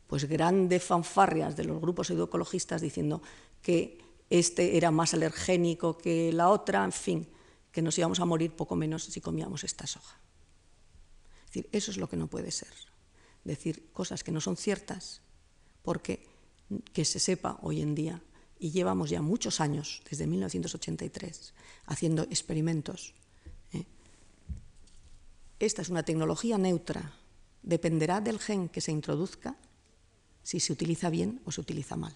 pues 0.07 0.25
grandes 0.25 0.83
fanfarrias 0.83 1.55
de 1.55 1.65
los 1.65 1.81
grupos 1.81 2.09
ecologistas 2.09 2.81
diciendo 2.81 3.21
que 3.61 3.99
este 4.29 4.77
era 4.77 4.91
más 4.91 5.13
alergénico 5.13 5.97
que 5.97 6.31
la 6.33 6.49
otra, 6.49 6.83
en 6.83 6.91
fin, 6.91 7.27
que 7.71 7.81
nos 7.81 7.97
íbamos 7.97 8.19
a 8.19 8.25
morir 8.25 8.55
poco 8.55 8.75
menos 8.75 9.03
si 9.03 9.21
comíamos 9.21 9.63
esta 9.63 9.87
soja. 9.87 10.19
Es 11.45 11.45
decir, 11.47 11.69
eso 11.71 11.91
es 11.91 11.97
lo 11.97 12.09
que 12.09 12.17
no 12.17 12.27
puede 12.27 12.51
ser. 12.51 12.73
Decir 13.43 13.89
cosas 13.93 14.23
que 14.23 14.31
no 14.31 14.41
son 14.41 14.57
ciertas, 14.57 15.21
porque 15.83 16.27
que 16.93 17.05
se 17.05 17.19
sepa 17.19 17.59
hoy 17.61 17.81
en 17.81 17.95
día, 17.95 18.21
y 18.57 18.71
llevamos 18.71 19.09
ya 19.09 19.21
muchos 19.21 19.59
años, 19.61 20.01
desde 20.09 20.25
1983, 20.25 21.53
haciendo 21.85 22.23
experimentos 22.23 23.13
esta 25.59 25.81
es 25.81 25.89
una 25.89 26.03
tecnología 26.03 26.57
neutra. 26.57 27.13
Dependerá 27.63 28.21
del 28.21 28.39
gen 28.39 28.67
que 28.69 28.81
se 28.81 28.91
introduzca 28.91 29.55
si 30.45 30.59
se 30.59 30.71
utiliza 30.71 31.09
bien 31.09 31.41
o 31.43 31.51
se 31.51 31.59
utiliza 31.59 31.97
mal. 31.97 32.13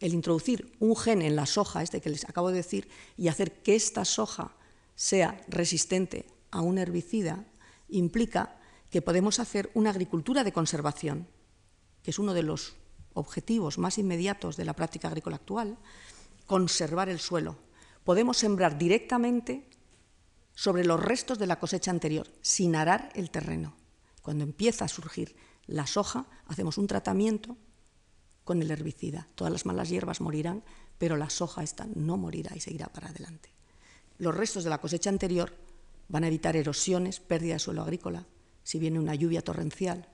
El 0.00 0.12
introducir 0.12 0.76
un 0.78 0.94
gen 0.94 1.22
en 1.22 1.34
la 1.34 1.46
soja, 1.46 1.82
este 1.82 2.02
que 2.02 2.10
les 2.10 2.28
acabo 2.28 2.50
de 2.50 2.56
decir, 2.56 2.88
y 3.16 3.28
hacer 3.28 3.62
que 3.62 3.74
esta 3.74 4.04
soja 4.04 4.54
sea 4.94 5.40
resistente 5.48 6.26
a 6.50 6.60
un 6.60 6.76
herbicida, 6.76 7.46
implica 7.88 8.60
que 8.90 9.00
podemos 9.00 9.40
hacer 9.40 9.70
una 9.72 9.90
agricultura 9.90 10.44
de 10.44 10.52
conservación, 10.52 11.26
que 12.02 12.10
es 12.10 12.18
uno 12.18 12.34
de 12.34 12.42
los 12.42 12.76
objetivos 13.14 13.78
más 13.78 13.96
inmediatos 13.96 14.58
de 14.58 14.66
la 14.66 14.74
práctica 14.74 15.08
agrícola 15.08 15.36
actual, 15.36 15.78
conservar 16.44 17.08
el 17.08 17.18
suelo. 17.18 17.56
Podemos 18.04 18.36
sembrar 18.36 18.76
directamente 18.76 19.70
sobre 20.54 20.84
los 20.84 21.02
restos 21.02 21.38
de 21.38 21.46
la 21.46 21.58
cosecha 21.58 21.90
anterior, 21.90 22.28
sin 22.42 22.76
arar 22.76 23.08
el 23.14 23.30
terreno. 23.30 23.74
Cuando 24.20 24.44
empieza 24.44 24.84
a 24.84 24.88
surgir 24.88 25.34
la 25.66 25.86
soja, 25.86 26.26
hacemos 26.46 26.78
un 26.78 26.86
tratamiento 26.86 27.56
con 28.44 28.62
el 28.62 28.70
herbicida. 28.70 29.28
Todas 29.34 29.52
las 29.52 29.66
malas 29.66 29.88
hierbas 29.88 30.20
morirán, 30.20 30.62
pero 30.98 31.16
la 31.16 31.30
soja 31.30 31.62
esta 31.62 31.86
no 31.94 32.16
morirá 32.16 32.56
y 32.56 32.60
seguirá 32.60 32.86
para 32.86 33.08
adelante. 33.08 33.50
Los 34.18 34.34
restos 34.34 34.64
de 34.64 34.70
la 34.70 34.78
cosecha 34.78 35.10
anterior 35.10 35.52
van 36.08 36.24
a 36.24 36.28
evitar 36.28 36.56
erosiones, 36.56 37.20
pérdida 37.20 37.54
de 37.54 37.58
suelo 37.58 37.82
agrícola, 37.82 38.24
si 38.62 38.78
viene 38.78 38.98
una 38.98 39.14
lluvia 39.14 39.42
torrencial. 39.42 40.08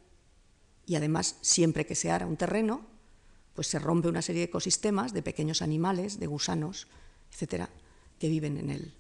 Y 0.87 0.97
además, 0.97 1.37
siempre 1.43 1.87
que 1.87 1.95
se 1.95 2.11
ara 2.11 2.27
un 2.27 2.37
terreno, 2.37 2.87
pues 3.55 3.67
se 3.67 3.79
rompe 3.79 4.09
una 4.09 4.23
serie 4.23 4.41
de 4.41 4.47
ecosistemas 4.47 5.13
de 5.13 5.23
pequeños 5.23 5.63
animales, 5.63 6.19
de 6.19 6.27
gusanos, 6.27 6.89
etcétera, 7.31 7.69
que 8.19 8.29
viven 8.29 8.57
en 8.57 8.71
él 8.71 8.95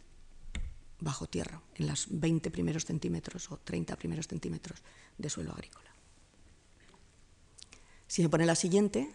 bajo 1.00 1.26
tierra, 1.26 1.60
en 1.74 1.88
los 1.88 2.06
20 2.10 2.50
primeros 2.50 2.84
centímetros 2.84 3.50
o 3.50 3.56
30 3.58 3.96
primeros 3.96 4.28
centímetros 4.28 4.82
de 5.18 5.30
suelo 5.30 5.52
agrícola. 5.52 5.91
Si 8.12 8.20
me 8.20 8.28
pone 8.28 8.44
la 8.44 8.54
siguiente, 8.54 9.10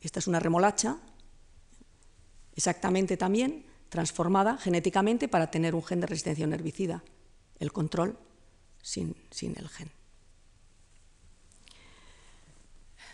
esta 0.00 0.18
es 0.18 0.26
una 0.26 0.40
remolacha, 0.40 0.96
exactamente 2.56 3.18
también 3.18 3.66
transformada 3.90 4.56
genéticamente 4.56 5.28
para 5.28 5.50
tener 5.50 5.74
un 5.74 5.84
gen 5.84 6.00
de 6.00 6.06
resistencia 6.06 6.46
a 6.46 6.48
un 6.48 6.54
herbicida, 6.54 7.04
el 7.58 7.70
control 7.70 8.18
sin, 8.80 9.14
sin 9.30 9.58
el 9.58 9.68
gen. 9.68 9.90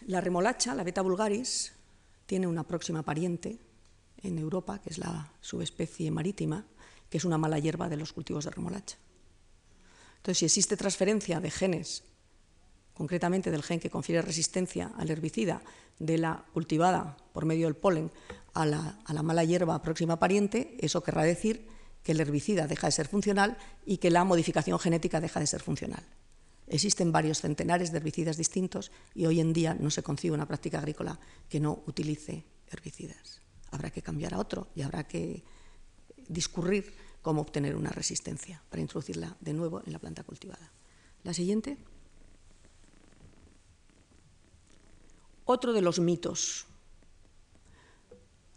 La 0.03 0.21
remolacha, 0.21 0.77
la 0.77 0.85
beta 0.85 1.03
vulgaris, 1.03 1.73
tiene 2.27 2.47
una 2.47 2.63
próxima 2.63 3.03
pariente 3.03 3.59
en 4.23 4.39
Europa, 4.39 4.81
que 4.81 4.91
es 4.91 4.99
la 4.99 5.33
subespecie 5.41 6.13
marítima, 6.13 6.65
que 7.11 7.19
es 7.19 7.25
una 7.25 7.37
mala 7.37 7.59
hierba 7.59 7.89
de 7.89 7.97
los 7.97 8.13
cultivos 8.13 8.45
de 8.45 8.53
remolacha. 8.53 8.97
Entonces, 10.19 10.39
si 10.39 10.45
existe 10.45 10.77
transferencia 10.77 11.41
de 11.41 11.51
genes, 11.51 12.05
concretamente 12.97 13.51
del 13.51 13.63
gen 13.63 13.79
que 13.79 13.91
confiere 13.91 14.23
resistencia 14.23 14.93
al 14.97 15.11
herbicida 15.11 15.61
de 15.99 16.17
la 16.19 16.45
cultivada 16.53 17.17
por 17.33 17.45
medio 17.45 17.67
del 17.67 17.77
polen 17.77 18.11
a 18.55 18.65
la, 18.65 19.23
mala 19.23 19.45
hierba 19.45 19.83
próxima 19.83 20.19
pariente, 20.19 20.77
eso 20.81 21.03
querrá 21.03 21.23
decir 21.23 21.69
que 22.03 22.13
el 22.13 22.21
herbicida 22.21 22.67
deja 22.67 22.87
de 22.87 22.93
ser 22.93 23.09
funcional 23.09 23.59
y 23.85 23.99
que 23.99 24.11
la 24.11 24.25
modificación 24.25 24.79
genética 24.79 25.21
deja 25.21 25.41
de 25.41 25.47
ser 25.47 25.61
funcional. 25.61 26.05
Existen 26.69 27.13
varios 27.13 27.43
centenares 27.43 27.93
de 27.93 27.99
herbicidas 27.99 28.39
distintos 28.39 28.91
y 29.15 29.27
hoy 29.27 29.41
en 29.41 29.53
día 29.53 29.77
no 29.79 29.91
se 29.91 30.03
concibe 30.03 30.35
una 30.35 30.49
práctica 30.49 30.79
agrícola 30.79 31.21
que 31.49 31.61
no 31.61 31.83
utilice 31.87 32.45
herbicidas. 32.71 33.43
Habrá 33.71 33.91
que 33.91 34.03
cambiar 34.03 34.35
a 34.35 34.39
otro 34.39 34.69
y 34.75 34.83
habrá 34.83 35.05
que 35.07 35.45
discurrir 36.29 36.95
cómo 37.21 37.43
obtener 37.43 37.77
una 37.77 37.91
resistencia 37.91 38.63
para 38.71 38.81
introducirla 38.81 39.37
de 39.41 39.53
nuevo 39.53 39.83
en 39.85 39.93
la 39.93 39.99
planta 39.99 40.23
cultivada. 40.23 40.73
La 41.25 41.35
siguiente. 41.35 41.77
Otro 45.47 45.73
de 45.73 45.81
los 45.81 46.01
mitos. 46.01 46.67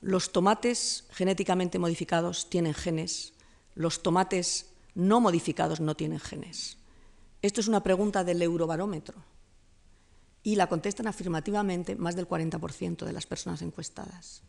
Los 0.01 0.31
tomates 0.31 1.05
genéticamente 1.11 1.79
modificados 1.79 2.49
tienen 2.49 2.73
genes, 2.73 3.33
los 3.75 4.01
tomates 4.01 4.71
no 4.95 5.21
modificados 5.21 5.79
no 5.79 5.95
tienen 5.95 6.19
genes. 6.19 6.77
Esto 7.41 7.61
es 7.61 7.67
una 7.67 7.83
pregunta 7.83 8.23
del 8.23 8.41
eurobarómetro 8.41 9.15
y 10.41 10.55
la 10.55 10.67
contestan 10.67 11.07
afirmativamente 11.07 11.95
más 11.95 12.15
del 12.15 12.27
40% 12.27 13.05
de 13.05 13.13
las 13.13 13.27
personas 13.27 13.61
encuestadas. 13.61 14.41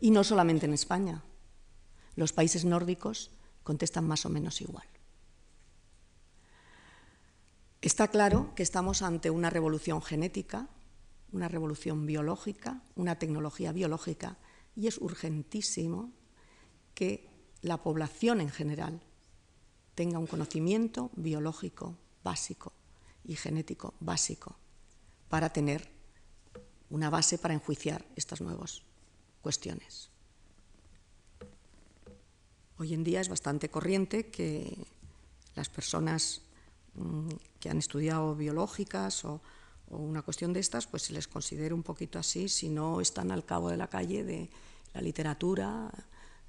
Y 0.00 0.10
no 0.10 0.24
solamente 0.24 0.66
en 0.66 0.74
España, 0.74 1.22
los 2.16 2.32
países 2.32 2.64
nórdicos 2.64 3.30
contestan 3.62 4.06
más 4.06 4.26
o 4.26 4.30
menos 4.30 4.60
igual. 4.60 4.86
Está 7.82 8.08
claro 8.08 8.52
que 8.56 8.64
estamos 8.64 9.02
ante 9.02 9.30
una 9.30 9.48
revolución 9.48 10.02
genética, 10.02 10.68
una 11.36 11.48
revolución 11.48 12.06
biológica, 12.06 12.82
una 12.94 13.18
tecnología 13.18 13.70
biológica, 13.72 14.38
y 14.74 14.86
es 14.86 14.98
urgentísimo 14.98 16.10
que 16.94 17.28
la 17.60 17.82
población 17.82 18.40
en 18.40 18.48
general 18.50 19.02
tenga 19.94 20.18
un 20.18 20.26
conocimiento 20.26 21.10
biológico 21.14 21.96
básico 22.24 22.72
y 23.24 23.36
genético 23.36 23.94
básico 24.00 24.56
para 25.28 25.52
tener 25.52 25.88
una 26.88 27.10
base 27.10 27.36
para 27.36 27.54
enjuiciar 27.54 28.06
estas 28.16 28.40
nuevas 28.40 28.82
cuestiones. 29.42 30.08
Hoy 32.78 32.94
en 32.94 33.04
día 33.04 33.20
es 33.20 33.28
bastante 33.28 33.68
corriente 33.68 34.30
que 34.30 34.86
las 35.54 35.68
personas 35.68 36.42
mm, 36.94 37.28
que 37.60 37.68
han 37.68 37.78
estudiado 37.78 38.34
biológicas 38.34 39.24
o, 39.24 39.40
o, 39.90 39.98
una 39.98 40.22
cuestión 40.22 40.52
de 40.52 40.60
estas, 40.60 40.86
pues 40.86 41.04
se 41.04 41.12
les 41.12 41.28
considere 41.28 41.74
un 41.74 41.82
poquito 41.82 42.18
así 42.18 42.48
si 42.48 42.68
no 42.68 43.00
están 43.00 43.30
al 43.30 43.44
cabo 43.44 43.70
de 43.70 43.76
la 43.76 43.88
calle 43.88 44.24
de 44.24 44.50
la 44.94 45.00
literatura, 45.00 45.90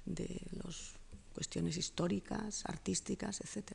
de 0.04 0.40
las 0.52 0.94
cuestiones 1.34 1.76
históricas, 1.76 2.64
artísticas, 2.66 3.40
etc. 3.40 3.72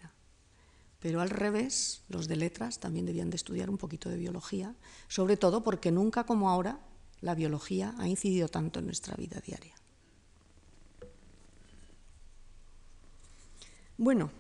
Pero 1.00 1.22
al 1.22 1.30
revés, 1.30 2.02
los 2.10 2.28
de 2.28 2.36
letras 2.36 2.80
también 2.80 3.06
debían 3.06 3.30
de 3.30 3.36
estudiar 3.36 3.70
un 3.70 3.78
poquito 3.78 4.10
de 4.10 4.18
biología, 4.18 4.76
sobre 5.08 5.38
todo 5.38 5.64
porque 5.64 5.92
nunca 5.92 6.26
como 6.26 6.50
ahora 6.50 6.80
la 7.22 7.36
biología 7.36 7.94
ha 8.00 8.08
incidido 8.08 8.48
tanto 8.50 8.80
en 8.80 8.86
nuestra 8.86 9.16
vida 9.16 9.42
diaria. 9.46 9.76
Bueno, 13.98 14.32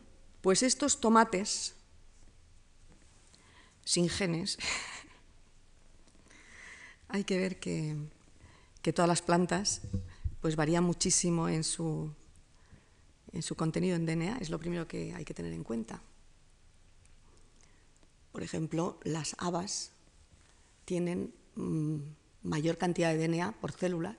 pues 0.41 0.63
estos 0.63 0.99
tomates 0.99 1.75
sin 3.85 4.09
genes, 4.09 4.57
hay 7.13 7.25
que 7.25 7.37
ver 7.37 7.59
que, 7.59 7.95
todas 8.91 9.07
las 9.07 9.21
plantas 9.21 9.81
pues 10.41 10.55
varía 10.55 10.81
muchísimo 10.81 11.47
en 11.47 11.63
su, 11.63 12.11
en 13.31 13.43
su 13.43 13.55
contenido 13.55 13.95
en 13.95 14.05
DNA, 14.05 14.39
es 14.39 14.49
lo 14.49 14.59
primero 14.59 14.87
que 14.87 15.13
hay 15.13 15.23
que 15.23 15.35
tener 15.35 15.53
en 15.53 15.63
cuenta. 15.63 16.01
Por 18.31 18.41
ejemplo, 18.41 18.99
las 19.03 19.35
habas 19.37 19.91
tienen 20.85 21.33
mm, 21.55 21.97
mayor 22.41 22.77
cantidad 22.79 23.13
de 23.13 23.27
DNA 23.27 23.53
por 23.61 23.71
célula 23.71 24.17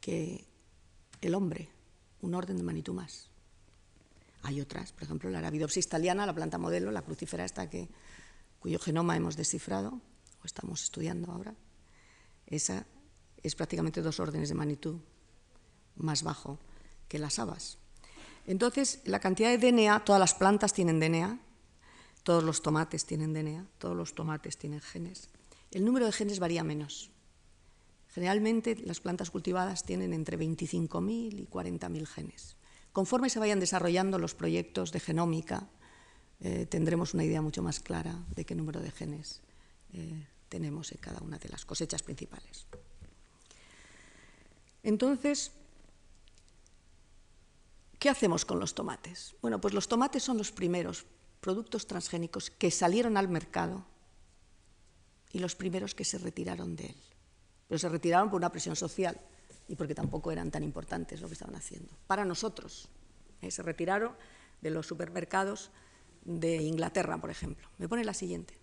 que 0.00 0.44
el 1.20 1.34
hombre, 1.36 1.68
un 2.22 2.34
orden 2.34 2.56
de 2.56 2.64
magnitud 2.64 2.92
más. 2.92 3.30
Hay 4.42 4.60
otras, 4.60 4.92
por 4.92 5.04
ejemplo, 5.04 5.30
la 5.30 5.38
Arabidopsis 5.38 5.88
thaliana, 5.88 6.26
la 6.26 6.34
planta 6.34 6.58
modelo, 6.58 6.90
la 6.90 7.02
crucífera 7.02 7.44
esta 7.44 7.70
que, 7.70 7.88
cuyo 8.58 8.80
genoma 8.80 9.16
hemos 9.16 9.36
descifrado 9.36 10.00
o 10.42 10.46
estamos 10.46 10.82
estudiando 10.82 11.30
ahora, 11.32 11.54
esa 12.46 12.86
es 13.42 13.54
prácticamente 13.54 14.02
dos 14.02 14.20
órdenes 14.20 14.48
de 14.48 14.54
magnitud 14.54 14.96
más 15.96 16.22
bajo 16.22 16.58
que 17.08 17.18
las 17.18 17.38
habas. 17.38 17.78
Entonces, 18.46 19.00
la 19.04 19.20
cantidad 19.20 19.56
de 19.56 19.58
DNA, 19.58 20.04
todas 20.04 20.20
las 20.20 20.34
plantas 20.34 20.72
tienen 20.72 20.98
DNA, 20.98 21.38
todos 22.22 22.42
los 22.42 22.62
tomates 22.62 23.06
tienen 23.06 23.32
DNA, 23.32 23.66
todos 23.78 23.96
los 23.96 24.14
tomates 24.14 24.56
tienen 24.56 24.80
genes. 24.80 25.28
El 25.70 25.84
número 25.84 26.06
de 26.06 26.12
genes 26.12 26.38
varía 26.38 26.64
menos. 26.64 27.10
Generalmente 28.08 28.76
las 28.76 29.00
plantas 29.00 29.30
cultivadas 29.30 29.84
tienen 29.84 30.12
entre 30.12 30.38
25.000 30.38 31.40
y 31.40 31.46
40.000 31.46 32.06
genes. 32.06 32.56
Conforme 32.92 33.30
se 33.30 33.38
vayan 33.38 33.60
desarrollando 33.60 34.18
los 34.18 34.34
proyectos 34.34 34.90
de 34.90 34.98
genómica, 34.98 35.68
eh, 36.40 36.66
tendremos 36.66 37.14
una 37.14 37.24
idea 37.24 37.40
mucho 37.40 37.62
más 37.62 37.78
clara 37.78 38.24
de 38.34 38.44
qué 38.44 38.56
número 38.56 38.80
de 38.80 38.90
genes 38.90 39.42
eh, 39.92 40.26
tenemos 40.48 40.92
en 40.92 40.98
cada 40.98 41.20
una 41.20 41.38
de 41.38 41.48
las 41.48 41.64
cosechas 41.64 42.02
principales. 42.02 42.66
Entonces, 44.82 45.52
¿qué 47.98 48.08
hacemos 48.08 48.44
con 48.44 48.58
los 48.58 48.74
tomates? 48.74 49.34
Bueno, 49.42 49.60
pues 49.60 49.74
los 49.74 49.88
tomates 49.88 50.22
son 50.22 50.38
los 50.38 50.52
primeros 50.52 51.06
productos 51.40 51.86
transgénicos 51.86 52.50
que 52.50 52.70
salieron 52.70 53.16
al 53.16 53.28
mercado 53.28 53.84
y 55.32 55.38
los 55.38 55.54
primeros 55.54 55.94
que 55.94 56.04
se 56.04 56.18
retiraron 56.18 56.76
de 56.76 56.86
él. 56.86 56.96
Pero 57.68 57.78
se 57.78 57.88
retiraron 57.88 58.30
por 58.30 58.38
una 58.38 58.50
presión 58.50 58.76
social 58.76 59.20
y 59.68 59.76
porque 59.76 59.94
tampoco 59.94 60.32
eran 60.32 60.50
tan 60.50 60.64
importantes 60.64 61.20
lo 61.20 61.28
que 61.28 61.34
estaban 61.34 61.54
haciendo. 61.54 61.92
Para 62.06 62.24
nosotros, 62.24 62.88
eh, 63.40 63.50
se 63.50 63.62
retiraron 63.62 64.14
de 64.60 64.70
los 64.70 64.86
supermercados 64.86 65.70
de 66.24 66.56
Inglaterra, 66.56 67.18
por 67.18 67.30
ejemplo. 67.30 67.68
Me 67.78 67.88
pone 67.88 68.04
la 68.04 68.14
siguiente. 68.14 68.59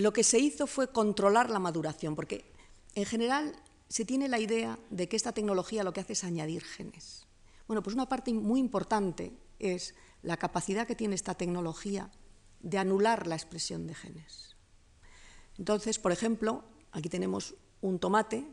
Lo 0.00 0.14
que 0.14 0.24
se 0.24 0.38
hizo 0.38 0.66
fue 0.66 0.90
controlar 0.90 1.50
la 1.50 1.58
maduración, 1.58 2.16
porque 2.16 2.50
en 2.94 3.04
general 3.04 3.54
se 3.90 4.06
tiene 4.06 4.28
la 4.28 4.38
idea 4.38 4.78
de 4.88 5.10
que 5.10 5.16
esta 5.16 5.32
tecnología 5.32 5.84
lo 5.84 5.92
que 5.92 6.00
hace 6.00 6.14
es 6.14 6.24
añadir 6.24 6.64
genes. 6.64 7.26
Bueno, 7.66 7.82
pues 7.82 7.94
una 7.94 8.08
parte 8.08 8.32
muy 8.32 8.60
importante 8.60 9.36
es 9.58 9.94
la 10.22 10.38
capacidad 10.38 10.86
que 10.86 10.94
tiene 10.94 11.14
esta 11.14 11.34
tecnología 11.34 12.10
de 12.60 12.78
anular 12.78 13.26
la 13.26 13.34
expresión 13.34 13.86
de 13.86 13.94
genes. 13.94 14.56
Entonces, 15.58 15.98
por 15.98 16.12
ejemplo, 16.12 16.64
aquí 16.92 17.10
tenemos 17.10 17.54
un 17.82 17.98
tomate 17.98 18.48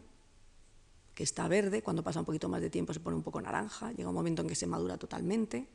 que 1.13 1.23
está 1.23 1.47
verde, 1.47 1.81
cuando 1.81 2.03
pasa 2.03 2.19
un 2.19 2.25
poquito 2.25 2.49
más 2.49 2.59
de 2.59 2.69
tiempo 2.69 2.91
se 2.91 2.99
pone 2.99 3.15
un 3.15 3.23
poco 3.23 3.39
naranja, 3.39 3.93
llega 3.93 4.09
un 4.09 4.15
momento 4.15 4.41
en 4.41 4.49
que 4.49 4.55
se 4.55 4.67
madura 4.67 4.97
totalmente, 4.97 5.69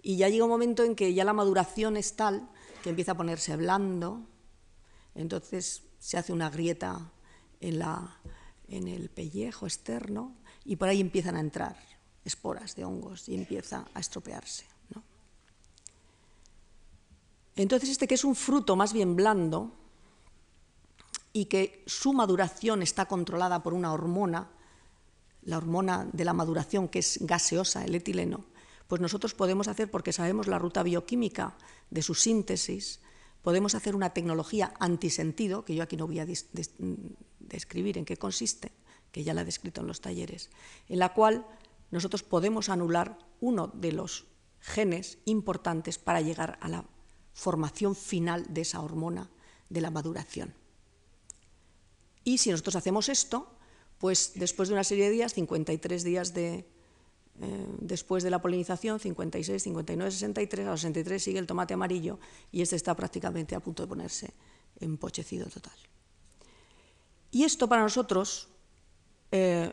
y 0.00 0.16
ya 0.16 0.28
llega 0.28 0.44
un 0.44 0.50
momento 0.50 0.84
en 0.84 0.94
que 0.94 1.12
ya 1.12 1.24
la 1.24 1.32
maduración 1.32 1.96
es 1.96 2.14
tal 2.14 2.48
que 2.84 2.90
empieza 2.90 3.12
a 3.12 3.16
ponerse 3.16 3.56
blando, 3.56 4.24
entonces 5.18 5.82
se 5.98 6.16
hace 6.16 6.32
una 6.32 6.48
grieta 6.48 7.10
en, 7.60 7.82
el 8.88 9.10
pellejo 9.10 9.66
externo 9.66 10.36
y 10.64 10.76
por 10.76 10.88
ahí 10.88 11.00
empiezan 11.00 11.36
a 11.36 11.40
entrar 11.40 11.76
esporas 12.24 12.76
de 12.76 12.84
hongos 12.84 13.28
y 13.28 13.34
empieza 13.34 13.86
a 13.94 14.00
estropearse. 14.00 14.64
Entonces 17.56 17.88
este 17.88 18.06
que 18.06 18.14
es 18.14 18.24
un 18.24 18.36
fruto 18.36 18.76
más 18.76 18.92
bien 18.92 19.16
blando 19.16 19.74
y 21.32 21.46
que 21.46 21.82
su 21.86 22.12
maduración 22.12 22.82
está 22.82 23.06
controlada 23.06 23.60
por 23.64 23.74
una 23.74 23.92
hormona, 23.92 24.48
la 25.42 25.56
hormona 25.56 26.08
de 26.12 26.24
la 26.24 26.32
maduración 26.32 26.86
que 26.86 27.00
es 27.00 27.18
gaseosa, 27.22 27.84
el 27.84 27.96
etileno, 27.96 28.44
pues 28.86 29.00
nosotros 29.00 29.34
podemos 29.34 29.66
hacer, 29.66 29.90
porque 29.90 30.12
sabemos 30.12 30.46
la 30.46 30.60
ruta 30.60 30.84
bioquímica 30.84 31.56
de 31.90 32.02
su 32.02 32.14
síntesis, 32.14 33.00
podemos 33.42 33.74
hacer 33.74 33.94
una 33.94 34.10
tecnología 34.10 34.74
antisentido, 34.80 35.64
que 35.64 35.74
yo 35.74 35.82
aquí 35.82 35.96
no 35.96 36.06
voy 36.06 36.20
a 36.20 36.26
describir 37.38 37.98
en 37.98 38.04
qué 38.04 38.16
consiste, 38.16 38.72
que 39.12 39.24
ya 39.24 39.34
la 39.34 39.42
he 39.42 39.44
descrito 39.44 39.80
en 39.80 39.86
los 39.86 40.00
talleres, 40.00 40.50
en 40.88 40.98
la 40.98 41.14
cual 41.14 41.46
nosotros 41.90 42.22
podemos 42.22 42.68
anular 42.68 43.18
uno 43.40 43.68
de 43.68 43.92
los 43.92 44.26
genes 44.60 45.18
importantes 45.24 45.98
para 45.98 46.20
llegar 46.20 46.58
a 46.60 46.68
la 46.68 46.84
formación 47.32 47.94
final 47.94 48.52
de 48.52 48.62
esa 48.62 48.80
hormona 48.80 49.30
de 49.68 49.80
la 49.80 49.90
maduración. 49.90 50.54
Y 52.24 52.38
si 52.38 52.50
nosotros 52.50 52.76
hacemos 52.76 53.08
esto, 53.08 53.56
pues 53.98 54.32
después 54.34 54.68
de 54.68 54.74
una 54.74 54.84
serie 54.84 55.04
de 55.04 55.10
días, 55.10 55.34
53 55.34 56.04
días 56.04 56.34
de, 56.34 56.68
eh, 57.40 57.66
después 57.80 58.22
de 58.22 58.30
la 58.30 58.40
polinización, 58.40 58.98
56, 58.98 59.62
59, 59.62 60.10
63, 60.10 60.66
a 60.66 60.70
los 60.70 60.80
63 60.80 61.22
sigue 61.22 61.38
el 61.38 61.46
tomate 61.46 61.74
amarillo 61.74 62.18
y 62.50 62.62
este 62.62 62.76
está 62.76 62.94
prácticamente 62.94 63.54
a 63.54 63.60
punto 63.60 63.82
de 63.84 63.88
ponerse 63.88 64.34
empochecido 64.80 65.46
total. 65.46 65.76
Y 67.30 67.44
esto 67.44 67.68
para 67.68 67.82
nosotros 67.82 68.48
eh, 69.30 69.72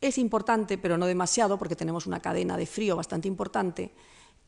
es 0.00 0.18
importante, 0.18 0.78
pero 0.78 0.98
no 0.98 1.06
demasiado, 1.06 1.58
porque 1.58 1.76
tenemos 1.76 2.06
una 2.06 2.20
cadena 2.20 2.56
de 2.56 2.66
frío 2.66 2.96
bastante 2.96 3.28
importante, 3.28 3.92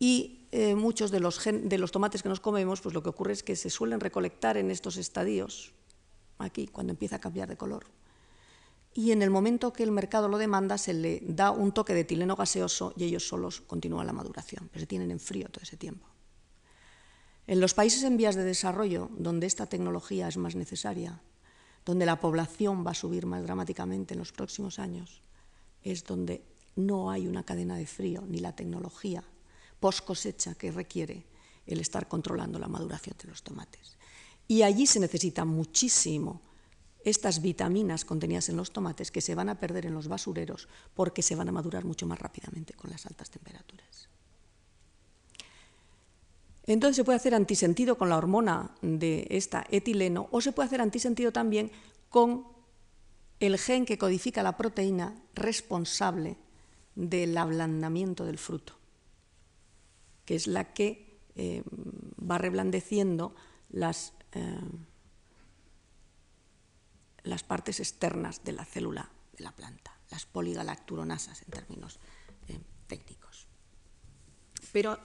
Y 0.00 0.46
eh, 0.52 0.76
muchos 0.76 1.11
de 1.11 1.18
los, 1.18 1.42
de 1.44 1.76
los 1.76 1.90
tomates 1.90 2.22
que 2.22 2.28
nos 2.28 2.38
comemos, 2.38 2.80
pues 2.80 2.94
lo 2.94 3.02
que 3.02 3.09
ocurre 3.09 3.32
es 3.32 3.42
que 3.42 3.56
se 3.56 3.68
suelen 3.68 3.98
recolectar 3.98 4.56
en 4.56 4.70
estos 4.70 4.96
estadios, 4.96 5.72
aquí, 6.38 6.68
cuando 6.68 6.92
empieza 6.92 7.16
a 7.16 7.18
cambiar 7.18 7.48
de 7.48 7.56
color. 7.56 7.84
Y 8.95 9.12
en 9.12 9.22
el 9.22 9.30
momento 9.30 9.72
que 9.72 9.82
el 9.82 9.93
mercado 9.93 10.28
lo 10.28 10.39
demanda, 10.39 10.78
se 10.78 10.93
le 10.93 11.20
da 11.24 11.51
un 11.51 11.72
toque 11.72 11.95
de 11.95 12.01
etileno 12.01 12.36
gaseoso 12.36 12.93
y 12.97 13.05
ellos 13.05 13.28
solos 13.28 13.61
continúan 13.61 14.07
la 14.07 14.12
maduración, 14.12 14.68
pero 14.72 14.80
se 14.80 14.86
tienen 14.86 15.11
en 15.11 15.20
frío 15.20 15.49
todo 15.49 15.62
ese 15.62 15.76
tiempo. 15.76 16.07
En 17.47 17.61
los 17.61 17.74
países 17.74 18.03
en 18.03 18.16
vías 18.16 18.34
de 18.34 18.45
desarrollo, 18.45 19.11
donde 19.16 19.47
esta 19.47 19.66
tecnología 19.66 20.28
es 20.28 20.36
más 20.36 20.55
necesaria, 20.55 21.20
donde 21.84 22.07
la 22.07 22.20
población 22.20 22.84
va 22.86 22.91
a 22.91 22.95
subir 22.95 23.24
más 23.24 23.43
dramáticamente 23.43 24.14
en 24.14 24.18
los 24.18 24.32
próximos 24.32 24.78
años, 24.78 25.22
es 25.82 26.05
donde 26.05 26.43
no 26.76 27.11
hay 27.11 27.26
una 27.26 27.45
cadena 27.45 27.76
de 27.76 27.86
frío 27.86 28.24
ni 28.26 28.39
la 28.39 28.55
tecnología 28.55 29.24
post 29.80 30.05
cosecha 30.05 30.55
que 30.55 30.72
requiere 30.72 31.24
el 31.66 31.80
estar 31.80 32.09
controlando 32.09 32.59
la 32.59 32.68
maduración 32.68 33.16
de 33.22 33.28
los 33.28 33.43
tomates. 33.43 33.97
Y 34.47 34.62
allí 34.62 34.86
se 34.86 35.01
necesita 35.01 35.45
muchísimo 35.45 36.41
estas 37.05 37.40
vitaminas 37.40 38.05
contenidas 38.05 38.49
en 38.49 38.57
los 38.57 38.72
tomates 38.72 39.11
que 39.11 39.20
se 39.20 39.34
van 39.34 39.49
a 39.49 39.59
perder 39.59 39.86
en 39.86 39.94
los 39.94 40.09
basureros 40.09 40.68
porque 40.94 41.22
se 41.22 41.36
van 41.36 41.49
a 41.49 41.53
madurar 41.53 41.84
mucho 41.84 42.07
más 42.07 42.18
rápidamente 42.18 42.74
con 42.74 42.90
las 42.90 43.07
altas 43.07 43.30
temperaturas. 43.30 44.09
Entonces 46.66 46.96
se 46.96 47.05
puede 47.05 47.16
hacer 47.16 47.34
antisentido 47.34 47.96
con 47.96 48.11
la 48.11 48.18
hormona 48.18 48.72
de 48.82 49.26
esta 49.30 49.66
etileno 49.70 50.28
o 50.32 50.42
se 50.42 50.53
puede 50.53 50.66
hacer 50.66 50.82
antisentido 50.82 51.32
también 51.32 51.70
con 52.11 52.44
el 53.40 53.59
gen 53.59 53.86
que 53.86 53.96
codifica 53.96 54.42
la 54.42 54.57
proteína 54.57 55.14
responsable 55.34 56.36
del 56.94 57.38
ablandamiento 57.38 58.26
del 58.26 58.36
fruto, 58.36 58.74
que 60.24 60.34
es 60.34 60.46
la 60.46 60.74
que 60.74 61.20
eh, 61.36 61.62
va 62.20 62.36
reblandeciendo 62.36 63.34
las, 63.70 64.12
eh, 64.32 64.59
las 67.23 67.43
partes 67.43 67.81
externas 67.81 68.45
de 68.45 68.53
la 68.53 68.64
célula 68.64 69.11
de 69.37 69.45
la 69.45 69.53
planta, 69.53 69.99
las 70.11 70.27
poligalacturonasas 70.27 71.43
en 71.43 71.51
términos 71.51 71.99
eh, 72.49 72.59
técnicos. 72.87 73.47
Pero 74.73 74.99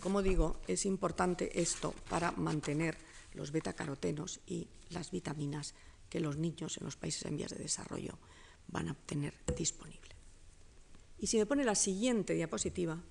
como 0.00 0.22
digo, 0.22 0.60
es 0.68 0.86
importante 0.86 1.60
esto 1.60 1.92
para 2.08 2.32
mantener 2.32 2.96
los 3.34 3.50
betacarotenos 3.50 4.40
y 4.46 4.68
las 4.90 5.10
vitaminas 5.10 5.74
que 6.08 6.20
los 6.20 6.36
niños 6.36 6.78
en 6.78 6.84
los 6.84 6.96
países 6.96 7.24
en 7.24 7.36
vías 7.36 7.50
de 7.50 7.58
desarrollo 7.58 8.18
van 8.68 8.88
a 8.88 8.94
tener 8.94 9.34
disponible. 9.56 10.14
Y 11.18 11.26
si 11.26 11.38
me 11.38 11.46
pone 11.46 11.64
la 11.64 11.74
siguiente 11.74 12.34
diapositiva, 12.34 13.02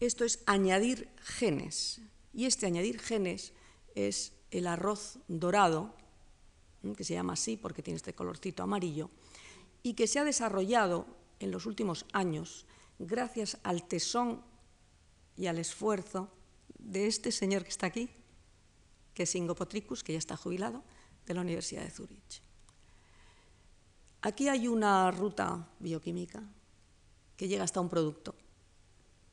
esto 0.00 0.24
es 0.24 0.42
añadir 0.46 1.08
genes. 1.20 2.00
Y 2.32 2.46
este 2.46 2.66
añadir 2.66 2.98
genes 2.98 3.52
es 3.94 4.32
el 4.50 4.66
arroz 4.66 5.18
dorado, 5.28 5.94
que 6.96 7.04
se 7.04 7.14
llama 7.14 7.34
así 7.34 7.56
porque 7.56 7.82
tiene 7.82 7.96
este 7.96 8.14
colorcito 8.14 8.62
amarillo, 8.62 9.10
y 9.82 9.94
que 9.94 10.06
se 10.06 10.18
ha 10.18 10.24
desarrollado 10.24 11.06
en 11.40 11.50
los 11.50 11.66
últimos 11.66 12.06
años 12.12 12.66
gracias 12.98 13.58
al 13.62 13.86
tesón 13.86 14.42
y 15.36 15.46
al 15.46 15.58
esfuerzo 15.58 16.28
de 16.78 17.06
este 17.06 17.32
señor 17.32 17.62
que 17.64 17.70
está 17.70 17.86
aquí, 17.86 18.10
que 19.14 19.24
es 19.24 19.34
Ingo 19.34 19.54
Potricus, 19.54 20.02
que 20.02 20.12
ya 20.12 20.18
está 20.18 20.36
jubilado, 20.36 20.82
de 21.26 21.34
la 21.34 21.40
Universidad 21.40 21.82
de 21.82 21.90
Zurich. 21.90 22.42
Aquí 24.22 24.48
hay 24.48 24.68
una 24.68 25.10
ruta 25.10 25.68
bioquímica 25.80 26.42
que 27.36 27.48
llega 27.48 27.64
hasta 27.64 27.80
un 27.80 27.88
producto, 27.88 28.34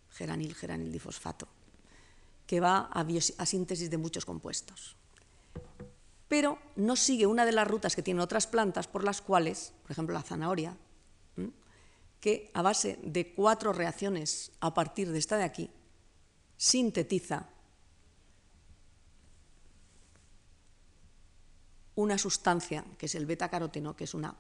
geranil, 0.10 0.56
geranil 0.56 0.92
difosfato, 0.92 1.48
que 2.48 2.60
va 2.60 2.90
a, 2.92 3.06
a 3.38 3.46
síntesis 3.46 3.90
de 3.90 3.98
muchos 3.98 4.26
compuestos. 4.26 4.96
Pero 6.30 6.60
no 6.78 6.96
sigue 6.96 7.26
una 7.26 7.46
de 7.46 7.52
las 7.52 7.68
rutas 7.68 7.96
que 7.96 8.04
tienen 8.04 8.22
otras 8.22 8.48
plantas 8.48 8.88
por 8.88 9.04
las 9.04 9.22
cuales, 9.22 9.74
por 9.82 9.92
ejemplo 9.92 10.14
la 10.14 10.24
zanahoria, 10.24 10.78
que 12.22 12.52
a 12.54 12.62
base 12.62 13.00
de 13.04 13.34
cuatro 13.34 13.74
reacciones 13.74 14.52
a 14.60 14.74
partir 14.74 15.12
de 15.12 15.20
esta 15.20 15.38
de 15.38 15.44
aquí, 15.44 15.70
sintetiza 16.56 17.50
una 21.96 22.18
sustancia 22.18 22.86
que 22.98 23.08
es 23.08 23.16
el 23.16 23.26
beta-caroteno, 23.26 23.96
que 23.96 24.04
es 24.04 24.14
una 24.14 24.36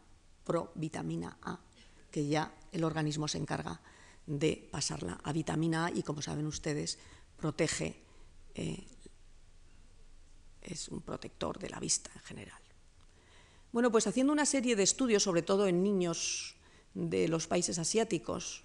provitamina 0.45 1.37
A, 1.41 1.59
que 2.11 2.27
ya 2.27 2.53
el 2.71 2.83
organismo 2.83 3.27
se 3.27 3.37
encarga 3.37 3.81
de 4.25 4.67
pasarla 4.71 5.19
a 5.23 5.33
vitamina 5.33 5.87
A 5.87 5.91
y, 5.91 6.03
como 6.03 6.21
saben 6.21 6.47
ustedes, 6.47 6.99
protege, 7.37 8.01
eh, 8.55 8.85
es 10.61 10.89
un 10.89 11.01
protector 11.01 11.59
de 11.59 11.69
la 11.69 11.79
vista 11.79 12.11
en 12.13 12.21
general. 12.21 12.61
Bueno, 13.71 13.91
pues 13.91 14.07
haciendo 14.07 14.33
una 14.33 14.45
serie 14.45 14.75
de 14.75 14.83
estudios, 14.83 15.23
sobre 15.23 15.41
todo 15.41 15.67
en 15.67 15.83
niños 15.83 16.55
de 16.93 17.27
los 17.27 17.47
países 17.47 17.77
asiáticos, 17.77 18.63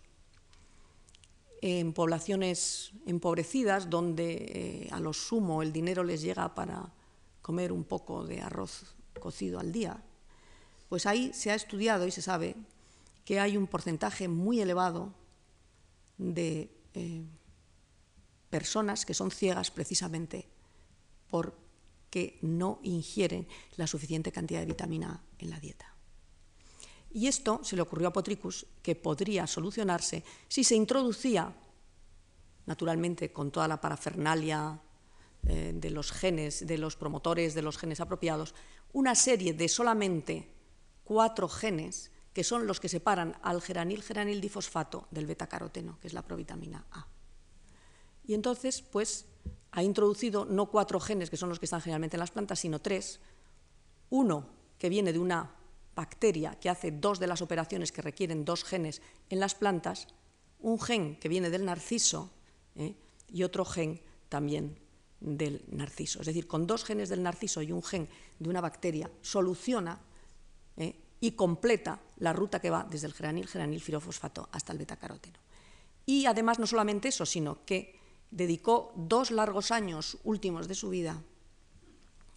en 1.61 1.93
poblaciones 1.93 2.93
empobrecidas 3.07 3.89
donde 3.89 4.35
eh, 4.35 4.89
a 4.91 5.01
lo 5.01 5.13
sumo 5.13 5.63
el 5.63 5.73
dinero 5.73 6.05
les 6.05 6.21
llega 6.21 6.55
para 6.55 6.93
comer 7.43 7.73
un 7.73 7.85
poco 7.85 8.25
de 8.25 8.41
arroz 8.41 8.95
cocido 9.21 9.61
al 9.61 9.73
día, 9.73 10.03
pues 10.89 11.07
ahí 11.07 11.33
se 11.33 11.51
ha 11.51 11.55
estudiado 11.55 12.07
y 12.07 12.11
se 12.11 12.23
sabe 12.23 12.57
que 13.25 13.41
hay 13.41 13.57
un 13.57 13.67
porcentaje 13.67 14.29
muy 14.29 14.61
elevado 14.61 15.13
de 16.19 16.71
eh, 16.95 17.23
personas 18.51 19.05
que 19.05 19.15
son 19.15 19.31
ciegas 19.31 19.71
precisamente 19.71 20.47
porque 22.15 22.39
no 22.43 22.79
ingieren 22.85 23.49
la 23.77 23.89
suficiente 23.89 24.31
cantidad 24.31 24.61
de 24.61 24.67
vitamina 24.67 25.11
A 25.11 25.21
en 25.41 25.51
la 25.51 25.59
dieta. 25.59 25.93
Y 27.11 27.27
esto 27.27 27.59
se 27.65 27.75
le 27.75 27.83
ocurrió 27.83 28.07
a 28.07 28.13
Potricus 28.13 28.67
que 28.83 28.95
podría 28.95 29.49
solucionarse 29.49 30.23
si 30.47 30.63
se 30.63 30.77
introducía, 30.77 31.53
naturalmente 32.67 33.33
con 33.33 33.51
toda 33.51 33.67
la 33.67 33.81
parafernalia 33.81 34.81
eh, 35.43 35.73
de 35.75 35.91
los 35.91 36.13
genes, 36.13 36.65
de 36.65 36.79
los 36.79 36.95
promotores 36.95 37.53
de 37.53 37.63
los 37.63 37.79
genes 37.79 37.99
apropiados, 37.99 38.55
una 38.93 39.17
serie 39.17 39.53
de 39.53 39.69
solamente 39.69 40.55
cuatro 41.03 41.49
genes 41.49 42.13
que 42.33 42.45
son 42.45 42.69
los 42.69 42.79
que 42.79 42.89
separan 42.89 43.35
al 43.43 43.61
geranil 43.61 44.05
geranil 44.05 44.41
difosfato 44.41 45.09
del 45.11 45.27
betacaroteno, 45.27 45.99
que 45.99 46.07
es 46.07 46.13
la 46.13 46.23
provitamina 46.23 46.87
A. 46.93 47.09
Y 48.25 48.35
entonces, 48.35 48.83
pues, 48.83 49.27
ha 49.75 49.83
introducido 49.83 50.45
no 50.45 50.71
cuatro 50.71 51.01
genes, 51.01 51.31
que 51.31 51.37
son 51.37 51.49
los 51.49 51.59
que 51.59 51.67
están 51.67 51.81
generalmente 51.81 52.17
en 52.17 52.21
las 52.21 52.31
plantas, 52.31 52.61
sino 52.61 52.81
tres. 52.81 53.19
Uno 54.09 54.47
que 54.79 54.89
viene 54.89 55.13
de 55.13 55.19
una 55.19 55.51
bacteria 55.97 56.55
que 56.61 56.71
hace 56.71 56.93
dos 56.93 57.19
de 57.19 57.27
las 57.27 57.43
operaciones 57.43 57.91
que 57.91 58.01
requieren 58.01 58.45
dos 58.45 58.63
genes 58.63 59.03
en 59.31 59.41
las 59.41 59.57
plantas, 59.57 60.07
un 60.61 60.81
gen 60.81 61.17
que 61.17 61.29
viene 61.29 61.51
del 61.51 61.65
narciso 61.65 62.31
¿eh? 62.77 62.95
y 63.29 63.43
otro 63.43 63.65
gen 63.65 64.01
también 64.29 64.79
del 65.19 65.65
narciso. 65.73 66.21
Es 66.21 66.27
decir, 66.27 66.47
con 66.47 66.69
dos 66.69 66.85
genes 66.85 67.09
del 67.09 67.25
narciso 67.25 67.61
y 67.61 67.73
un 67.73 67.83
gen 67.83 68.09
de 68.39 68.49
una 68.49 68.61
bacteria 68.61 69.11
soluciona 69.23 69.99
¿eh? 70.77 70.95
y 71.19 71.33
completa 71.33 72.01
la 72.19 72.33
ruta 72.33 72.61
que 72.61 72.71
va 72.71 72.87
desde 72.89 73.09
el 73.09 73.13
geranil, 73.13 73.49
geranil 73.49 73.81
firofosfato 73.81 74.49
hasta 74.53 74.73
el 74.73 74.79
betacaroteno. 74.79 75.39
Y 76.07 76.27
además 76.27 76.61
no 76.61 76.67
solamente 76.69 77.09
eso, 77.09 77.27
sino 77.27 77.65
que 77.65 78.04
dedicó 78.35 78.93
dos 78.97 79.31
largos 79.31 79.71
años 79.71 80.19
últimos 80.25 80.67
de 80.67 80.75
su 80.75 80.91
vida 80.91 81.23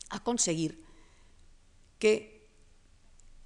a 0.09 0.23
conseguir 0.23 0.85
que 1.97 2.47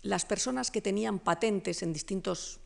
las 0.04 0.26
personas 0.26 0.70
que 0.70 0.82
tenían 0.82 1.20
patentes 1.20 1.82
en 1.82 1.93
distintos 1.93 2.60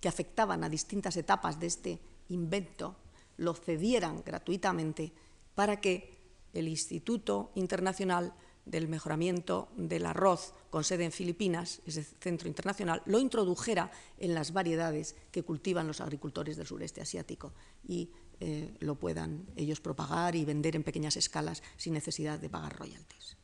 que 0.00 0.08
afectaban 0.08 0.62
a 0.62 0.68
distintas 0.68 1.16
etapas 1.16 1.58
de 1.58 1.66
este 1.66 2.00
invento 2.28 2.96
lo 3.38 3.54
cedieran 3.54 4.22
gratuitamente 4.24 5.12
para 5.54 5.80
que 5.80 6.18
el 6.52 6.68
Instituto 6.68 7.50
Internacional 7.54 8.34
del 8.66 8.88
Mejoramiento 8.88 9.68
del 9.76 10.04
Arroz, 10.04 10.52
con 10.68 10.84
sede 10.84 11.04
en 11.04 11.12
Filipinas, 11.12 11.80
ese 11.86 12.04
centro 12.04 12.46
internacional, 12.46 13.02
lo 13.06 13.18
introdujera 13.18 13.90
en 14.18 14.34
las 14.34 14.52
variedades 14.52 15.16
que 15.32 15.42
cultivan 15.42 15.86
los 15.86 16.00
agricultores 16.00 16.56
del 16.56 16.66
sureste 16.66 17.00
asiático. 17.00 17.52
Y 17.86 18.10
eh, 18.40 18.74
lo 18.80 18.94
puedan 18.94 19.46
ellos 19.54 19.80
propagar 19.80 20.34
y 20.34 20.46
vender 20.46 20.74
en 20.74 20.82
pequeñas 20.82 21.16
escalas 21.16 21.62
sin 21.76 21.92
necesidad 21.92 22.38
de 22.38 22.48
pagar 22.48 22.78
royalties. 22.78 23.36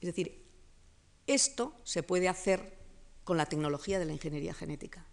Es 0.00 0.06
decir, 0.06 0.44
esto 1.26 1.74
se 1.84 2.02
puede 2.02 2.28
hacer 2.28 2.76
con 3.22 3.36
la 3.36 3.46
tecnología 3.46 3.98
de 3.98 4.04
la 4.06 4.12
ingeniería 4.12 4.54
genética. 4.54 5.06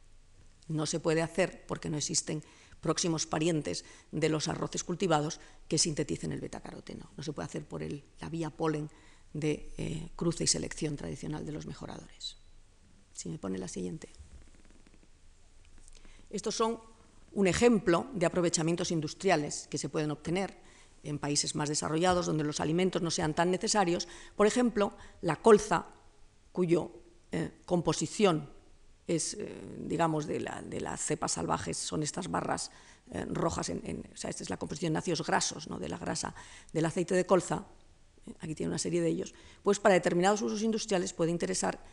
No 0.67 0.85
se 0.85 0.99
puede 0.99 1.21
hacer 1.21 1.65
porque 1.67 1.89
no 1.89 1.97
existen 1.97 2.43
próximos 2.81 3.27
parientes 3.27 3.85
de 4.11 4.29
los 4.29 4.47
arroces 4.47 4.83
cultivados 4.83 5.39
que 5.67 5.77
sinteticen 5.77 6.31
el 6.31 6.41
betacaroteno. 6.41 7.11
No 7.17 7.23
se 7.23 7.33
puede 7.33 7.45
hacer 7.47 7.65
por 7.65 7.81
la 7.81 8.29
vía 8.29 8.49
polen 8.49 8.89
de 9.33 9.73
eh, 9.77 10.09
cruce 10.15 10.45
y 10.45 10.47
selección 10.47 10.95
tradicional 10.95 11.45
de 11.45 11.51
los 11.51 11.65
mejoradores. 11.65 12.37
Si 13.13 13.29
me 13.29 13.37
pone 13.37 13.57
la 13.57 13.67
siguiente. 13.67 14.09
Estos 16.29 16.55
son 16.55 16.79
un 17.35 17.47
ejemplo 17.47 18.07
de 18.13 18.25
aprovechamientos 18.25 18.91
industriales 18.91 19.67
que 19.69 19.77
se 19.77 19.89
pueden 19.89 20.09
obtener 20.09 20.57
en 21.03 21.19
países 21.19 21.53
más 21.53 21.69
desarrollados, 21.69 22.25
donde 22.25 22.43
los 22.43 22.59
alimentos 22.59 23.01
no 23.01 23.11
sean 23.11 23.35
tan 23.35 23.51
necesarios. 23.51 24.07
Por 24.35 24.47
ejemplo, 24.47 24.93
la 25.21 25.35
colza, 25.35 25.85
cuya 26.51 26.87
eh, 27.31 27.51
composición 27.65 28.49
es, 29.05 29.35
eh, 29.35 29.53
digamos, 29.79 30.25
de, 30.25 30.39
las 30.39 31.01
cepas 31.01 31.33
salvajes, 31.33 31.77
son 31.77 32.01
estas 32.01 32.31
barras 32.31 32.71
eh, 33.11 33.25
rojas, 33.29 33.69
o 33.69 34.17
sea, 34.17 34.29
esta 34.29 34.41
es 34.41 34.49
la 34.49 34.57
composición 34.57 34.93
de 34.93 34.99
ácidos 34.99 35.23
grasos, 35.25 35.69
¿no? 35.69 35.77
de 35.77 35.89
la 35.89 35.97
grasa 35.97 36.33
del 36.73 36.85
aceite 36.85 37.13
de 37.13 37.25
colza, 37.25 37.67
aquí 38.39 38.55
tiene 38.55 38.69
una 38.69 38.79
serie 38.79 39.01
de 39.01 39.09
ellos, 39.09 39.35
pues 39.61 39.79
para 39.79 39.93
determinados 39.93 40.41
usos 40.41 40.63
industriales 40.63 41.13
puede 41.13 41.29
interesar 41.29 41.83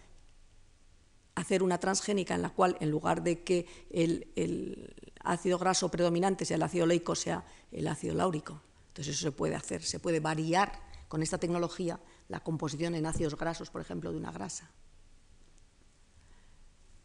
hacer 1.34 1.62
una 1.62 1.78
transgénica 1.78 2.34
en 2.34 2.42
la 2.42 2.50
cual, 2.50 2.76
en 2.80 2.90
lugar 2.90 3.22
de 3.22 3.42
que 3.42 3.66
el, 3.90 4.94
ácido 5.24 5.58
graso 5.58 5.90
predominante 5.90 6.44
sea 6.44 6.56
el 6.56 6.62
ácido 6.62 6.86
leico, 6.86 7.14
sea 7.14 7.44
el 7.70 7.88
ácido 7.88 8.14
láurico. 8.14 8.60
Entonces 8.88 9.16
eso 9.16 9.26
se 9.28 9.32
puede 9.32 9.54
hacer, 9.54 9.82
se 9.82 9.98
puede 9.98 10.20
variar 10.20 10.72
con 11.08 11.22
esta 11.22 11.38
tecnología 11.38 12.00
la 12.28 12.40
composición 12.40 12.94
en 12.94 13.06
ácidos 13.06 13.36
grasos, 13.36 13.70
por 13.70 13.80
ejemplo, 13.80 14.12
de 14.12 14.18
una 14.18 14.32
grasa. 14.32 14.70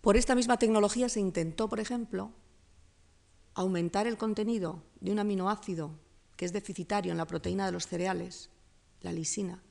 Por 0.01 0.15
esta 0.15 0.35
misma 0.35 0.57
tecnología 0.57 1.09
se 1.09 1.19
intentó, 1.19 1.67
por 1.67 1.79
ejemplo, 1.79 2.31
aumentar 3.53 4.07
el 4.07 4.17
contenido 4.17 4.83
de 5.01 5.11
un 5.11 5.19
aminoácido 5.19 5.91
que 6.35 6.45
es 6.45 6.53
deficitario 6.53 7.11
en 7.11 7.17
la 7.17 7.25
proteína 7.25 7.65
de 7.65 7.71
los 7.71 7.87
cereales, 7.87 8.49
la 9.01 9.11
lisina. 9.11 9.63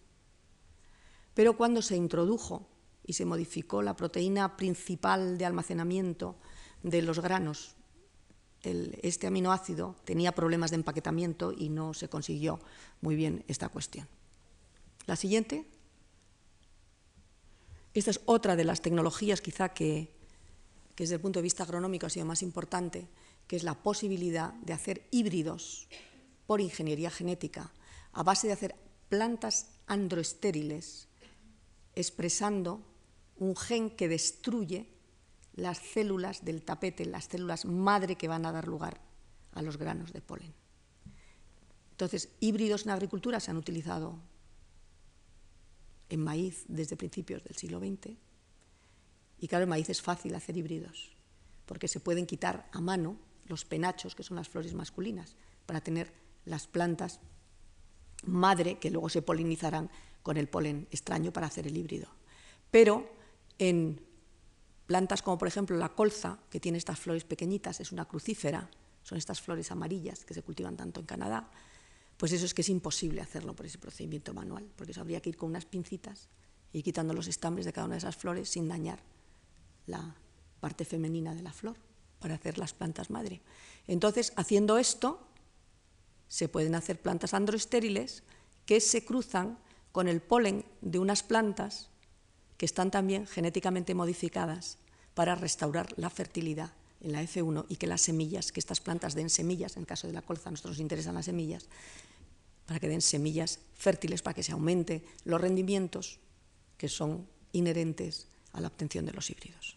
Pero 1.35 1.57
cuando 1.57 1.81
se 1.81 1.97
introdujo 1.97 2.69
y 3.07 3.13
se 3.13 3.25
modificó 3.25 3.83
la 3.83 3.97
proteína 3.97 4.57
principal 4.57 5.39
de 5.39 5.47
almacenamiento 5.47 6.37
de 6.83 7.03
los 7.03 7.21
granos. 7.21 7.77
Este 9.03 9.27
aminoácido 9.27 9.97
tenía 10.05 10.33
problemas 10.33 10.71
de 10.71 10.77
empaquetamiento 10.77 11.53
y 11.53 11.69
no 11.69 11.95
se 11.95 12.09
consiguió 12.09 12.59
muy 13.01 13.17
bien 13.17 13.45
esta 13.49 13.69
cuestión. 13.69 14.09
La 15.07 15.17
siguiente. 15.17 15.67
Esta 17.95 18.11
es 18.11 18.21
otra 18.27 18.57
de 18.57 18.65
las 18.65 18.83
tecnologías 18.83 19.41
quizá 19.41 19.71
que, 19.71 20.13
que 20.95 21.05
desde 21.05 21.15
el 21.15 21.21
punto 21.21 21.39
de 21.39 21.45
vista 21.45 21.63
agronómico 21.63 22.07
ha 22.07 22.11
sido 22.11 22.27
más 22.27 22.43
importante, 22.43 23.09
que 23.47 23.57
es 23.57 23.63
la 23.63 23.75
posibilidad 23.75 24.53
de 24.55 24.73
hacer 24.73 25.07
híbridos 25.11 25.89
por 26.47 26.61
ingeniería 26.61 27.11
genética 27.11 27.73
a 28.13 28.23
base 28.23 28.47
de 28.47 28.53
hacer 28.53 28.75
plantas 29.09 29.69
androestériles 29.87 31.09
expresando 31.95 32.83
un 33.39 33.57
gen 33.57 33.91
que 33.91 34.09
destruye 34.09 34.87
las 35.57 35.79
células 35.79 36.45
del 36.45 36.63
tapete, 36.63 37.07
las 37.07 37.25
células 37.25 37.65
madre 37.65 38.17
que 38.17 38.29
van 38.29 38.47
a 38.47 38.53
dar 38.53 38.69
lugar 38.69 39.01
a 39.53 39.63
los 39.63 39.79
granos 39.79 40.13
de 40.13 40.21
polen. 40.21 40.55
Entonces, 41.93 42.29
híbridos 42.41 42.85
en 42.85 42.91
agricultura 42.91 43.41
se 43.41 43.51
han 43.51 43.57
utilizado 43.57 44.21
en 46.11 46.23
maíz 46.23 46.65
desde 46.69 46.97
principios 46.97 47.43
del 47.43 47.57
siglo 47.57 47.81
XX. 47.81 48.17
Y 49.39 49.49
claro, 49.49 49.65
en 49.65 49.71
maíz 49.71 49.89
es 49.89 50.03
fácil 50.03 50.35
hacer 50.35 50.57
híbridos, 50.57 51.17
porque 51.65 51.89
se 51.89 52.01
pueden 52.01 52.27
quitar 52.27 52.69
a 52.73 52.81
mano 52.81 53.19
los 53.47 53.65
penachos, 53.65 54.15
que 54.15 54.23
son 54.23 54.37
las 54.37 54.49
flores 54.49 54.75
masculinas, 54.75 55.37
para 55.65 55.81
tener 55.81 56.13
las 56.45 56.67
plantas 56.67 57.21
madre 58.25 58.79
que 58.79 58.91
luego 58.91 59.09
se 59.09 59.23
polinizarán 59.23 59.91
con 60.23 60.37
el 60.37 60.49
polen 60.49 60.87
extraño 60.91 61.33
para 61.33 61.47
hacer 61.47 61.67
el 61.67 61.77
híbrido. 61.77 62.09
Pero 62.71 63.09
en 63.59 64.06
plantas 64.87 65.23
como 65.23 65.39
por 65.39 65.49
ejemplo 65.49 65.77
la 65.77 65.91
colza, 65.91 66.39
que 66.51 66.61
tiene 66.61 66.79
estas 66.79 66.99
flores 66.99 67.25
pequeñitas, 67.25 67.81
es 67.81 67.93
una 67.93 68.07
crucífera, 68.07 68.71
son 69.03 69.19
estas 69.19 69.41
flores 69.41 69.71
amarillas 69.71 70.25
que 70.25 70.35
se 70.35 70.43
cultivan 70.43 70.77
tanto 70.77 71.01
en 71.01 71.07
Canadá, 71.07 71.51
pues 72.17 72.33
eso 72.33 72.47
es 72.47 72.55
que 72.55 72.63
es 72.63 72.69
imposible 72.69 73.21
hacerlo 73.21 73.55
por 73.55 73.67
ese 73.67 73.79
procedimiento 73.79 74.33
manual, 74.33 74.67
porque 74.77 74.93
eso 74.93 75.01
habría 75.01 75.21
que 75.21 75.29
ir 75.29 75.37
con 75.37 75.51
unas 75.51 75.67
pincitas 75.67 76.29
y 76.73 76.83
quitando 76.83 77.15
los 77.15 77.29
estambres 77.29 77.67
de 77.67 77.73
cada 77.73 77.87
una 77.87 77.95
de 77.95 77.99
esas 77.99 78.17
flores 78.17 78.49
sin 78.49 78.69
dañar 78.69 79.01
la 79.87 80.15
parte 80.61 80.85
femenina 80.85 81.35
de 81.35 81.43
la 81.43 81.53
flor 81.53 81.77
para 82.19 82.35
hacer 82.35 82.59
las 82.59 82.73
plantas 82.73 83.11
madre. 83.11 83.43
Entonces, 83.87 84.33
haciendo 84.37 84.79
esto, 84.79 85.27
se 86.29 86.49
pueden 86.49 86.75
hacer 86.75 87.01
plantas 87.01 87.35
androestériles 87.35 88.23
que 88.65 88.81
se 88.81 89.05
cruzan 89.05 89.59
con 89.93 90.09
el 90.09 90.21
polen 90.21 90.65
de 90.81 90.99
unas 90.99 91.23
plantas 91.23 91.91
que 92.57 92.67
están 92.67 92.91
también 92.91 93.27
genéticamente 93.27 93.95
modificadas 93.95 94.79
para 95.15 95.35
restaurar 95.35 95.93
la 95.97 96.11
fertilidad 96.11 96.73
en 97.01 97.13
la 97.13 97.23
F1 97.23 97.67
y 97.69 97.77
que 97.77 97.87
las 97.87 98.01
semillas, 98.03 98.53
que 98.53 98.61
estas 98.61 98.81
plantas 98.81 99.15
den 99.15 99.31
semillas, 99.31 99.77
en 99.77 99.83
el 99.83 99.87
caso 99.87 100.07
de 100.07 100.13
la 100.13 100.23
colza 100.23 100.49
a 100.49 100.53
nosotros 100.53 100.77
nos 100.77 100.81
interesan 100.81 101.15
las 101.15 101.27
semillas, 101.27 101.69
para 102.67 102.81
que 102.81 102.89
den 102.89 103.03
semillas 103.03 103.61
fértiles, 103.75 104.23
para 104.23 104.35
que 104.35 104.43
se 104.43 104.53
aumente 104.53 105.05
los 105.25 105.41
rendimientos 105.41 106.19
que 106.77 106.89
son 106.89 107.27
inherentes 107.53 108.29
a 108.53 108.61
la 108.61 108.69
obtención 108.69 109.07
de 109.07 109.13
los 109.13 109.31
híbridos. 109.31 109.77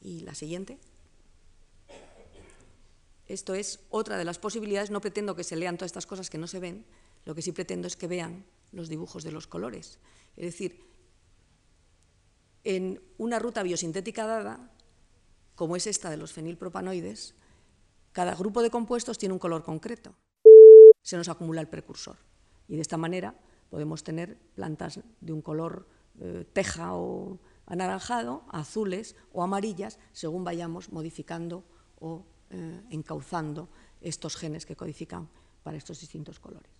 Y 0.00 0.20
la 0.20 0.34
siguiente. 0.34 0.78
Esto 3.26 3.54
es 3.54 3.80
otra 3.90 4.16
de 4.16 4.24
las 4.24 4.38
posibilidades. 4.38 4.90
No 4.90 5.00
pretendo 5.00 5.34
que 5.34 5.44
se 5.44 5.56
lean 5.56 5.76
todas 5.76 5.88
estas 5.88 6.06
cosas 6.06 6.28
que 6.28 6.38
no 6.38 6.46
se 6.46 6.60
ven, 6.60 6.84
lo 7.24 7.34
que 7.34 7.42
sí 7.42 7.52
pretendo 7.52 7.86
es 7.86 7.96
que 7.96 8.06
vean 8.06 8.44
los 8.72 8.88
dibujos 8.88 9.24
de 9.24 9.32
los 9.32 9.46
colores. 9.46 9.98
Es 10.36 10.44
decir, 10.44 10.91
en 12.64 13.02
una 13.18 13.38
ruta 13.38 13.62
biosintética 13.62 14.26
dada, 14.26 14.70
como 15.54 15.76
es 15.76 15.86
esta 15.86 16.10
de 16.10 16.16
los 16.16 16.32
fenilpropanoides, 16.32 17.34
cada 18.12 18.34
grupo 18.34 18.62
de 18.62 18.70
compuestos 18.70 19.18
tiene 19.18 19.32
un 19.32 19.38
color 19.38 19.62
concreto. 19.62 20.14
Se 21.02 21.16
nos 21.16 21.28
acumula 21.28 21.60
el 21.60 21.68
precursor. 21.68 22.16
Y 22.68 22.76
de 22.76 22.82
esta 22.82 22.96
manera 22.96 23.34
podemos 23.70 24.04
tener 24.04 24.38
plantas 24.54 25.00
de 25.20 25.32
un 25.32 25.42
color 25.42 25.88
eh, 26.20 26.46
teja 26.52 26.94
o 26.94 27.40
anaranjado, 27.66 28.44
azules 28.48 29.16
o 29.32 29.42
amarillas, 29.42 29.98
según 30.12 30.44
vayamos 30.44 30.92
modificando 30.92 31.64
o 31.98 32.26
eh, 32.50 32.82
encauzando 32.90 33.70
estos 34.00 34.36
genes 34.36 34.66
que 34.66 34.76
codifican 34.76 35.28
para 35.62 35.76
estos 35.76 36.00
distintos 36.00 36.38
colores. 36.40 36.70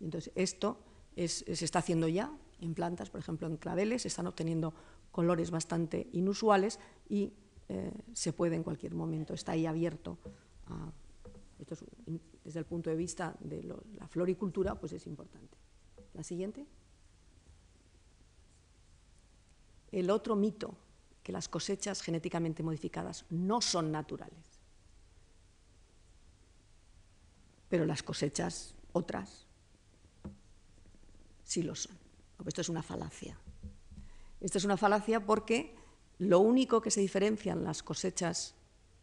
entonces, 0.00 0.32
esto 0.36 0.78
se 1.16 1.64
está 1.64 1.80
haciendo 1.80 2.06
ya 2.06 2.30
en 2.60 2.74
plantas, 2.74 3.10
por 3.10 3.20
ejemplo, 3.20 3.48
en 3.48 3.56
claveles, 3.56 4.02
se 4.02 4.08
están 4.08 4.28
obteniendo 4.28 4.72
colores 5.18 5.50
bastante 5.50 6.06
inusuales 6.12 6.78
y 7.08 7.32
eh, 7.68 7.92
se 8.12 8.32
puede 8.32 8.54
en 8.54 8.62
cualquier 8.62 8.94
momento, 8.94 9.34
está 9.34 9.50
ahí 9.50 9.66
abierto. 9.66 10.16
esto 11.58 11.74
desde 12.44 12.60
el 12.60 12.64
punto 12.64 12.88
de 12.88 12.94
vista 12.94 13.36
de 13.40 13.64
la 13.64 14.06
floricultura, 14.06 14.76
pues 14.76 14.92
es 14.92 15.08
importante. 15.08 15.56
La 16.14 16.22
siguiente. 16.22 16.64
El 19.90 20.08
otro 20.10 20.36
mito, 20.36 20.76
que 21.24 21.32
las 21.32 21.48
cosechas 21.48 22.00
genéticamente 22.00 22.62
modificadas 22.62 23.24
no 23.28 23.60
son 23.60 23.90
naturales. 23.90 24.60
Pero 27.68 27.84
las 27.86 28.04
cosechas 28.04 28.76
otras 28.92 29.48
sí 31.42 31.64
lo 31.64 31.74
son. 31.74 31.98
Esto 32.46 32.60
es 32.60 32.68
una 32.68 32.84
falacia. 32.84 33.36
Esto 34.40 34.58
es 34.58 34.64
una 34.64 34.76
falacia 34.76 35.24
porque 35.24 35.74
lo 36.18 36.40
único 36.40 36.80
que 36.80 36.90
se 36.90 37.00
diferencia 37.00 37.52
en 37.52 37.64
las 37.64 37.82
cosechas 37.82 38.54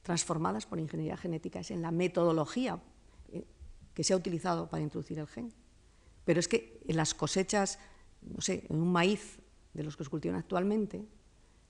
transformadas 0.02 0.66
por 0.66 0.80
ingeniería 0.80 1.18
genética 1.18 1.60
es 1.60 1.72
en 1.72 1.82
la 1.82 1.92
metodología 1.92 2.80
eh, 3.32 3.46
que 3.94 4.04
se 4.04 4.14
ha 4.14 4.18
utilizado 4.18 4.70
para 4.70 4.84
introducir 4.84 5.20
el 5.20 5.28
gen. 5.28 5.52
Pero 6.26 6.40
es 6.40 6.48
que 6.48 6.82
en 6.88 6.98
las 6.98 7.14
cosechas, 7.14 7.80
no 8.22 8.42
sé, 8.42 8.66
en 8.70 8.82
un 8.82 8.92
maíz 8.92 9.40
de 9.74 9.84
los 9.84 9.98
que 9.98 10.04
se 10.04 10.10
cultivan 10.10 10.38
actualmente, 10.38 11.08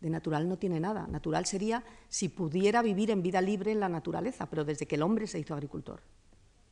de 0.01 0.09
natural 0.09 0.47
no 0.47 0.57
tiene 0.57 0.79
nada. 0.79 1.07
Natural 1.07 1.45
sería 1.45 1.83
si 2.09 2.29
pudiera 2.29 2.81
vivir 2.81 3.09
en 3.11 3.23
vida 3.23 3.41
libre 3.41 3.71
en 3.71 3.79
la 3.79 3.89
naturaleza, 3.89 4.49
pero 4.49 4.65
desde 4.65 4.85
que 4.85 4.95
el 4.95 5.01
hombre 5.01 5.27
se 5.27 5.39
hizo 5.39 5.53
agricultor. 5.53 6.01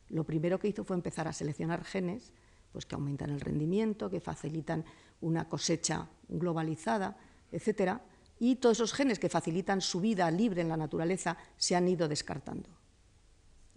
Lo 0.08 0.24
primero 0.24 0.58
que 0.58 0.68
hizo 0.68 0.84
fue 0.84 0.96
empezar 0.96 1.26
a 1.26 1.32
seleccionar 1.32 1.84
genes 1.84 2.32
pues, 2.74 2.86
que 2.86 2.96
aumentan 2.96 3.30
el 3.30 3.40
rendimiento, 3.40 4.10
que 4.10 4.18
facilitan 4.18 4.84
una 5.20 5.48
cosecha 5.48 6.08
globalizada, 6.28 7.16
etcétera, 7.52 8.02
y 8.40 8.56
todos 8.56 8.78
esos 8.78 8.92
genes 8.92 9.20
que 9.20 9.28
facilitan 9.28 9.80
su 9.80 10.00
vida 10.00 10.28
libre 10.32 10.60
en 10.60 10.68
la 10.68 10.76
naturaleza 10.76 11.36
se 11.56 11.76
han 11.76 11.86
ido 11.86 12.08
descartando. 12.08 12.68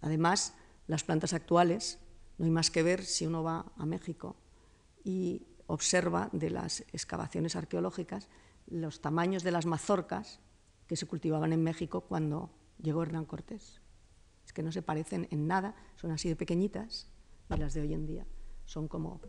Además, 0.01 0.55
las 0.87 1.03
plantas 1.03 1.33
actuales, 1.33 1.99
no 2.39 2.45
hay 2.45 2.51
más 2.51 2.71
que 2.71 2.81
ver 2.81 3.05
si 3.05 3.27
uno 3.27 3.43
va 3.43 3.71
a 3.77 3.85
México 3.85 4.35
y 5.03 5.45
observa 5.67 6.29
de 6.31 6.49
las 6.49 6.81
excavaciones 6.91 7.55
arqueológicas 7.55 8.29
los 8.65 8.99
tamaños 8.99 9.43
de 9.43 9.51
las 9.51 9.67
mazorcas 9.67 10.39
que 10.87 10.95
se 10.95 11.05
cultivaban 11.05 11.53
en 11.53 11.61
México 11.61 12.01
cuando 12.01 12.49
llegó 12.81 13.03
Hernán 13.03 13.25
Cortés. 13.25 13.79
Es 14.43 14.53
que 14.53 14.63
no 14.63 14.71
se 14.71 14.81
parecen 14.81 15.27
en 15.29 15.45
nada, 15.45 15.75
son 15.97 16.09
así 16.09 16.29
de 16.29 16.35
pequeñitas 16.35 17.11
y 17.53 17.57
las 17.57 17.75
de 17.75 17.81
hoy 17.81 17.93
en 17.93 18.07
día 18.07 18.25
son 18.67 18.87
como 18.87 19.19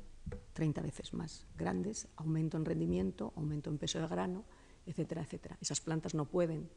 30 0.52 0.82
veces 0.82 1.14
más 1.14 1.46
grandes, 1.56 2.08
aumento 2.16 2.58
en 2.58 2.66
rendimiento, 2.66 3.32
aumento 3.36 3.70
en 3.70 3.78
peso 3.78 3.98
de 3.98 4.06
grano, 4.06 4.44
etcétera, 4.84 5.22
etcétera. 5.22 5.56
Esas 5.62 5.80
plantas 5.80 6.12
no 6.14 6.26
pueden 6.26 6.68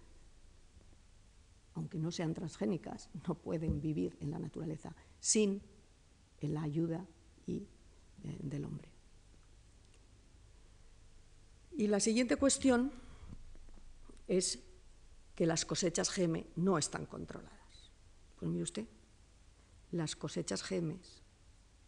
aunque 1.73 1.97
no 1.97 2.11
sean 2.11 2.33
transgénicas, 2.33 3.09
no 3.27 3.35
pueden 3.35 3.81
vivir 3.81 4.17
en 4.19 4.31
la 4.31 4.39
naturaleza 4.39 4.95
sin 5.19 5.61
la 6.41 6.63
ayuda 6.63 7.05
eh, 7.47 7.65
del 8.23 8.65
hombre. 8.65 8.89
Y 11.77 11.87
la 11.87 11.99
siguiente 11.99 12.35
cuestión 12.35 12.91
es 14.27 14.59
que 15.35 15.45
las 15.45 15.65
cosechas 15.65 16.15
GM 16.15 16.45
no 16.57 16.77
están 16.77 17.05
controladas. 17.05 17.91
Pues 18.37 18.51
mire 18.51 18.63
usted, 18.63 18.87
las 19.91 20.15
cosechas 20.15 20.67
GM, 20.67 20.99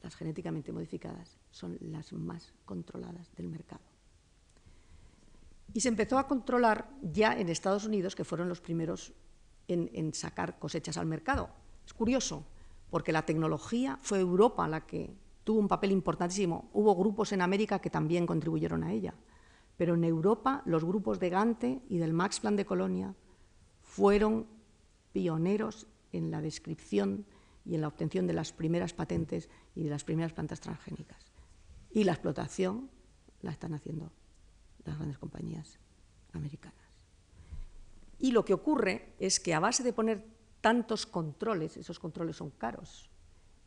las 0.03 0.15
genéticamente 0.15 0.71
modificadas, 0.73 1.37
son 1.49 1.77
las 1.79 2.11
más 2.13 2.53
controladas 2.65 3.33
del 3.35 3.47
mercado. 3.47 3.81
Y 5.73 5.79
se 5.79 5.87
empezó 5.87 6.19
a 6.19 6.27
controlar 6.27 6.89
ya 7.01 7.33
en 7.33 7.49
Estados 7.49 7.85
Unidos, 7.85 8.13
que 8.15 8.25
fueron 8.25 8.49
los 8.49 8.61
primeros 8.61 9.13
en, 9.67 10.13
sacar 10.13 10.59
cosechas 10.59 10.97
al 10.97 11.05
mercado. 11.05 11.49
Es 11.85 11.93
curioso, 11.93 12.45
porque 12.91 13.13
la 13.13 13.25
tecnología 13.25 13.97
fue 14.01 14.19
Europa 14.19 14.67
la 14.67 14.85
que 14.85 15.15
tuvo 15.43 15.59
un 15.59 15.69
papel 15.69 15.91
importantísimo. 15.91 16.69
Hubo 16.73 16.95
grupos 16.95 17.31
en 17.31 17.41
América 17.41 17.79
que 17.79 17.89
también 17.89 18.27
contribuyeron 18.27 18.83
a 18.83 18.91
ella. 18.91 19.15
Pero 19.77 19.95
en 19.95 20.03
Europa 20.03 20.61
los 20.65 20.83
grupos 20.83 21.19
de 21.19 21.29
Gante 21.29 21.81
y 21.89 21.97
del 21.97 22.13
Max 22.13 22.41
Plan 22.41 22.55
de 22.55 22.65
Colonia 22.65 23.15
fueron 23.81 24.45
pioneros 25.11 25.87
en 26.11 26.29
la 26.29 26.41
descripción 26.41 27.25
y 27.65 27.75
en 27.75 27.81
la 27.81 27.87
obtención 27.87 28.27
de 28.27 28.33
las 28.33 28.51
primeras 28.51 28.93
patentes 28.93 29.49
y 29.75 29.83
de 29.83 29.89
las 29.89 30.03
primeras 30.03 30.33
plantas 30.33 30.59
transgénicas. 30.59 31.31
Y 31.91 32.03
la 32.03 32.13
explotación 32.13 32.89
la 33.41 33.51
están 33.51 33.73
haciendo 33.73 34.11
las 34.85 34.97
grandes 34.97 35.17
compañías 35.17 35.79
americanas. 36.33 36.77
Y 38.19 38.31
lo 38.31 38.45
que 38.45 38.53
ocurre 38.53 39.13
es 39.19 39.39
que 39.39 39.53
a 39.53 39.59
base 39.59 39.83
de 39.83 39.93
poner 39.93 40.25
tantos 40.61 41.05
controles, 41.05 41.77
esos 41.77 41.99
controles 41.99 42.37
son 42.37 42.51
caros, 42.51 43.09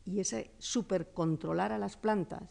y 0.05 0.19
ese 0.19 0.51
supercontrolar 0.57 1.71
a 1.71 1.77
las 1.77 1.97
plantas, 1.97 2.43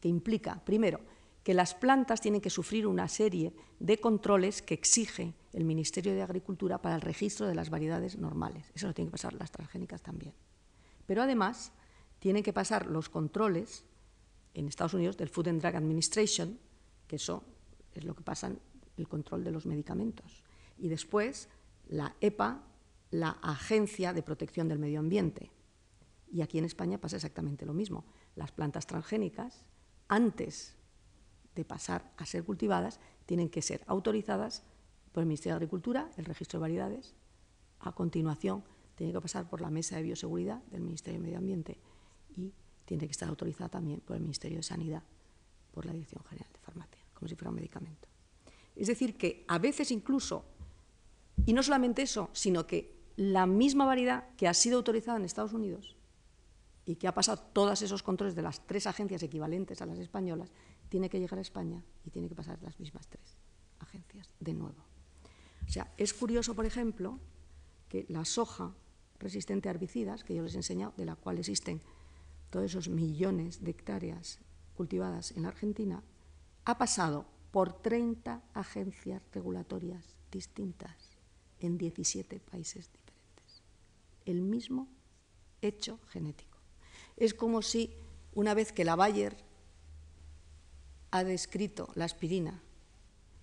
que 0.00 0.08
implica, 0.08 0.62
primero, 0.64 1.00
que 1.42 1.54
las 1.54 1.74
plantas 1.74 2.20
tienen 2.20 2.40
que 2.40 2.50
sufrir 2.50 2.86
una 2.86 3.08
serie 3.08 3.54
de 3.80 3.98
controles 3.98 4.62
que 4.62 4.74
exige 4.74 5.34
el 5.52 5.64
Ministerio 5.64 6.12
de 6.12 6.22
Agricultura 6.22 6.80
para 6.80 6.94
el 6.94 7.00
registro 7.00 7.46
de 7.46 7.54
las 7.54 7.70
variedades 7.70 8.18
normales. 8.18 8.70
Eso 8.74 8.86
lo 8.86 8.94
tienen 8.94 9.08
que 9.08 9.12
pasar 9.12 9.32
las 9.32 9.50
transgénicas 9.50 10.02
también. 10.02 10.34
Pero 11.08 11.22
además 11.22 11.72
tienen 12.18 12.42
que 12.42 12.52
pasar 12.52 12.86
los 12.86 13.08
controles 13.08 13.86
en 14.52 14.68
Estados 14.68 14.92
Unidos 14.92 15.16
del 15.16 15.30
Food 15.30 15.48
and 15.48 15.62
Drug 15.62 15.74
Administration, 15.74 16.58
que 17.06 17.16
eso 17.16 17.42
es 17.94 18.04
lo 18.04 18.14
que 18.14 18.22
pasa 18.22 18.52
el 18.98 19.08
control 19.08 19.42
de 19.42 19.50
los 19.50 19.64
medicamentos. 19.64 20.44
Y 20.76 20.88
después 20.88 21.48
la 21.88 22.14
EPA, 22.20 22.62
la 23.10 23.38
Agencia 23.40 24.12
de 24.12 24.22
Protección 24.22 24.68
del 24.68 24.78
Medio 24.78 25.00
Ambiente. 25.00 25.50
Y 26.30 26.42
aquí 26.42 26.58
en 26.58 26.66
España 26.66 27.00
pasa 27.00 27.16
exactamente 27.16 27.64
lo 27.64 27.72
mismo. 27.72 28.04
Las 28.36 28.52
plantas 28.52 28.86
transgénicas, 28.86 29.64
antes 30.08 30.76
de 31.54 31.64
pasar 31.64 32.12
a 32.18 32.26
ser 32.26 32.44
cultivadas, 32.44 33.00
tienen 33.24 33.48
que 33.48 33.62
ser 33.62 33.82
autorizadas 33.86 34.62
por 35.12 35.22
el 35.22 35.26
Ministerio 35.26 35.54
de 35.54 35.64
Agricultura, 35.64 36.10
el 36.18 36.26
registro 36.26 36.58
de 36.58 36.62
variedades. 36.62 37.14
A 37.80 37.94
continuación, 37.94 38.62
tiene 38.98 39.12
que 39.12 39.20
pasar 39.20 39.48
por 39.48 39.60
la 39.60 39.70
Mesa 39.70 39.94
de 39.96 40.02
Bioseguridad 40.02 40.60
del 40.64 40.80
Ministerio 40.82 41.20
de 41.20 41.24
Medio 41.24 41.38
Ambiente 41.38 41.78
y 42.36 42.52
tiene 42.84 43.06
que 43.06 43.12
estar 43.12 43.28
autorizada 43.28 43.70
también 43.70 44.00
por 44.00 44.16
el 44.16 44.22
Ministerio 44.22 44.58
de 44.58 44.64
Sanidad, 44.64 45.04
por 45.72 45.86
la 45.86 45.92
Dirección 45.92 46.22
General 46.24 46.52
de 46.52 46.58
Farmacia 46.58 46.98
como 47.18 47.28
si 47.28 47.34
fuera 47.34 47.50
un 47.50 47.56
medicamento. 47.56 48.08
Es 48.76 48.86
decir, 48.86 49.16
que 49.16 49.44
a 49.48 49.58
veces 49.58 49.90
incluso, 49.90 50.44
y 51.46 51.52
no 51.52 51.62
solamente 51.62 52.02
eso, 52.02 52.30
sino 52.32 52.66
que 52.66 52.96
la 53.16 53.46
misma 53.46 53.84
variedad 53.84 54.34
que 54.36 54.46
ha 54.46 54.54
sido 54.54 54.76
autorizada 54.76 55.18
en 55.18 55.24
Estados 55.24 55.52
Unidos 55.52 55.96
y 56.84 56.94
que 56.94 57.08
ha 57.08 57.14
pasado 57.14 57.42
todos 57.52 57.82
esos 57.82 58.04
controles 58.04 58.36
de 58.36 58.42
las 58.42 58.66
tres 58.66 58.86
agencias 58.86 59.22
equivalentes 59.22 59.82
a 59.82 59.86
las 59.86 59.98
españolas, 59.98 60.52
tiene 60.88 61.10
que 61.10 61.18
llegar 61.18 61.38
a 61.38 61.42
España 61.42 61.84
y 62.04 62.10
tiene 62.10 62.28
que 62.28 62.36
pasar 62.36 62.62
las 62.62 62.78
mismas 62.78 63.08
tres 63.08 63.36
agencias 63.80 64.32
de 64.38 64.54
nuevo. 64.54 64.84
O 65.66 65.70
sea, 65.70 65.92
es 65.96 66.14
curioso, 66.14 66.54
por 66.54 66.66
ejemplo, 66.66 67.18
que 67.88 68.06
la 68.08 68.24
soja 68.24 68.74
resistente 69.18 69.68
a 69.68 69.72
herbicidas, 69.72 70.24
que 70.24 70.34
yo 70.34 70.42
les 70.42 70.54
he 70.54 70.58
enseñado, 70.58 70.94
de 70.96 71.04
la 71.04 71.16
cual 71.16 71.38
existen 71.38 71.80
todos 72.50 72.66
esos 72.66 72.88
millones 72.88 73.62
de 73.62 73.70
hectáreas 73.70 74.38
cultivadas 74.76 75.32
en 75.32 75.42
la 75.42 75.48
Argentina, 75.48 76.02
ha 76.64 76.78
pasado 76.78 77.26
por 77.50 77.72
30 77.72 78.42
agencias 78.54 79.22
regulatorias 79.32 80.16
distintas 80.30 81.18
en 81.60 81.78
17 81.78 82.40
países 82.40 82.90
diferentes. 82.92 83.62
El 84.24 84.42
mismo 84.42 84.88
hecho 85.60 85.98
genético. 86.08 86.58
Es 87.16 87.34
como 87.34 87.62
si 87.62 87.94
una 88.34 88.54
vez 88.54 88.72
que 88.72 88.84
la 88.84 88.96
Bayer 88.96 89.36
ha 91.10 91.24
descrito 91.24 91.90
la 91.94 92.04
aspirina 92.04 92.62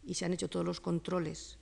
y 0.03 0.13
se 0.13 0.25
han 0.25 0.33
hecho 0.33 0.49
todos 0.49 0.65
los 0.65 0.79
controles 0.79 1.57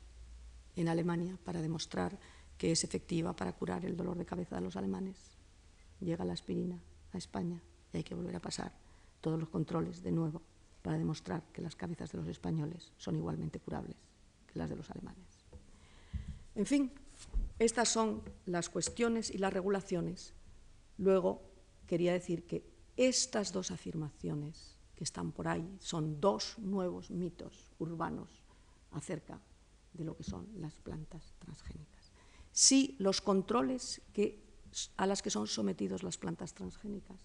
en 0.76 0.90
Alemania 0.90 1.38
para 1.44 1.62
demostrar 1.62 2.20
que 2.58 2.72
es 2.72 2.84
efectiva 2.84 3.36
para 3.36 3.54
curar 3.54 3.86
el 3.86 3.98
dolor 3.98 4.18
de 4.18 4.26
cabeza 4.26 4.56
de 4.56 4.62
los 4.62 4.76
alemanes, 4.76 5.18
llega 6.00 6.26
la 6.26 6.34
aspirina 6.34 6.80
a 7.12 7.18
España 7.18 7.62
y 7.92 7.98
hay 7.98 8.04
que 8.04 8.16
volver 8.16 8.36
a 8.36 8.42
pasar 8.42 8.74
todos 9.22 9.40
los 9.40 9.50
controles 9.50 10.04
de 10.04 10.12
nuevo 10.12 10.42
para 10.82 10.98
demostrar 10.98 11.44
que 11.54 11.62
las 11.62 11.76
cabezas 11.76 12.12
de 12.12 12.18
los 12.18 12.28
españoles 12.28 12.92
son 12.98 13.16
igualmente 13.16 13.60
curables 13.60 13.96
que 14.52 14.60
las 14.60 14.70
de 14.70 14.76
los 14.76 14.90
alemanes. 14.92 15.46
En 16.56 16.66
fin, 16.66 16.92
estas 17.58 17.90
son 17.90 18.22
las 18.46 18.70
cuestiones 18.70 19.32
y 19.32 19.38
las 19.38 19.54
regulaciones. 19.54 20.34
Luego, 20.98 21.42
quería 21.88 22.14
decir 22.14 22.46
que 22.46 22.64
estas 22.98 23.54
dos 23.54 23.72
afirmaciones 23.72 24.78
que 24.96 25.04
están 25.04 25.32
por 25.32 25.48
ahí 25.48 25.68
son 25.80 26.20
dos 26.20 26.60
nuevos 26.60 27.10
mitos 27.10 27.72
urbanos 27.80 28.44
acerca 28.92 29.40
de 29.94 30.04
lo 30.04 30.16
que 30.16 30.24
son 30.24 30.48
las 30.56 30.76
plantas 30.76 31.34
transgénicas. 31.40 31.93
Si 32.54 32.96
los 33.00 33.20
controles 33.20 34.02
que, 34.14 34.40
a 34.96 35.08
las 35.08 35.22
que 35.22 35.32
son 35.32 35.48
sometidos 35.48 36.04
las 36.04 36.18
plantas 36.18 36.54
transgénicas 36.54 37.20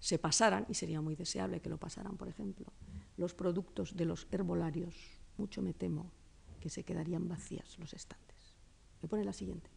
se 0.00 0.18
pasaran, 0.18 0.66
y 0.68 0.74
sería 0.74 1.00
muy 1.00 1.14
deseable 1.14 1.60
que 1.60 1.68
lo 1.68 1.76
pasaran, 1.76 2.16
por 2.16 2.26
ejemplo, 2.26 2.66
los 3.18 3.34
productos 3.34 3.94
de 3.94 4.06
los 4.06 4.26
herbolarios, 4.32 4.94
mucho 5.36 5.62
me 5.62 5.74
temo 5.74 6.10
que 6.58 6.70
se 6.70 6.84
quedarían 6.84 7.28
vacías 7.28 7.78
los 7.78 7.92
estantes. 7.92 8.54
Me 9.02 9.08
pone 9.08 9.24
la 9.24 9.32
siguiente. 9.32 9.70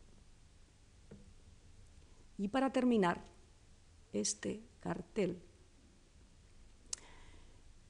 Y 2.38 2.48
para 2.48 2.72
terminar, 2.72 3.24
este 4.14 4.64
cartel, 4.80 5.42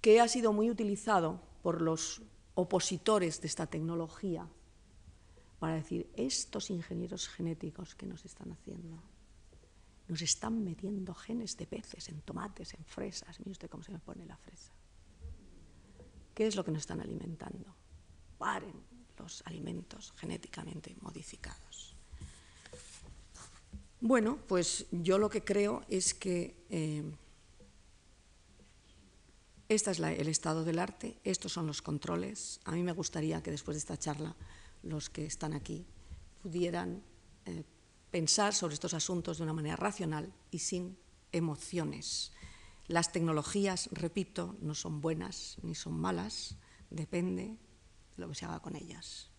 que 0.01 0.19
ha 0.19 0.27
sido 0.27 0.53
muy 0.53 0.71
utilizado 0.71 1.39
por 1.61 1.81
los 1.81 2.23
opositores 2.55 3.41
de 3.41 3.47
esta 3.47 3.67
tecnología 3.67 4.47
para 5.59 5.75
decir, 5.75 6.09
estos 6.15 6.69
ingenieros 6.69 7.27
genéticos 7.27 7.95
que 7.95 8.05
nos 8.05 8.25
están 8.25 8.51
haciendo, 8.51 9.01
nos 10.07 10.21
están 10.21 10.63
metiendo 10.63 11.13
genes 11.13 11.57
de 11.57 11.65
peces 11.65 12.09
en 12.09 12.21
tomates, 12.21 12.73
en 12.73 12.85
fresas. 12.85 13.39
Mire 13.39 13.51
usted 13.51 13.69
cómo 13.69 13.83
se 13.83 13.91
me 13.91 13.99
pone 13.99 14.25
la 14.25 14.37
fresa. 14.37 14.73
¿Qué 16.33 16.45
es 16.47 16.55
lo 16.55 16.63
que 16.65 16.71
nos 16.71 16.81
están 16.81 17.01
alimentando? 17.01 17.75
Paren 18.37 18.83
los 19.17 19.41
alimentos 19.45 20.13
genéticamente 20.17 20.95
modificados. 21.01 21.95
Bueno, 24.01 24.37
pues 24.47 24.85
yo 24.91 25.17
lo 25.17 25.29
que 25.29 25.43
creo 25.43 25.83
es 25.87 26.13
que 26.13 26.65
este 29.67 29.91
es 29.91 29.99
el 29.99 30.27
estado 30.27 30.63
del 30.63 30.77
arte, 30.77 31.19
estos 31.23 31.53
son 31.53 31.65
los 31.65 31.81
controles. 31.81 32.59
A 32.65 32.71
mí 32.71 32.83
me 32.83 32.91
gustaría 32.91 33.41
que 33.41 33.49
después 33.49 33.75
de 33.75 33.79
esta 33.79 33.97
charla 33.97 34.35
los 34.85 35.09
que 35.09 35.25
están 35.25 35.53
aquí 35.53 35.85
pudieran 36.41 37.03
eh, 37.45 37.63
pensar 38.11 38.53
sobre 38.53 38.75
estos 38.75 38.93
asuntos 38.93 39.37
de 39.37 39.43
una 39.43 39.53
manera 39.53 39.75
racional 39.75 40.31
y 40.51 40.59
sin 40.59 40.97
emociones. 41.31 42.31
Las 42.87 43.11
tecnologías, 43.11 43.89
repito, 43.91 44.55
no 44.61 44.75
son 44.75 45.01
buenas 45.01 45.57
ni 45.63 45.75
son 45.75 45.99
malas, 45.99 46.55
depende 46.89 47.57
de 48.15 48.21
lo 48.21 48.29
que 48.29 48.35
se 48.35 48.45
haga 48.45 48.61
con 48.61 48.75
ellas. 48.75 49.31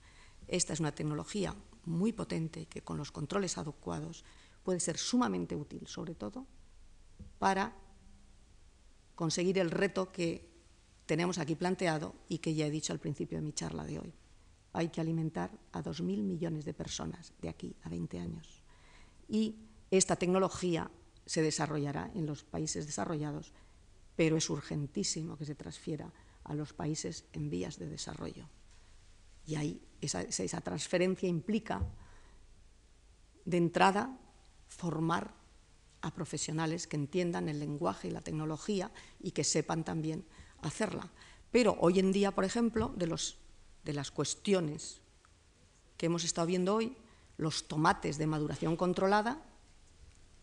Esta 0.49 0.73
es 0.73 0.81
una 0.81 0.95
tecnología 0.95 1.55
muy 1.85 2.13
potente 2.13 2.67
que 2.67 2.83
con 2.83 2.99
los 2.99 3.13
controles 3.13 3.57
adecuados 3.57 4.25
puede 4.65 4.81
ser 4.81 4.99
sumamente 4.99 5.55
útil, 5.55 5.87
sobre 5.87 6.15
todo 6.15 6.47
para 7.39 7.73
conseguir 9.15 9.59
el 9.59 9.71
reto 9.71 10.11
que 10.11 10.51
tenemos 11.07 11.39
aquí 11.39 11.55
planteado 11.55 12.15
y 12.29 12.39
que 12.39 12.55
ya 12.55 12.67
he 12.67 12.71
dicho 12.71 12.93
al 12.93 12.99
principio 12.99 13.39
de 13.39 13.43
mi 13.43 13.53
charla 13.53 13.85
de 13.85 14.01
hoy. 14.01 14.13
Hay 14.77 14.89
que 14.91 15.01
alimentar 15.01 15.51
a 15.73 15.83
2.000 15.83 16.23
millones 16.23 16.65
de 16.65 16.75
personas 16.75 17.33
de 17.41 17.49
aquí 17.49 17.75
a 17.83 17.89
20 17.89 18.19
años 18.19 18.63
y 19.27 19.57
esta 19.91 20.17
tecnología 20.17 20.91
se 21.25 21.41
desarrollará 21.43 22.11
en 22.15 22.27
los 22.27 22.45
países 22.45 22.87
desarrollados, 22.87 23.55
pero 24.17 24.37
es 24.37 24.51
urgentísimo 24.51 25.39
que 25.39 25.47
se 25.47 25.55
transfiera 25.55 26.13
a 26.45 26.55
los 26.55 26.75
países 26.75 27.25
en 27.33 27.49
vías 27.49 27.79
de 27.79 27.89
desarrollo. 27.89 28.49
Y 29.47 29.55
ahí 29.55 29.81
esa, 30.01 30.21
esa 30.23 30.61
transferencia 30.61 31.29
implica 31.29 31.83
de 33.47 33.57
entrada, 33.57 34.19
formar 34.69 35.35
a 36.03 36.13
profesionales 36.13 36.87
que 36.87 36.97
entiendan 36.97 37.49
el 37.49 37.61
lenguaje 37.61 38.09
y 38.09 38.11
la 38.11 38.21
tecnología 38.21 38.93
y 39.21 39.31
que 39.31 39.43
sepan 39.43 39.85
también 39.85 40.27
hacerla. 40.63 41.11
Pero 41.51 41.77
hoy 41.81 41.99
en 41.99 42.13
día, 42.13 42.33
por 42.33 42.45
ejemplo, 42.45 42.93
de, 42.97 43.07
los, 43.07 43.39
de 43.87 43.95
las 43.95 44.11
cuestiones 44.11 45.01
que 45.97 46.07
hemos 46.07 46.25
estado 46.25 46.49
viendo 46.49 46.75
hoy, 46.75 46.95
los 47.39 47.69
tomates 47.69 48.19
de 48.19 48.27
maduración 48.27 48.77
controlada, 48.77 49.43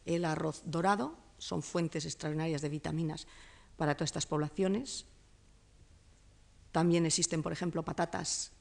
el 0.06 0.26
arroz 0.26 0.64
dorado, 0.66 1.18
son 1.38 1.62
fuentes 1.62 2.06
extraordinarias 2.06 2.62
de 2.62 2.70
vitaminas 2.70 3.28
para 3.76 3.96
todas 3.96 4.10
estas 4.10 4.26
poblaciones. 4.26 5.06
También 6.72 7.06
existen, 7.06 7.44
por 7.44 7.52
ejemplo, 7.52 7.84
patatas 7.84 8.52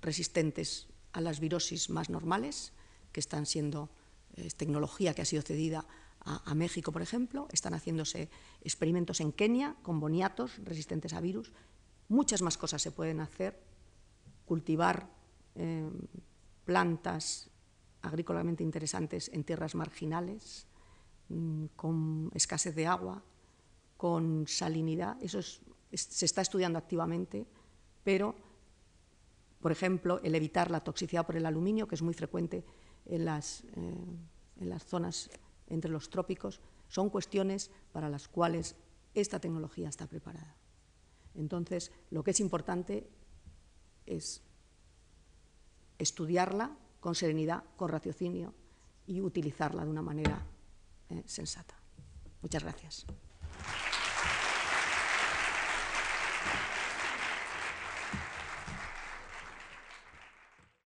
resistentes 0.00 0.86
a 1.12 1.20
las 1.20 1.38
virosis 1.38 1.90
más 1.90 2.08
normales, 2.08 2.72
que 3.12 3.20
están 3.20 3.46
siendo 3.46 3.90
es 4.36 4.54
tecnología 4.54 5.14
que 5.14 5.22
ha 5.22 5.24
sido 5.24 5.42
cedida 5.42 5.84
a, 6.20 6.50
a, 6.50 6.54
México, 6.54 6.92
por 6.92 7.02
ejemplo. 7.02 7.48
Están 7.50 7.74
haciéndose 7.74 8.30
experimentos 8.62 9.20
en 9.20 9.32
Kenia 9.32 9.74
con 9.82 10.00
boniatos 10.00 10.58
resistentes 10.64 11.12
a 11.12 11.20
virus. 11.20 11.50
Muchas 12.08 12.40
más 12.40 12.56
cosas 12.56 12.80
se 12.80 12.92
pueden 12.92 13.20
hacer. 13.20 13.67
Cultivar 14.48 15.10
eh, 15.56 15.90
plantas 16.64 17.50
agrícolamente 18.00 18.64
interesantes 18.64 19.28
en 19.28 19.44
tierras 19.44 19.74
marginales, 19.74 20.66
mmm, 21.28 21.66
con 21.76 22.30
escasez 22.32 22.74
de 22.74 22.86
agua, 22.86 23.22
con 23.98 24.46
salinidad. 24.46 25.18
Eso 25.20 25.38
es, 25.38 25.60
es, 25.92 26.00
se 26.00 26.24
está 26.24 26.40
estudiando 26.40 26.78
activamente, 26.78 27.46
pero, 28.02 28.34
por 29.60 29.70
ejemplo, 29.70 30.18
el 30.22 30.34
evitar 30.34 30.70
la 30.70 30.80
toxicidad 30.80 31.26
por 31.26 31.36
el 31.36 31.44
aluminio, 31.44 31.86
que 31.86 31.96
es 31.96 32.02
muy 32.02 32.14
frecuente 32.14 32.64
en 33.04 33.26
las, 33.26 33.64
eh, 33.76 33.94
en 34.60 34.68
las 34.70 34.84
zonas 34.86 35.28
entre 35.66 35.90
los 35.90 36.08
trópicos, 36.08 36.62
son 36.88 37.10
cuestiones 37.10 37.70
para 37.92 38.08
las 38.08 38.28
cuales 38.28 38.76
esta 39.12 39.40
tecnología 39.40 39.90
está 39.90 40.06
preparada. 40.06 40.56
Entonces, 41.34 41.92
lo 42.10 42.24
que 42.24 42.30
es 42.30 42.40
importante 42.40 43.10
es 44.08 44.42
estudiarla 45.98 46.76
con 47.00 47.14
serenidad, 47.14 47.64
con 47.76 47.90
raciocinio 47.90 48.54
y 49.06 49.20
utilizarla 49.20 49.84
de 49.84 49.90
una 49.90 50.02
manera 50.02 50.44
eh, 51.10 51.22
sensata. 51.26 51.74
Muchas 52.42 52.62
gracias. 52.62 53.06